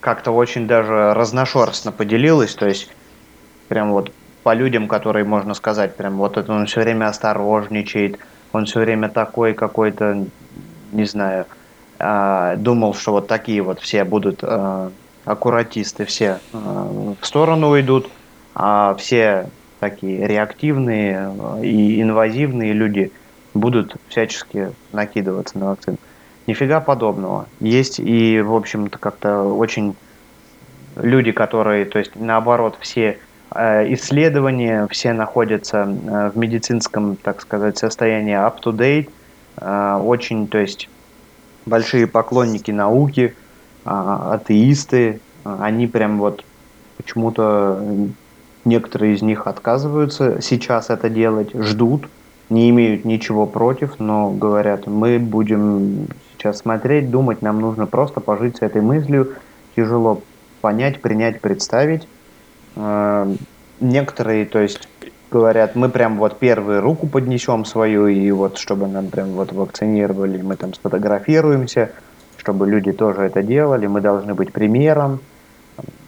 как-то 0.00 0.30
очень 0.30 0.66
даже 0.66 1.12
разношерстно 1.14 1.92
поделилась, 1.92 2.54
то 2.54 2.66
есть 2.66 2.90
прям 3.68 3.92
вот 3.92 4.12
по 4.42 4.54
людям, 4.54 4.88
которые, 4.88 5.24
можно 5.24 5.54
сказать, 5.54 5.96
прям 5.96 6.16
вот 6.16 6.36
это 6.36 6.52
он 6.52 6.66
все 6.66 6.80
время 6.80 7.08
осторожничает, 7.08 8.18
он 8.52 8.66
все 8.66 8.80
время 8.80 9.08
такой 9.08 9.54
какой-то, 9.54 10.24
не 10.92 11.04
знаю, 11.04 11.46
э, 11.98 12.54
думал, 12.56 12.94
что 12.94 13.12
вот 13.12 13.28
такие 13.28 13.60
вот 13.62 13.80
все 13.80 14.04
будут 14.04 14.40
э, 14.42 14.90
аккуратисты, 15.24 16.04
все 16.04 16.38
э, 16.52 17.14
в 17.20 17.26
сторону 17.26 17.70
уйдут, 17.70 18.08
а 18.54 18.94
все 18.94 19.48
такие 19.80 20.26
реактивные 20.26 21.32
и 21.62 22.00
инвазивные 22.00 22.72
люди 22.72 23.12
будут 23.54 23.96
всячески 24.08 24.72
накидываться 24.92 25.58
на 25.58 25.66
вакцину. 25.66 25.98
Нифига 26.48 26.80
подобного. 26.80 27.46
Есть 27.60 28.00
и, 28.00 28.40
в 28.40 28.54
общем-то, 28.54 28.98
как-то 28.98 29.42
очень 29.42 29.94
люди, 30.96 31.30
которые, 31.30 31.84
то 31.84 31.98
есть, 31.98 32.12
наоборот, 32.16 32.78
все 32.80 33.18
э, 33.54 33.92
исследования, 33.92 34.88
все 34.90 35.12
находятся 35.12 35.86
э, 35.86 36.30
в 36.30 36.38
медицинском, 36.38 37.16
так 37.16 37.42
сказать, 37.42 37.76
состоянии 37.76 38.34
up-to-date, 38.34 39.10
э, 39.60 40.00
очень, 40.02 40.48
то 40.48 40.56
есть, 40.56 40.88
большие 41.66 42.06
поклонники 42.06 42.70
науки, 42.70 43.34
атеисты, 43.84 45.20
они 45.44 45.86
прям 45.86 46.18
вот 46.18 46.46
почему-то 46.96 47.78
некоторые 48.64 49.16
из 49.16 49.20
них 49.20 49.46
отказываются 49.46 50.40
сейчас 50.40 50.88
это 50.88 51.10
делать, 51.10 51.50
ждут, 51.54 52.08
не 52.48 52.70
имеют 52.70 53.04
ничего 53.04 53.44
против, 53.44 53.98
но 53.98 54.30
говорят, 54.30 54.86
мы 54.86 55.18
будем 55.18 56.08
сейчас 56.38 56.58
смотреть, 56.58 57.10
думать, 57.10 57.42
нам 57.42 57.60
нужно 57.60 57.86
просто 57.86 58.20
пожить 58.20 58.58
с 58.58 58.62
этой 58.62 58.80
мыслью, 58.80 59.34
тяжело 59.76 60.22
понять, 60.60 61.00
принять, 61.00 61.40
представить. 61.40 62.06
Э, 62.76 63.26
некоторые, 63.80 64.46
то 64.46 64.60
есть, 64.60 64.88
говорят, 65.30 65.74
мы 65.74 65.88
прям 65.88 66.18
вот 66.18 66.38
первую 66.38 66.80
руку 66.80 67.06
поднесем 67.06 67.64
свою, 67.64 68.06
и 68.06 68.30
вот 68.30 68.58
чтобы 68.58 68.86
нам 68.86 69.08
прям 69.08 69.30
вот 69.30 69.52
вакцинировали, 69.52 70.40
мы 70.40 70.56
там 70.56 70.74
сфотографируемся, 70.74 71.90
чтобы 72.36 72.68
люди 72.68 72.92
тоже 72.92 73.22
это 73.22 73.42
делали, 73.42 73.86
мы 73.86 74.00
должны 74.00 74.34
быть 74.34 74.52
примером. 74.52 75.20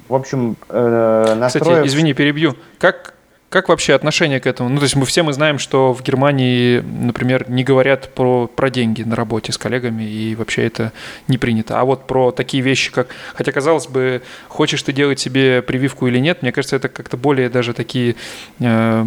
В 0.08 0.14
общем, 0.14 0.56
э, 0.68 1.34
настроив... 1.36 1.68
Кстати, 1.68 1.86
извини, 1.86 2.14
перебью. 2.14 2.54
Как, 2.78 3.14
как 3.50 3.68
вообще 3.68 3.94
отношение 3.94 4.38
к 4.38 4.46
этому? 4.46 4.68
Ну, 4.68 4.76
то 4.76 4.84
есть 4.84 4.94
мы 4.94 5.04
все 5.04 5.24
мы 5.24 5.32
знаем, 5.32 5.58
что 5.58 5.92
в 5.92 6.02
Германии, 6.02 6.78
например, 6.80 7.50
не 7.50 7.64
говорят 7.64 8.14
про, 8.14 8.46
про 8.46 8.70
деньги 8.70 9.02
на 9.02 9.16
работе 9.16 9.50
с 9.52 9.58
коллегами, 9.58 10.04
и 10.04 10.36
вообще 10.36 10.66
это 10.66 10.92
не 11.26 11.36
принято. 11.36 11.78
А 11.80 11.84
вот 11.84 12.06
про 12.06 12.30
такие 12.30 12.62
вещи, 12.62 12.92
как... 12.92 13.08
Хотя, 13.34 13.50
казалось 13.50 13.88
бы, 13.88 14.22
хочешь 14.48 14.82
ты 14.84 14.92
делать 14.92 15.18
себе 15.18 15.62
прививку 15.62 16.06
или 16.06 16.20
нет, 16.20 16.42
мне 16.42 16.52
кажется, 16.52 16.76
это 16.76 16.88
как-то 16.88 17.16
более 17.16 17.50
даже 17.50 17.74
такие... 17.74 18.14
Э, 18.60 19.04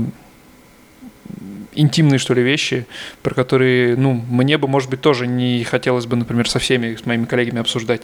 интимные, 1.75 2.17
что 2.17 2.33
ли, 2.33 2.41
вещи, 2.43 2.85
про 3.21 3.33
которые, 3.33 3.95
ну, 3.95 4.13
мне 4.13 4.57
бы, 4.57 4.67
может 4.67 4.89
быть, 4.89 5.01
тоже 5.01 5.27
не 5.27 5.63
хотелось 5.63 6.05
бы, 6.05 6.15
например, 6.15 6.49
со 6.49 6.59
всеми, 6.59 6.95
с 6.95 7.05
моими 7.05 7.25
коллегами 7.25 7.59
обсуждать. 7.59 8.01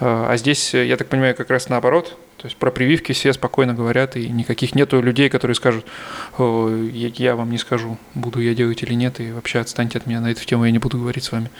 Э, 0.00 0.26
а 0.28 0.36
здесь, 0.36 0.74
я 0.74 0.96
так 0.96 1.08
понимаю, 1.08 1.34
как 1.34 1.50
раз 1.50 1.68
наоборот, 1.68 2.16
то 2.36 2.46
есть 2.46 2.56
про 2.56 2.70
прививки 2.70 3.12
все 3.12 3.32
спокойно 3.32 3.74
говорят, 3.74 4.16
и 4.16 4.28
никаких 4.28 4.74
нету 4.74 5.00
людей, 5.00 5.28
которые 5.28 5.54
скажут, 5.54 5.86
я, 6.38 7.10
я 7.14 7.34
вам 7.34 7.50
не 7.50 7.58
скажу, 7.58 7.96
буду 8.14 8.40
я 8.40 8.54
делать 8.54 8.82
или 8.82 8.94
нет, 8.94 9.20
и 9.20 9.32
вообще 9.32 9.60
отстаньте 9.60 9.98
от 9.98 10.06
меня 10.06 10.20
на 10.20 10.30
эту 10.30 10.44
тему, 10.44 10.64
я 10.64 10.70
не 10.70 10.78
буду 10.78 10.98
говорить 10.98 11.24
с 11.24 11.32
вами. 11.32 11.50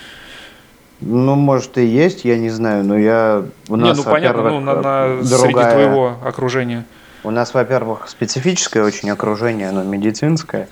Ну, 1.00 1.34
может, 1.34 1.76
и 1.78 1.84
есть, 1.84 2.24
я 2.24 2.38
не 2.38 2.50
знаю, 2.50 2.84
но 2.84 2.98
я... 2.98 3.44
У 3.68 3.76
нас, 3.76 3.96
не, 3.96 4.04
ну, 4.04 4.10
понятно, 4.10 4.50
ну, 4.50 4.60
на, 4.60 4.74
на, 4.76 5.22
другая... 5.22 5.24
среди 5.24 5.52
твоего 5.52 6.16
окружения. 6.24 6.84
У 7.22 7.30
нас, 7.30 7.52
во-первых, 7.52 8.08
специфическое 8.08 8.84
очень 8.84 9.10
окружение, 9.10 9.68
оно 9.68 9.82
медицинское, 9.82 10.68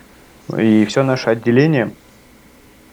и 0.57 0.85
все 0.85 1.03
наше 1.03 1.31
отделение 1.31 1.93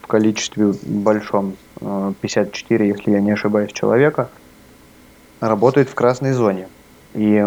в 0.02 0.08
количестве 0.08 0.74
большом, 0.84 1.56
54, 1.80 2.86
э, 2.86 2.88
если 2.88 3.12
я 3.12 3.22
не 3.22 3.32
ошибаюсь, 3.32 3.72
человека, 3.72 4.30
работает 5.39 5.89
в 5.89 5.95
красной 5.95 6.34
зоне. 6.34 6.68
И 7.14 7.45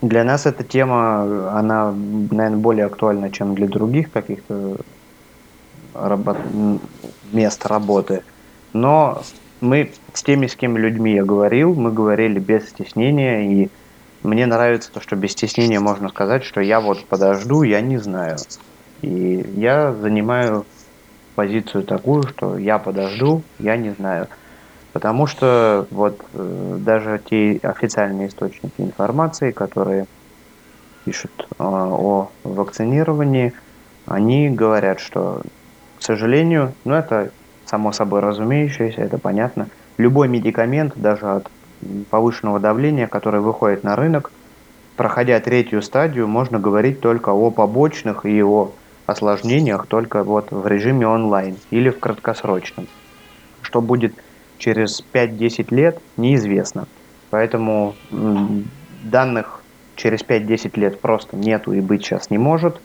для 0.00 0.24
нас 0.24 0.46
эта 0.46 0.62
тема, 0.62 1.58
она, 1.58 1.92
наверное, 1.92 2.58
более 2.58 2.86
актуальна, 2.86 3.30
чем 3.30 3.54
для 3.54 3.66
других 3.66 4.12
каких-то 4.12 4.76
работ... 5.94 6.36
мест 7.32 7.66
работы. 7.66 8.22
Но 8.72 9.22
мы 9.60 9.90
с 10.12 10.22
теми, 10.22 10.46
с 10.46 10.54
кем 10.54 10.76
людьми 10.76 11.14
я 11.14 11.24
говорил, 11.24 11.74
мы 11.74 11.90
говорили 11.90 12.38
без 12.38 12.68
стеснения, 12.68 13.50
и 13.50 13.70
мне 14.22 14.46
нравится 14.46 14.92
то, 14.92 15.00
что 15.00 15.16
без 15.16 15.32
стеснения 15.32 15.80
можно 15.80 16.08
сказать, 16.08 16.44
что 16.44 16.60
я 16.60 16.80
вот 16.80 17.04
подожду, 17.06 17.62
я 17.62 17.80
не 17.80 17.98
знаю. 17.98 18.36
И 19.02 19.44
я 19.56 19.92
занимаю 19.94 20.66
позицию 21.34 21.84
такую, 21.84 22.24
что 22.24 22.58
я 22.58 22.78
подожду, 22.78 23.42
я 23.58 23.76
не 23.76 23.90
знаю. 23.90 24.28
Потому 24.92 25.26
что 25.26 25.86
вот 25.90 26.20
э, 26.32 26.78
даже 26.80 27.20
те 27.24 27.60
официальные 27.62 28.28
источники 28.28 28.80
информации, 28.80 29.52
которые 29.52 30.06
пишут 31.04 31.30
э, 31.38 31.46
о 31.58 32.30
вакцинировании, 32.42 33.52
они 34.06 34.50
говорят, 34.50 34.98
что, 34.98 35.42
к 35.98 36.02
сожалению, 36.02 36.72
ну 36.84 36.94
это 36.94 37.30
само 37.66 37.92
собой 37.92 38.20
разумеющееся, 38.20 39.02
это 39.02 39.18
понятно, 39.18 39.68
любой 39.98 40.28
медикамент, 40.28 40.94
даже 40.96 41.26
от 41.26 41.50
повышенного 42.10 42.58
давления, 42.58 43.06
который 43.06 43.40
выходит 43.40 43.84
на 43.84 43.94
рынок, 43.94 44.32
проходя 44.96 45.38
третью 45.38 45.82
стадию, 45.82 46.26
можно 46.26 46.58
говорить 46.58 47.00
только 47.00 47.30
о 47.30 47.50
побочных 47.50 48.26
и 48.26 48.42
о 48.42 48.72
осложнениях 49.08 49.86
только 49.86 50.22
вот 50.22 50.50
в 50.50 50.66
режиме 50.66 51.06
онлайн 51.08 51.56
или 51.70 51.88
в 51.88 51.98
краткосрочном. 51.98 52.86
Что 53.62 53.80
будет 53.80 54.14
через 54.58 55.02
5-10 55.14 55.74
лет, 55.74 56.00
неизвестно. 56.18 56.86
Поэтому 57.30 57.94
данных 58.10 59.62
через 59.96 60.20
5-10 60.20 60.78
лет 60.78 61.00
просто 61.00 61.36
нету 61.36 61.72
и 61.72 61.80
быть 61.80 62.04
сейчас 62.04 62.28
не 62.28 62.36
может. 62.36 62.80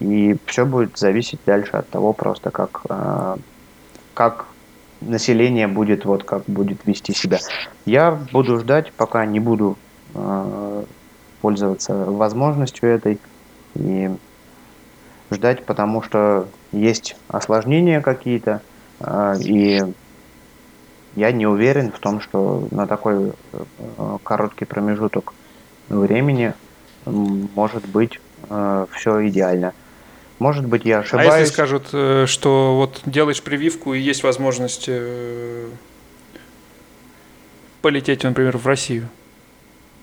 И 0.00 0.36
все 0.46 0.64
будет 0.64 0.96
зависеть 0.96 1.40
дальше 1.44 1.72
от 1.72 1.88
того 1.90 2.14
просто, 2.14 2.50
как, 2.50 2.80
а, 2.88 3.36
как 4.14 4.46
население 5.02 5.68
будет, 5.68 6.06
вот 6.06 6.24
как 6.24 6.44
будет 6.46 6.86
вести 6.86 7.12
себя. 7.12 7.38
Я 7.84 8.18
буду 8.32 8.58
ждать, 8.58 8.92
пока 8.92 9.26
не 9.26 9.40
буду 9.40 9.76
э, 10.14 10.84
пользоваться 11.42 11.94
возможностью 11.94 12.88
этой 12.88 13.18
и 13.74 14.10
ждать, 15.30 15.64
потому 15.64 16.02
что 16.02 16.48
есть 16.72 17.16
осложнения 17.28 18.00
какие-то, 18.00 18.60
э, 19.00 19.34
и 19.40 19.82
я 21.16 21.32
не 21.32 21.46
уверен 21.46 21.90
в 21.90 21.98
том, 21.98 22.20
что 22.20 22.68
на 22.70 22.86
такой 22.86 23.32
э, 23.52 24.18
короткий 24.22 24.66
промежуток 24.66 25.32
времени 25.88 26.52
может 27.06 27.88
быть 27.88 28.20
э, 28.50 28.86
все 28.92 29.26
идеально. 29.28 29.72
Может 30.38 30.66
быть, 30.66 30.84
я 30.84 30.98
ошибаюсь. 30.98 31.32
А 31.32 31.38
если 31.38 31.52
скажут, 31.52 31.88
э, 31.94 32.26
что 32.26 32.76
вот 32.76 33.00
делаешь 33.06 33.42
прививку 33.42 33.94
и 33.94 34.00
есть 34.00 34.22
возможность 34.22 34.90
полететь, 37.80 38.22
например, 38.22 38.58
в 38.58 38.66
Россию? 38.66 39.08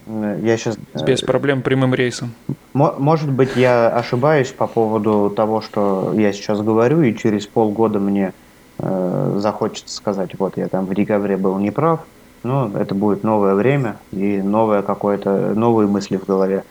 Я 0.08 0.58
сейчас... 0.58 0.78
Без 1.06 1.22
проблем 1.22 1.62
прямым 1.62 1.94
рейсом. 1.94 2.34
Может 2.74 3.32
быть, 3.32 3.56
я 3.56 3.90
ошибаюсь 3.90 4.52
по 4.52 4.68
поводу 4.68 5.32
того, 5.36 5.62
что 5.62 6.14
я 6.16 6.34
сейчас 6.34 6.62
говорю, 6.62 7.02
и 7.02 7.16
через 7.16 7.48
полгода 7.48 8.00
мне 8.00 8.34
э, 8.80 9.36
захочется 9.38 9.96
сказать, 9.96 10.32
вот 10.38 10.58
я 10.58 10.68
там 10.68 10.86
в 10.86 10.94
декабре 10.94 11.38
был 11.38 11.58
неправ, 11.60 12.02
но 12.44 12.70
это 12.76 12.96
будет 12.96 13.24
новое 13.24 13.56
время 13.56 13.98
и 14.12 14.42
новое 14.42 14.82
какое-то, 14.82 15.54
новые 15.56 15.88
мысли 15.88 16.18
в 16.18 16.26
голове. 16.26 16.64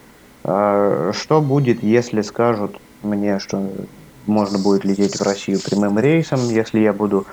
А 0.45 1.13
что 1.15 1.41
будет, 1.41 1.83
если 1.83 2.23
скажут, 2.23 2.79
мне, 3.03 3.39
что 3.39 3.63
можно 4.27 4.59
будет 4.59 4.85
лететь 4.85 5.17
в 5.17 5.23
Россию 5.23 5.61
прямым 5.65 5.99
рейсом, 5.99 6.41
если 6.49 6.81
я 6.81 6.93
буду 6.93 7.27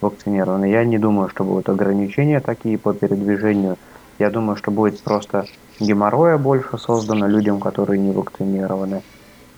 вакцинирован. 0.00 0.64
Я 0.64 0.84
не 0.84 0.98
думаю, 0.98 1.28
что 1.28 1.44
будут 1.44 1.68
ограничения 1.68 2.40
такие 2.40 2.78
по 2.78 2.92
передвижению. 2.92 3.76
Я 4.18 4.30
думаю, 4.30 4.56
что 4.56 4.70
будет 4.70 5.02
просто 5.02 5.44
геморроя 5.80 6.38
больше 6.38 6.78
создано 6.78 7.26
людям, 7.26 7.60
которые 7.60 8.00
не 8.00 8.12
вакцинированы. 8.12 9.02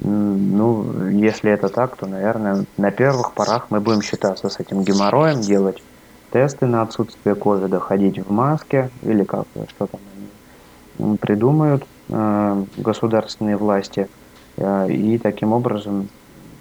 Ну, 0.01 1.09
если 1.09 1.51
это 1.51 1.69
так, 1.69 1.97
то, 1.97 2.07
наверное, 2.07 2.67
на 2.77 2.91
первых 2.91 3.35
порах 3.35 3.67
мы 3.71 3.81
будем 3.81 4.03
считаться 4.03 4.49
с 4.49 4.61
этим 4.61 4.83
геморроем, 4.83 5.41
делать 5.41 5.83
тесты 6.33 6.67
на 6.67 6.83
отсутствие 6.83 7.35
ковида, 7.35 7.81
ходить 7.81 8.19
в 8.19 8.31
маске 8.31 8.91
или 9.03 9.25
как 9.25 9.47
что 9.69 9.87
там 9.87 10.01
они 10.15 11.17
придумают 11.19 11.85
э, 12.09 12.65
государственные 12.77 13.57
власти– 13.57 14.09
Э, 14.57 14.91
и 14.91 15.19
таким 15.19 15.53
образом, 15.53 16.09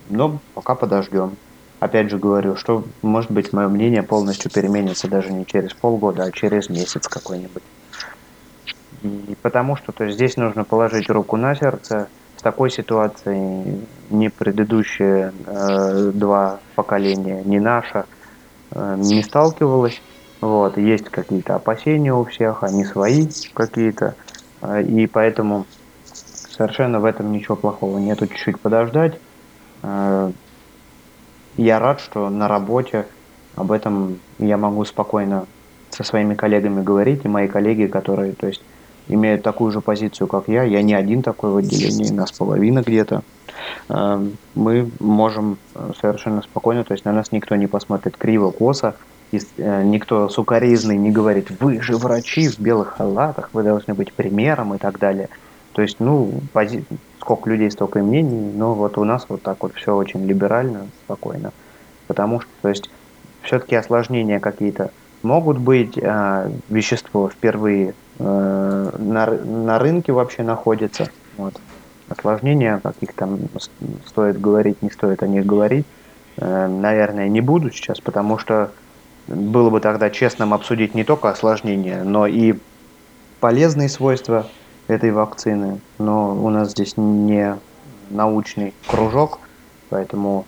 но 0.10 0.40
пока 0.54 0.76
подождем. 0.76 1.38
Опять 1.80 2.10
же 2.10 2.18
говорю, 2.18 2.56
что, 2.56 2.84
может 3.02 3.32
быть, 3.32 3.54
мое 3.54 3.68
мнение 3.68 4.04
полностью 4.04 4.52
переменится 4.52 5.08
даже 5.08 5.32
не 5.32 5.46
через 5.46 5.74
полгода, 5.74 6.24
а 6.24 6.32
через 6.32 6.70
месяц 6.70 7.08
какой-нибудь. 7.08 7.64
И 9.06 9.36
потому 9.42 9.76
что 9.76 9.92
то 9.92 10.04
есть, 10.04 10.16
здесь 10.16 10.38
нужно 10.38 10.64
положить 10.64 11.10
руку 11.10 11.38
на 11.38 11.56
сердце. 11.56 12.08
С 12.38 12.42
такой 12.42 12.70
ситуацией 12.70 13.82
ни 14.10 14.28
предыдущие 14.28 15.32
э, 15.46 16.12
два 16.14 16.60
поколения, 16.76 17.42
ни 17.44 17.60
наша 17.60 18.06
э, 18.72 18.96
не 18.98 19.24
сталкивалась. 19.24 20.02
Вот, 20.42 20.78
есть 20.78 21.10
какие-то 21.10 21.56
опасения 21.56 22.14
у 22.14 22.24
всех, 22.26 22.64
они 22.64 22.84
свои 22.84 23.28
какие-то. 23.54 24.16
Э, 24.62 24.84
и 24.84 25.08
поэтому 25.08 25.66
Совершенно 26.56 27.02
в 27.02 27.06
этом 27.06 27.34
ничего 27.34 27.58
плохого 27.58 27.98
нету, 27.98 28.28
чуть-чуть 28.28 28.62
подождать. 28.62 29.20
Э, 29.84 30.32
я 31.58 31.80
рад, 31.80 32.00
что 32.00 32.30
на 32.30 32.48
работе 32.48 33.08
об 33.56 33.74
этом 33.74 34.20
я 34.40 34.56
могу 34.56 34.86
спокойно 34.86 35.48
со 35.90 36.06
своими 36.06 36.34
коллегами 36.34 36.82
говорить, 36.82 37.26
и 37.26 37.28
мои 37.28 37.50
коллеги, 37.50 37.88
которые, 37.88 38.32
то 38.34 38.48
есть, 38.48 38.64
имеют 39.08 39.44
такую 39.44 39.72
же 39.72 39.82
позицию, 39.82 40.28
как 40.28 40.48
я, 40.48 40.64
я 40.64 40.82
не 40.82 40.94
один 40.94 41.22
такой 41.22 41.52
в 41.52 41.58
отделении, 41.58 42.12
нас 42.12 42.32
половина 42.32 42.82
где-то, 42.82 43.22
э, 43.90 44.28
мы 44.56 44.90
можем 45.00 45.58
совершенно 46.00 46.42
спокойно, 46.42 46.84
то 46.84 46.94
есть 46.94 47.06
на 47.06 47.12
нас 47.12 47.32
никто 47.32 47.56
не 47.56 47.68
посмотрит 47.68 48.18
криво, 48.18 48.52
косо, 48.52 48.96
э, 49.32 49.84
никто 49.84 50.30
сукоризный 50.30 50.98
не 50.98 51.12
говорит, 51.12 51.50
вы 51.60 51.82
же 51.82 51.98
врачи 51.98 52.48
в 52.48 52.60
белых 52.60 52.96
халатах, 52.98 53.50
вы 53.54 53.64
должны 53.64 53.94
быть 53.94 54.14
примером 54.14 54.74
и 54.74 54.78
так 54.78 55.00
далее– 55.00 55.30
то 55.76 55.82
есть, 55.82 56.00
ну, 56.00 56.32
пози... 56.54 56.86
сколько 57.20 57.50
людей, 57.50 57.70
столько 57.70 58.00
и 58.00 58.02
мнений, 58.02 58.54
но 58.56 58.74
вот 58.74 58.98
у 58.98 59.04
нас 59.04 59.26
вот 59.28 59.42
так 59.42 59.62
вот 59.62 59.76
все 59.76 59.94
очень 59.94 60.26
либерально, 60.26 60.88
спокойно. 61.04 61.52
Потому 62.08 62.40
что, 62.40 62.50
то 62.62 62.70
есть, 62.70 62.90
все-таки 63.42 63.76
осложнения 63.76 64.40
какие-то 64.40 64.92
могут 65.26 65.58
быть, 65.58 66.00
а, 66.02 66.50
вещество 66.70 67.30
впервые 67.30 67.94
а, 68.20 68.96
на, 68.98 69.26
на 69.26 69.80
рынке 69.80 70.14
вообще 70.14 70.44
находится. 70.44 71.10
Вот. 71.38 71.60
Осложнения, 72.08 72.80
каких 72.82 73.14
там 73.14 73.40
стоит 74.06 74.40
говорить, 74.40 74.82
не 74.82 74.92
стоит 74.92 75.24
о 75.24 75.28
них 75.28 75.46
говорить, 75.46 75.86
а, 76.38 76.68
наверное, 76.68 77.28
не 77.28 77.42
буду 77.42 77.72
сейчас, 77.72 78.00
потому 78.00 78.38
что 78.38 78.72
было 79.28 79.70
бы 79.70 79.80
тогда 79.82 80.10
честным 80.10 80.54
обсудить 80.54 80.94
не 80.94 81.04
только 81.04 81.30
осложнения, 81.30 82.04
но 82.04 82.28
и 82.28 82.54
полезные 83.40 83.90
свойства 83.90 84.48
этой 84.88 85.12
вакцины, 85.12 85.80
но 85.98 86.36
у 86.36 86.50
нас 86.50 86.72
здесь 86.72 86.96
не 86.96 87.58
научный 88.10 88.74
кружок, 88.88 89.40
поэтому 89.90 90.46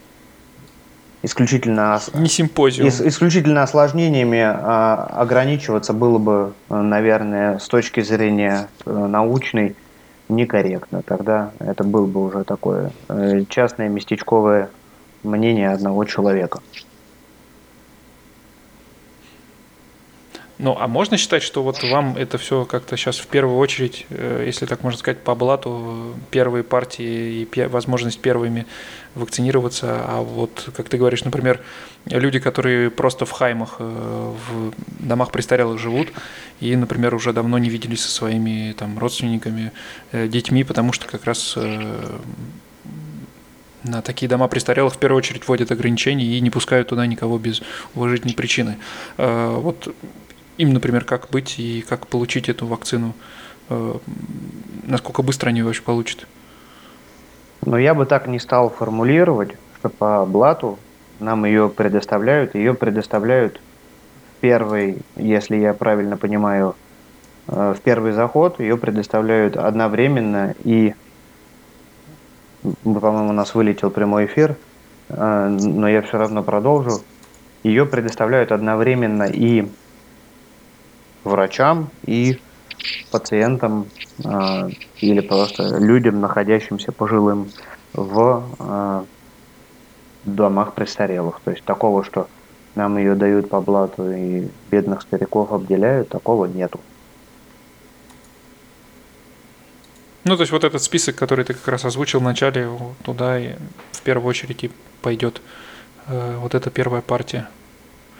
исключительно 1.27 2.01
не 2.13 2.27
симпозиум. 2.27 2.87
Ис, 2.87 3.01
исключительно 3.01 3.63
осложнениями 3.63 4.41
а, 4.41 5.09
ограничиваться 5.15 5.93
было 5.93 6.17
бы, 6.17 6.53
наверное, 6.69 7.59
с 7.59 7.67
точки 7.67 8.01
зрения 8.01 8.67
а, 8.85 9.07
научной 9.07 9.75
некорректно. 10.29 11.01
Тогда 11.03 11.51
это 11.59 11.83
было 11.83 12.05
бы 12.05 12.25
уже 12.25 12.43
такое 12.43 12.91
а, 13.07 13.43
частное 13.49 13.89
местечковое 13.89 14.69
мнение 15.23 15.71
одного 15.71 16.05
человека. 16.05 16.59
Ну, 20.59 20.75
а 20.79 20.87
можно 20.87 21.17
считать, 21.17 21.43
что 21.43 21.61
вот 21.61 21.83
вам 21.83 22.17
это 22.17 22.39
все 22.39 22.65
как-то 22.65 22.97
сейчас 22.97 23.17
в 23.17 23.27
первую 23.27 23.57
очередь, 23.57 24.07
э, 24.09 24.43
если 24.45 24.65
так 24.65 24.81
можно 24.81 24.97
сказать, 24.97 25.19
по 25.19 25.35
блату, 25.35 26.15
первые 26.31 26.63
партии 26.63 27.47
и 27.53 27.65
возможность 27.67 28.19
первыми 28.19 28.65
вакцинироваться, 29.13 30.01
а 30.03 30.21
вот, 30.21 30.69
как 30.75 30.89
ты 30.89 30.97
говоришь, 30.97 31.23
например, 31.23 31.61
люди, 32.05 32.39
которые 32.39 32.89
просто 32.89 33.27
в 33.27 33.31
хаймах, 33.31 33.75
э, 33.77 33.83
в 34.49 34.73
домах 34.99 35.31
престарелых 35.31 35.79
живут 35.79 36.07
и, 36.59 36.75
например, 36.75 37.13
уже 37.13 37.33
давно 37.33 37.59
не 37.59 37.69
виделись 37.69 38.01
со 38.01 38.09
своими 38.09 38.73
там 38.73 38.97
родственниками, 38.97 39.71
э, 40.11 40.27
детьми, 40.27 40.63
потому 40.63 40.91
что 40.91 41.05
как 41.07 41.25
раз 41.25 41.55
на 43.83 44.01
такие 44.01 44.27
дома 44.27 44.47
престарелых 44.47 44.95
в 44.95 44.97
первую 44.97 45.19
очередь 45.19 45.47
вводят 45.47 45.71
ограничения 45.71 46.25
и 46.25 46.39
не 46.41 46.49
пускают 46.49 46.89
туда 46.89 47.05
никого 47.05 47.37
без 47.37 47.61
уважительной 47.93 48.33
причины. 48.33 48.77
Вот 49.17 49.87
им, 50.57 50.73
например, 50.73 51.03
как 51.03 51.29
быть 51.29 51.59
и 51.59 51.83
как 51.87 52.07
получить 52.07 52.49
эту 52.49 52.65
вакцину, 52.65 53.13
э, 53.69 53.93
насколько 54.83 55.21
быстро 55.21 55.49
они 55.49 55.61
вообще 55.63 55.81
получат? 55.81 56.27
Но 57.65 57.77
я 57.77 57.93
бы 57.93 58.05
так 58.05 58.27
не 58.27 58.39
стал 58.39 58.69
формулировать, 58.69 59.51
что 59.79 59.89
по 59.89 60.25
блату 60.25 60.79
нам 61.19 61.45
ее 61.45 61.69
предоставляют. 61.69 62.55
Ее 62.55 62.73
предоставляют 62.73 63.59
в 64.37 64.41
первый, 64.41 64.99
если 65.15 65.55
я 65.57 65.73
правильно 65.73 66.17
понимаю, 66.17 66.75
э, 67.47 67.73
в 67.77 67.81
первый 67.81 68.11
заход 68.11 68.59
ее 68.59 68.77
предоставляют 68.77 69.57
одновременно 69.57 70.55
и, 70.63 70.93
по-моему, 72.83 73.29
у 73.29 73.33
нас 73.33 73.53
вылетел 73.53 73.91
прямой 73.91 74.25
эфир, 74.25 74.55
э, 75.09 75.57
но 75.61 75.87
я 75.87 76.01
все 76.01 76.17
равно 76.17 76.43
продолжу. 76.43 77.01
Ее 77.63 77.85
предоставляют 77.85 78.51
одновременно 78.51 79.23
и 79.23 79.67
врачам, 81.27 81.89
и 82.05 82.39
пациентам 83.11 83.87
э, 84.23 84.69
или 84.99 85.19
просто 85.21 85.77
людям, 85.77 86.19
находящимся 86.21 86.91
пожилым 86.91 87.51
в 87.93 88.43
э, 88.59 89.03
домах 90.25 90.73
престарелых. 90.73 91.39
То 91.43 91.51
есть 91.51 91.63
такого, 91.63 92.03
что 92.03 92.27
нам 92.75 92.97
ее 92.97 93.15
дают 93.15 93.49
по 93.49 93.61
блату 93.61 94.11
и 94.11 94.47
бедных 94.69 95.01
стариков 95.01 95.51
обделяют, 95.51 96.09
такого 96.09 96.45
нету. 96.45 96.79
Ну, 100.23 100.35
то 100.35 100.41
есть 100.41 100.51
вот 100.51 100.65
этот 100.65 100.83
список, 100.83 101.15
который 101.15 101.45
ты 101.45 101.53
как 101.53 101.67
раз 101.69 101.85
озвучил 101.85 102.19
в 102.19 102.23
начале, 102.23 102.69
туда 103.03 103.39
и 103.39 103.53
в 103.93 104.01
первую 104.01 104.29
очередь 104.29 104.63
и 104.65 104.71
пойдет 105.01 105.41
э, 106.07 106.37
вот 106.37 106.53
эта 106.53 106.69
первая 106.69 107.01
партия. 107.01 107.47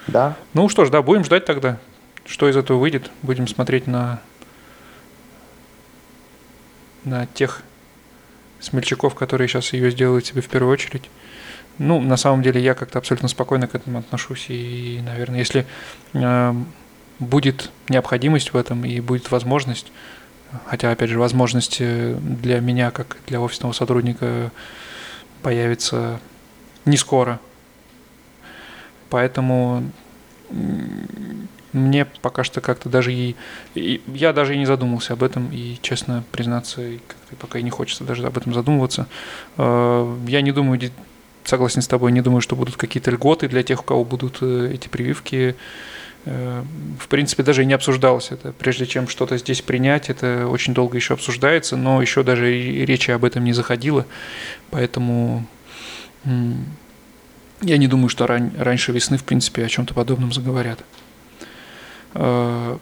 Да. 0.08 0.38
Ну 0.53 0.70
что 0.70 0.86
ж, 0.86 0.89
да, 0.89 1.01
будем 1.01 1.26
ждать 1.26 1.43
тогда, 1.45 1.80
что 2.28 2.50
из 2.50 2.58
этого 2.58 2.78
выйдет. 2.78 3.10
Будем 3.22 3.48
смотреть 3.48 3.88
на, 3.88 4.22
на 7.04 7.26
тех 7.26 7.64
смельчаков, 8.60 9.16
которые 9.16 9.48
сейчас 9.48 9.74
ее 9.74 9.90
сделают 9.92 10.26
себе 10.26 10.42
в 10.42 10.50
первую 10.50 10.74
очередь. 10.74 11.10
Ну, 11.78 12.02
на 12.02 12.18
самом 12.18 12.42
деле, 12.42 12.62
я 12.62 12.74
как-то 12.74 13.00
абсолютно 13.00 13.30
спокойно 13.30 13.68
к 13.68 13.76
этому 13.76 14.00
отношусь. 14.00 14.48
И, 14.50 15.00
наверное, 15.04 15.40
если 15.40 15.66
э, 16.14 16.54
будет 17.20 17.72
необходимость 17.88 18.52
в 18.54 18.58
этом 18.58 18.84
и 18.84 19.00
будет 19.00 19.32
возможность, 19.32 19.92
хотя, 20.66 20.92
опять 20.92 21.10
же, 21.10 21.20
возможность 21.20 21.80
для 21.80 22.60
меня, 22.60 22.92
как 22.92 23.18
для 23.28 23.40
офисного 23.40 23.74
сотрудника, 23.74 24.52
появится 25.44 26.20
не 26.86 26.98
скоро. 26.98 27.40
Поэтому 29.10 29.92
мне 31.74 32.05
пока 32.22 32.43
что 32.43 32.61
как-то 32.61 32.89
даже 32.89 33.13
и, 33.13 33.36
и 33.76 34.01
я 34.07 34.34
даже 34.34 34.55
и 34.55 34.57
не 34.57 34.65
задумывался 34.65 35.13
об 35.13 35.24
этом 35.24 35.49
и 35.51 35.78
честно 35.82 36.24
признаться 36.32 36.82
как-то 37.07 37.36
пока 37.36 37.59
и 37.59 37.63
не 37.63 37.70
хочется 37.70 38.03
даже 38.03 38.26
об 38.26 38.38
этом 38.38 38.53
задумываться. 38.53 39.07
Э, 39.57 40.18
я 40.28 40.41
не 40.41 40.51
думаю 40.51 40.80
согласен 41.43 41.82
с 41.82 41.88
тобой 41.88 42.11
не 42.11 42.22
думаю 42.22 42.41
что 42.41 42.55
будут 42.55 42.76
какие-то 42.76 43.09
льготы 43.11 43.47
для 43.47 43.63
тех 43.63 43.82
у 43.82 43.84
кого 43.84 44.03
будут 44.03 44.38
э, 44.41 44.72
эти 44.74 44.88
прививки. 44.88 45.55
Э, 46.26 46.63
в 46.99 47.07
принципе 47.07 47.43
даже 47.43 47.63
и 47.63 47.65
не 47.65 47.74
обсуждалось 47.74 48.32
это. 48.32 48.53
Прежде 48.53 48.86
чем 48.86 49.07
что-то 49.07 49.38
здесь 49.38 49.61
принять 49.61 50.09
это 50.09 50.47
очень 50.47 50.74
долго 50.74 50.97
еще 50.97 51.13
обсуждается 51.13 51.76
но 51.78 52.01
еще 52.01 52.24
даже 52.24 52.55
и 52.57 52.86
речи 52.86 53.11
об 53.11 53.26
этом 53.26 53.43
не 53.43 53.53
заходило. 53.53 54.05
Поэтому 54.72 55.45
я 57.61 57.78
не 57.78 57.88
думаю, 57.88 58.09
что 58.09 58.28
ран, 58.28 58.51
раньше 58.57 58.91
весны, 58.91 59.18
в 59.18 59.24
принципе, 59.24 59.65
о 59.65 59.70
чем-то 59.70 59.93
подобном 59.93 60.32
заговорят. 60.32 60.80
Э, 62.14 62.78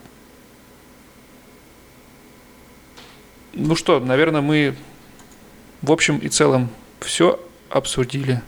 ну 3.54 3.76
что, 3.76 4.00
наверное, 4.00 4.42
мы 4.42 4.76
в 5.82 5.92
общем 5.92 6.18
и 6.18 6.30
целом 6.30 6.70
все 7.00 7.40
обсудили. 7.70 8.42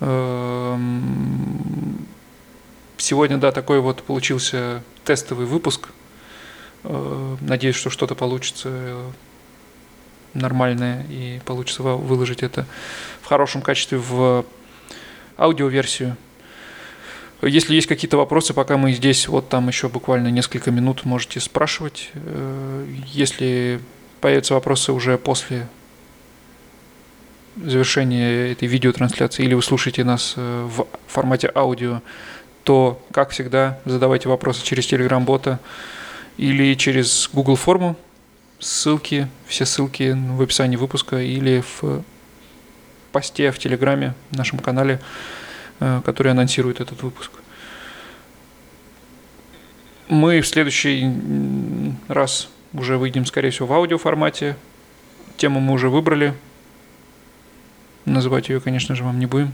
Эм, 0.00 2.06
сегодня, 2.98 3.38
да, 3.38 3.52
такой 3.52 3.80
вот 3.80 4.02
получился 4.02 4.82
тестовый 5.04 5.46
выпуск. 5.46 5.88
Э, 6.84 7.36
надеюсь, 7.40 7.76
что 7.76 7.90
что-то 7.90 8.14
получится 8.14 9.12
нормальное 10.34 11.06
и 11.08 11.40
получится 11.44 11.82
выложить 11.82 12.42
это 12.42 12.66
в 13.22 13.26
хорошем 13.26 13.62
качестве 13.62 13.98
в 13.98 14.44
аудиоверсию. 15.38 16.16
Если 17.42 17.74
есть 17.74 17.86
какие-то 17.86 18.16
вопросы, 18.16 18.54
пока 18.54 18.76
мы 18.76 18.92
здесь, 18.92 19.28
вот 19.28 19.48
там 19.48 19.68
еще 19.68 19.88
буквально 19.88 20.28
несколько 20.28 20.70
минут 20.70 21.04
можете 21.04 21.40
спрашивать. 21.40 22.10
Э, 22.14 22.86
если 23.06 23.80
появятся 24.20 24.54
вопросы 24.54 24.92
уже 24.92 25.18
после 25.18 25.66
завершения 27.56 28.52
этой 28.52 28.66
видеотрансляции, 28.66 29.44
или 29.44 29.54
вы 29.54 29.62
слушаете 29.62 30.04
нас 30.04 30.34
э, 30.36 30.68
в 30.70 30.86
формате 31.06 31.50
аудио, 31.54 32.00
то, 32.62 33.02
как 33.12 33.30
всегда, 33.30 33.78
задавайте 33.84 34.28
вопросы 34.28 34.64
через 34.64 34.90
Telegram-бота 34.90 35.58
или 36.38 36.74
через 36.74 37.28
Google 37.32 37.56
форму. 37.56 37.96
Ссылки, 38.58 39.28
все 39.46 39.66
ссылки 39.66 40.16
в 40.16 40.40
описании 40.40 40.76
выпуска 40.76 41.18
или 41.18 41.62
в 41.80 42.02
посте 43.12 43.50
в 43.50 43.58
Телеграме, 43.58 44.14
в 44.30 44.38
нашем 44.38 44.60
канале– 44.60 45.00
который 45.78 46.32
анонсирует 46.32 46.80
этот 46.80 47.02
выпуск. 47.02 47.30
Мы 50.08 50.40
в 50.40 50.46
следующий 50.46 51.10
раз 52.08 52.48
уже 52.72 52.98
выйдем, 52.98 53.24
скорее 53.26 53.50
всего, 53.50 53.66
в 53.66 53.72
аудиоформате. 53.72 54.56
Тему 55.36 55.60
мы 55.60 55.72
уже 55.72 55.88
выбрали. 55.88 56.34
Называть 58.04 58.48
ее, 58.48 58.60
конечно 58.60 58.94
же, 58.94 59.02
вам 59.02 59.18
не 59.18 59.26
будем. 59.26 59.52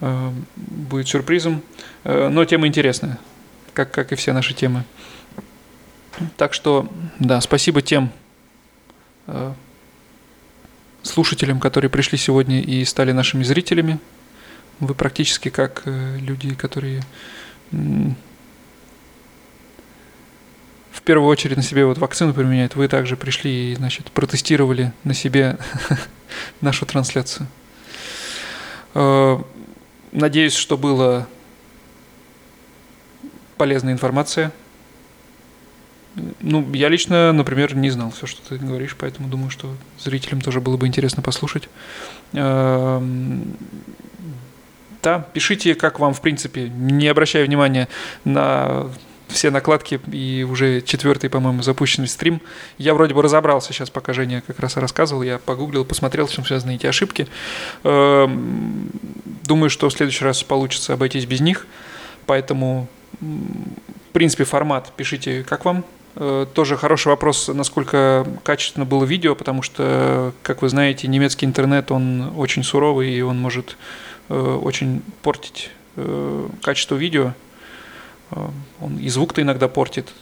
Э, 0.00 0.30
будет 0.56 1.08
сюрпризом. 1.08 1.62
Э, 2.04 2.28
но 2.28 2.44
тема 2.44 2.66
интересная, 2.66 3.18
как, 3.74 3.90
как 3.90 4.12
и 4.12 4.14
все 4.14 4.32
наши 4.32 4.54
темы. 4.54 4.84
Так 6.36 6.54
что, 6.54 6.88
да, 7.18 7.40
спасибо 7.40 7.82
тем 7.82 8.10
слушателям, 11.02 11.60
которые 11.60 11.90
пришли 11.90 12.18
сегодня 12.18 12.60
и 12.60 12.84
стали 12.84 13.12
нашими 13.12 13.42
зрителями. 13.42 13.98
Вы 14.82 14.94
практически 14.96 15.48
как 15.48 15.82
э, 15.84 16.18
люди, 16.18 16.54
которые 16.56 17.02
в 17.70 18.14
первую 21.04 21.28
очередь 21.28 21.56
на 21.56 21.62
себе 21.62 21.86
вот 21.86 21.98
вакцину 21.98 22.34
применяют. 22.34 22.74
Вы 22.74 22.88
также 22.88 23.16
пришли 23.16 23.70
и, 23.70 23.76
значит, 23.76 24.10
протестировали 24.10 24.92
на 25.04 25.14
себе 25.14 25.56
нашу 26.60 26.84
трансляцию. 26.84 27.46
Э, 28.94 29.38
надеюсь, 30.10 30.54
что 30.54 30.76
была 30.76 31.28
полезная 33.56 33.92
информация. 33.92 34.50
Ну, 36.40 36.68
я 36.74 36.88
лично, 36.88 37.32
например, 37.32 37.76
не 37.76 37.90
знал 37.90 38.10
все, 38.10 38.26
что 38.26 38.42
ты 38.48 38.58
говоришь, 38.58 38.96
поэтому 38.98 39.28
думаю, 39.28 39.50
что 39.50 39.76
зрителям 40.00 40.40
тоже 40.40 40.60
было 40.60 40.76
бы 40.76 40.88
интересно 40.88 41.22
послушать. 41.22 41.68
Да, 45.02 45.26
пишите, 45.32 45.74
как 45.74 45.98
вам, 45.98 46.14
в 46.14 46.20
принципе, 46.20 46.68
не 46.68 47.08
обращая 47.08 47.44
внимания 47.44 47.88
на 48.24 48.88
все 49.32 49.50
накладки 49.50 50.00
и 50.12 50.46
уже 50.48 50.80
четвертый, 50.82 51.28
по-моему, 51.28 51.62
запущенный 51.62 52.06
стрим. 52.06 52.40
Я 52.78 52.94
вроде 52.94 53.14
бы 53.14 53.22
разобрался 53.22 53.72
сейчас, 53.72 53.90
пока 53.90 54.12
Женя 54.12 54.42
как 54.46 54.60
раз 54.60 54.76
рассказывал, 54.76 55.22
я 55.22 55.38
погуглил, 55.38 55.84
посмотрел, 55.84 56.28
с 56.28 56.32
чем 56.32 56.44
связаны 56.44 56.76
эти 56.76 56.86
ошибки. 56.86 57.26
Эм, 57.82 58.90
думаю, 59.44 59.70
что 59.70 59.88
в 59.88 59.92
следующий 59.92 60.24
раз 60.24 60.42
получится 60.42 60.92
обойтись 60.92 61.26
без 61.26 61.40
них, 61.40 61.66
поэтому, 62.26 62.86
в 63.20 64.12
принципе, 64.12 64.44
формат 64.44 64.92
пишите, 64.96 65.44
как 65.48 65.64
вам. 65.64 65.84
Э, 66.14 66.46
тоже 66.52 66.76
хороший 66.76 67.08
вопрос, 67.08 67.48
насколько 67.48 68.26
качественно 68.44 68.84
было 68.84 69.04
видео, 69.04 69.34
потому 69.34 69.62
что, 69.62 70.32
как 70.42 70.62
вы 70.62 70.68
знаете, 70.68 71.08
немецкий 71.08 71.46
интернет, 71.46 71.90
он 71.90 72.34
очень 72.36 72.62
суровый, 72.62 73.10
и 73.10 73.22
он 73.22 73.40
может 73.40 73.76
очень 74.28 75.02
портить 75.22 75.70
э, 75.96 76.48
качество 76.62 76.94
видео. 76.94 77.34
Э, 78.30 78.48
он 78.80 78.98
и 78.98 79.08
звук-то 79.08 79.42
иногда 79.42 79.68
портит. 79.68 80.12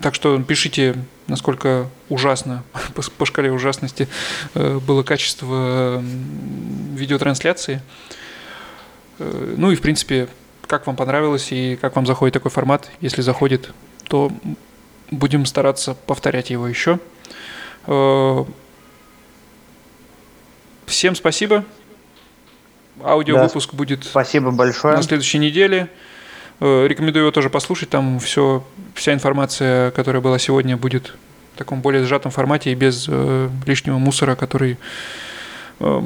Так 0.00 0.14
что 0.14 0.40
пишите, 0.42 0.94
насколько 1.26 1.88
ужасно, 2.08 2.62
по, 3.18 3.24
шкале 3.24 3.50
ужасности 3.50 4.08
было 4.54 5.02
качество 5.02 6.02
видеотрансляции. 6.94 7.80
Ну 9.18 9.70
и, 9.70 9.74
в 9.74 9.80
принципе, 9.80 10.28
как 10.66 10.86
вам 10.86 10.96
понравилось 10.96 11.50
и 11.50 11.76
как 11.80 11.96
вам 11.96 12.04
заходит 12.04 12.34
такой 12.34 12.50
формат. 12.50 12.90
Если 13.00 13.22
заходит, 13.22 13.72
то 14.04 14.30
будем 15.10 15.46
стараться 15.46 15.94
повторять 15.94 16.50
его 16.50 16.68
еще. 16.68 16.98
Всем 20.86 21.14
спасибо. 21.14 21.64
Аудиовыпуск 23.02 23.72
да, 23.72 23.76
будет 23.76 24.04
спасибо 24.04 24.50
большое. 24.50 24.96
на 24.96 25.02
следующей 25.02 25.38
неделе. 25.38 25.88
Э, 26.60 26.86
рекомендую 26.86 27.24
его 27.24 27.32
тоже 27.32 27.50
послушать. 27.50 27.90
Там 27.90 28.18
все, 28.18 28.64
вся 28.94 29.12
информация, 29.12 29.90
которая 29.92 30.22
была 30.22 30.38
сегодня, 30.38 30.76
будет 30.76 31.14
в 31.54 31.58
таком 31.58 31.80
более 31.80 32.04
сжатом 32.04 32.30
формате 32.30 32.72
и 32.72 32.74
без 32.74 33.06
э, 33.08 33.48
лишнего 33.66 33.98
мусора, 33.98 34.34
который 34.34 34.78
э, 35.80 36.02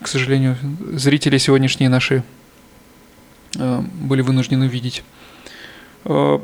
к 0.00 0.08
сожалению, 0.08 0.56
зрители 0.92 1.38
сегодняшние 1.38 1.88
наши 1.88 2.22
э, 3.58 3.80
были 3.80 4.22
вынуждены 4.22 4.64
видеть. 4.64 5.02
Э, 6.04 6.38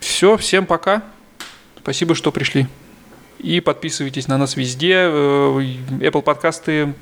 все, 0.00 0.36
всем 0.36 0.66
пока. 0.66 1.02
Спасибо, 1.80 2.14
что 2.14 2.32
пришли. 2.32 2.66
И 3.38 3.60
подписывайтесь 3.60 4.26
на 4.26 4.36
нас 4.36 4.56
везде. 4.56 4.94
Э, 4.94 5.60
Apple 6.00 6.22
подкасты, 6.22 6.94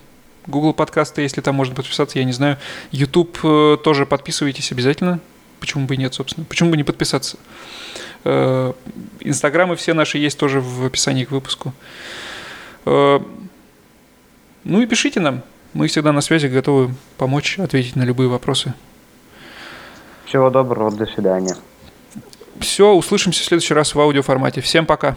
Google 0.46 0.72
подкасты, 0.72 1.22
если 1.22 1.40
там 1.40 1.54
можно 1.54 1.74
подписаться, 1.74 2.18
я 2.18 2.24
не 2.24 2.32
знаю. 2.32 2.58
YouTube 2.90 3.38
э, 3.42 3.76
тоже 3.82 4.06
подписывайтесь 4.06 4.72
обязательно. 4.72 5.20
Почему 5.60 5.86
бы 5.86 5.94
и 5.94 5.98
нет, 5.98 6.14
собственно? 6.14 6.44
Почему 6.46 6.70
бы 6.70 6.76
не 6.76 6.84
подписаться? 6.84 7.38
Э, 8.24 8.72
инстаграмы 9.20 9.76
все 9.76 9.94
наши 9.94 10.18
есть 10.18 10.38
тоже 10.38 10.60
в 10.60 10.84
описании 10.86 11.24
к 11.24 11.30
выпуску. 11.30 11.72
Ну 14.66 14.80
и 14.80 14.86
пишите 14.86 15.20
нам. 15.20 15.42
Мы 15.72 15.88
всегда 15.88 16.12
на 16.12 16.20
связи, 16.20 16.46
готовы 16.46 16.94
помочь, 17.18 17.58
ответить 17.58 17.96
на 17.96 18.02
любые 18.02 18.28
вопросы. 18.28 18.74
Всего 20.24 20.50
доброго, 20.50 20.90
до 20.90 21.06
свидания. 21.06 21.56
Все, 22.58 22.92
услышимся 22.92 23.42
в 23.42 23.44
следующий 23.44 23.74
раз 23.74 23.94
в 23.94 24.00
аудиоформате. 24.00 24.60
Всем 24.60 24.86
пока. 24.86 25.16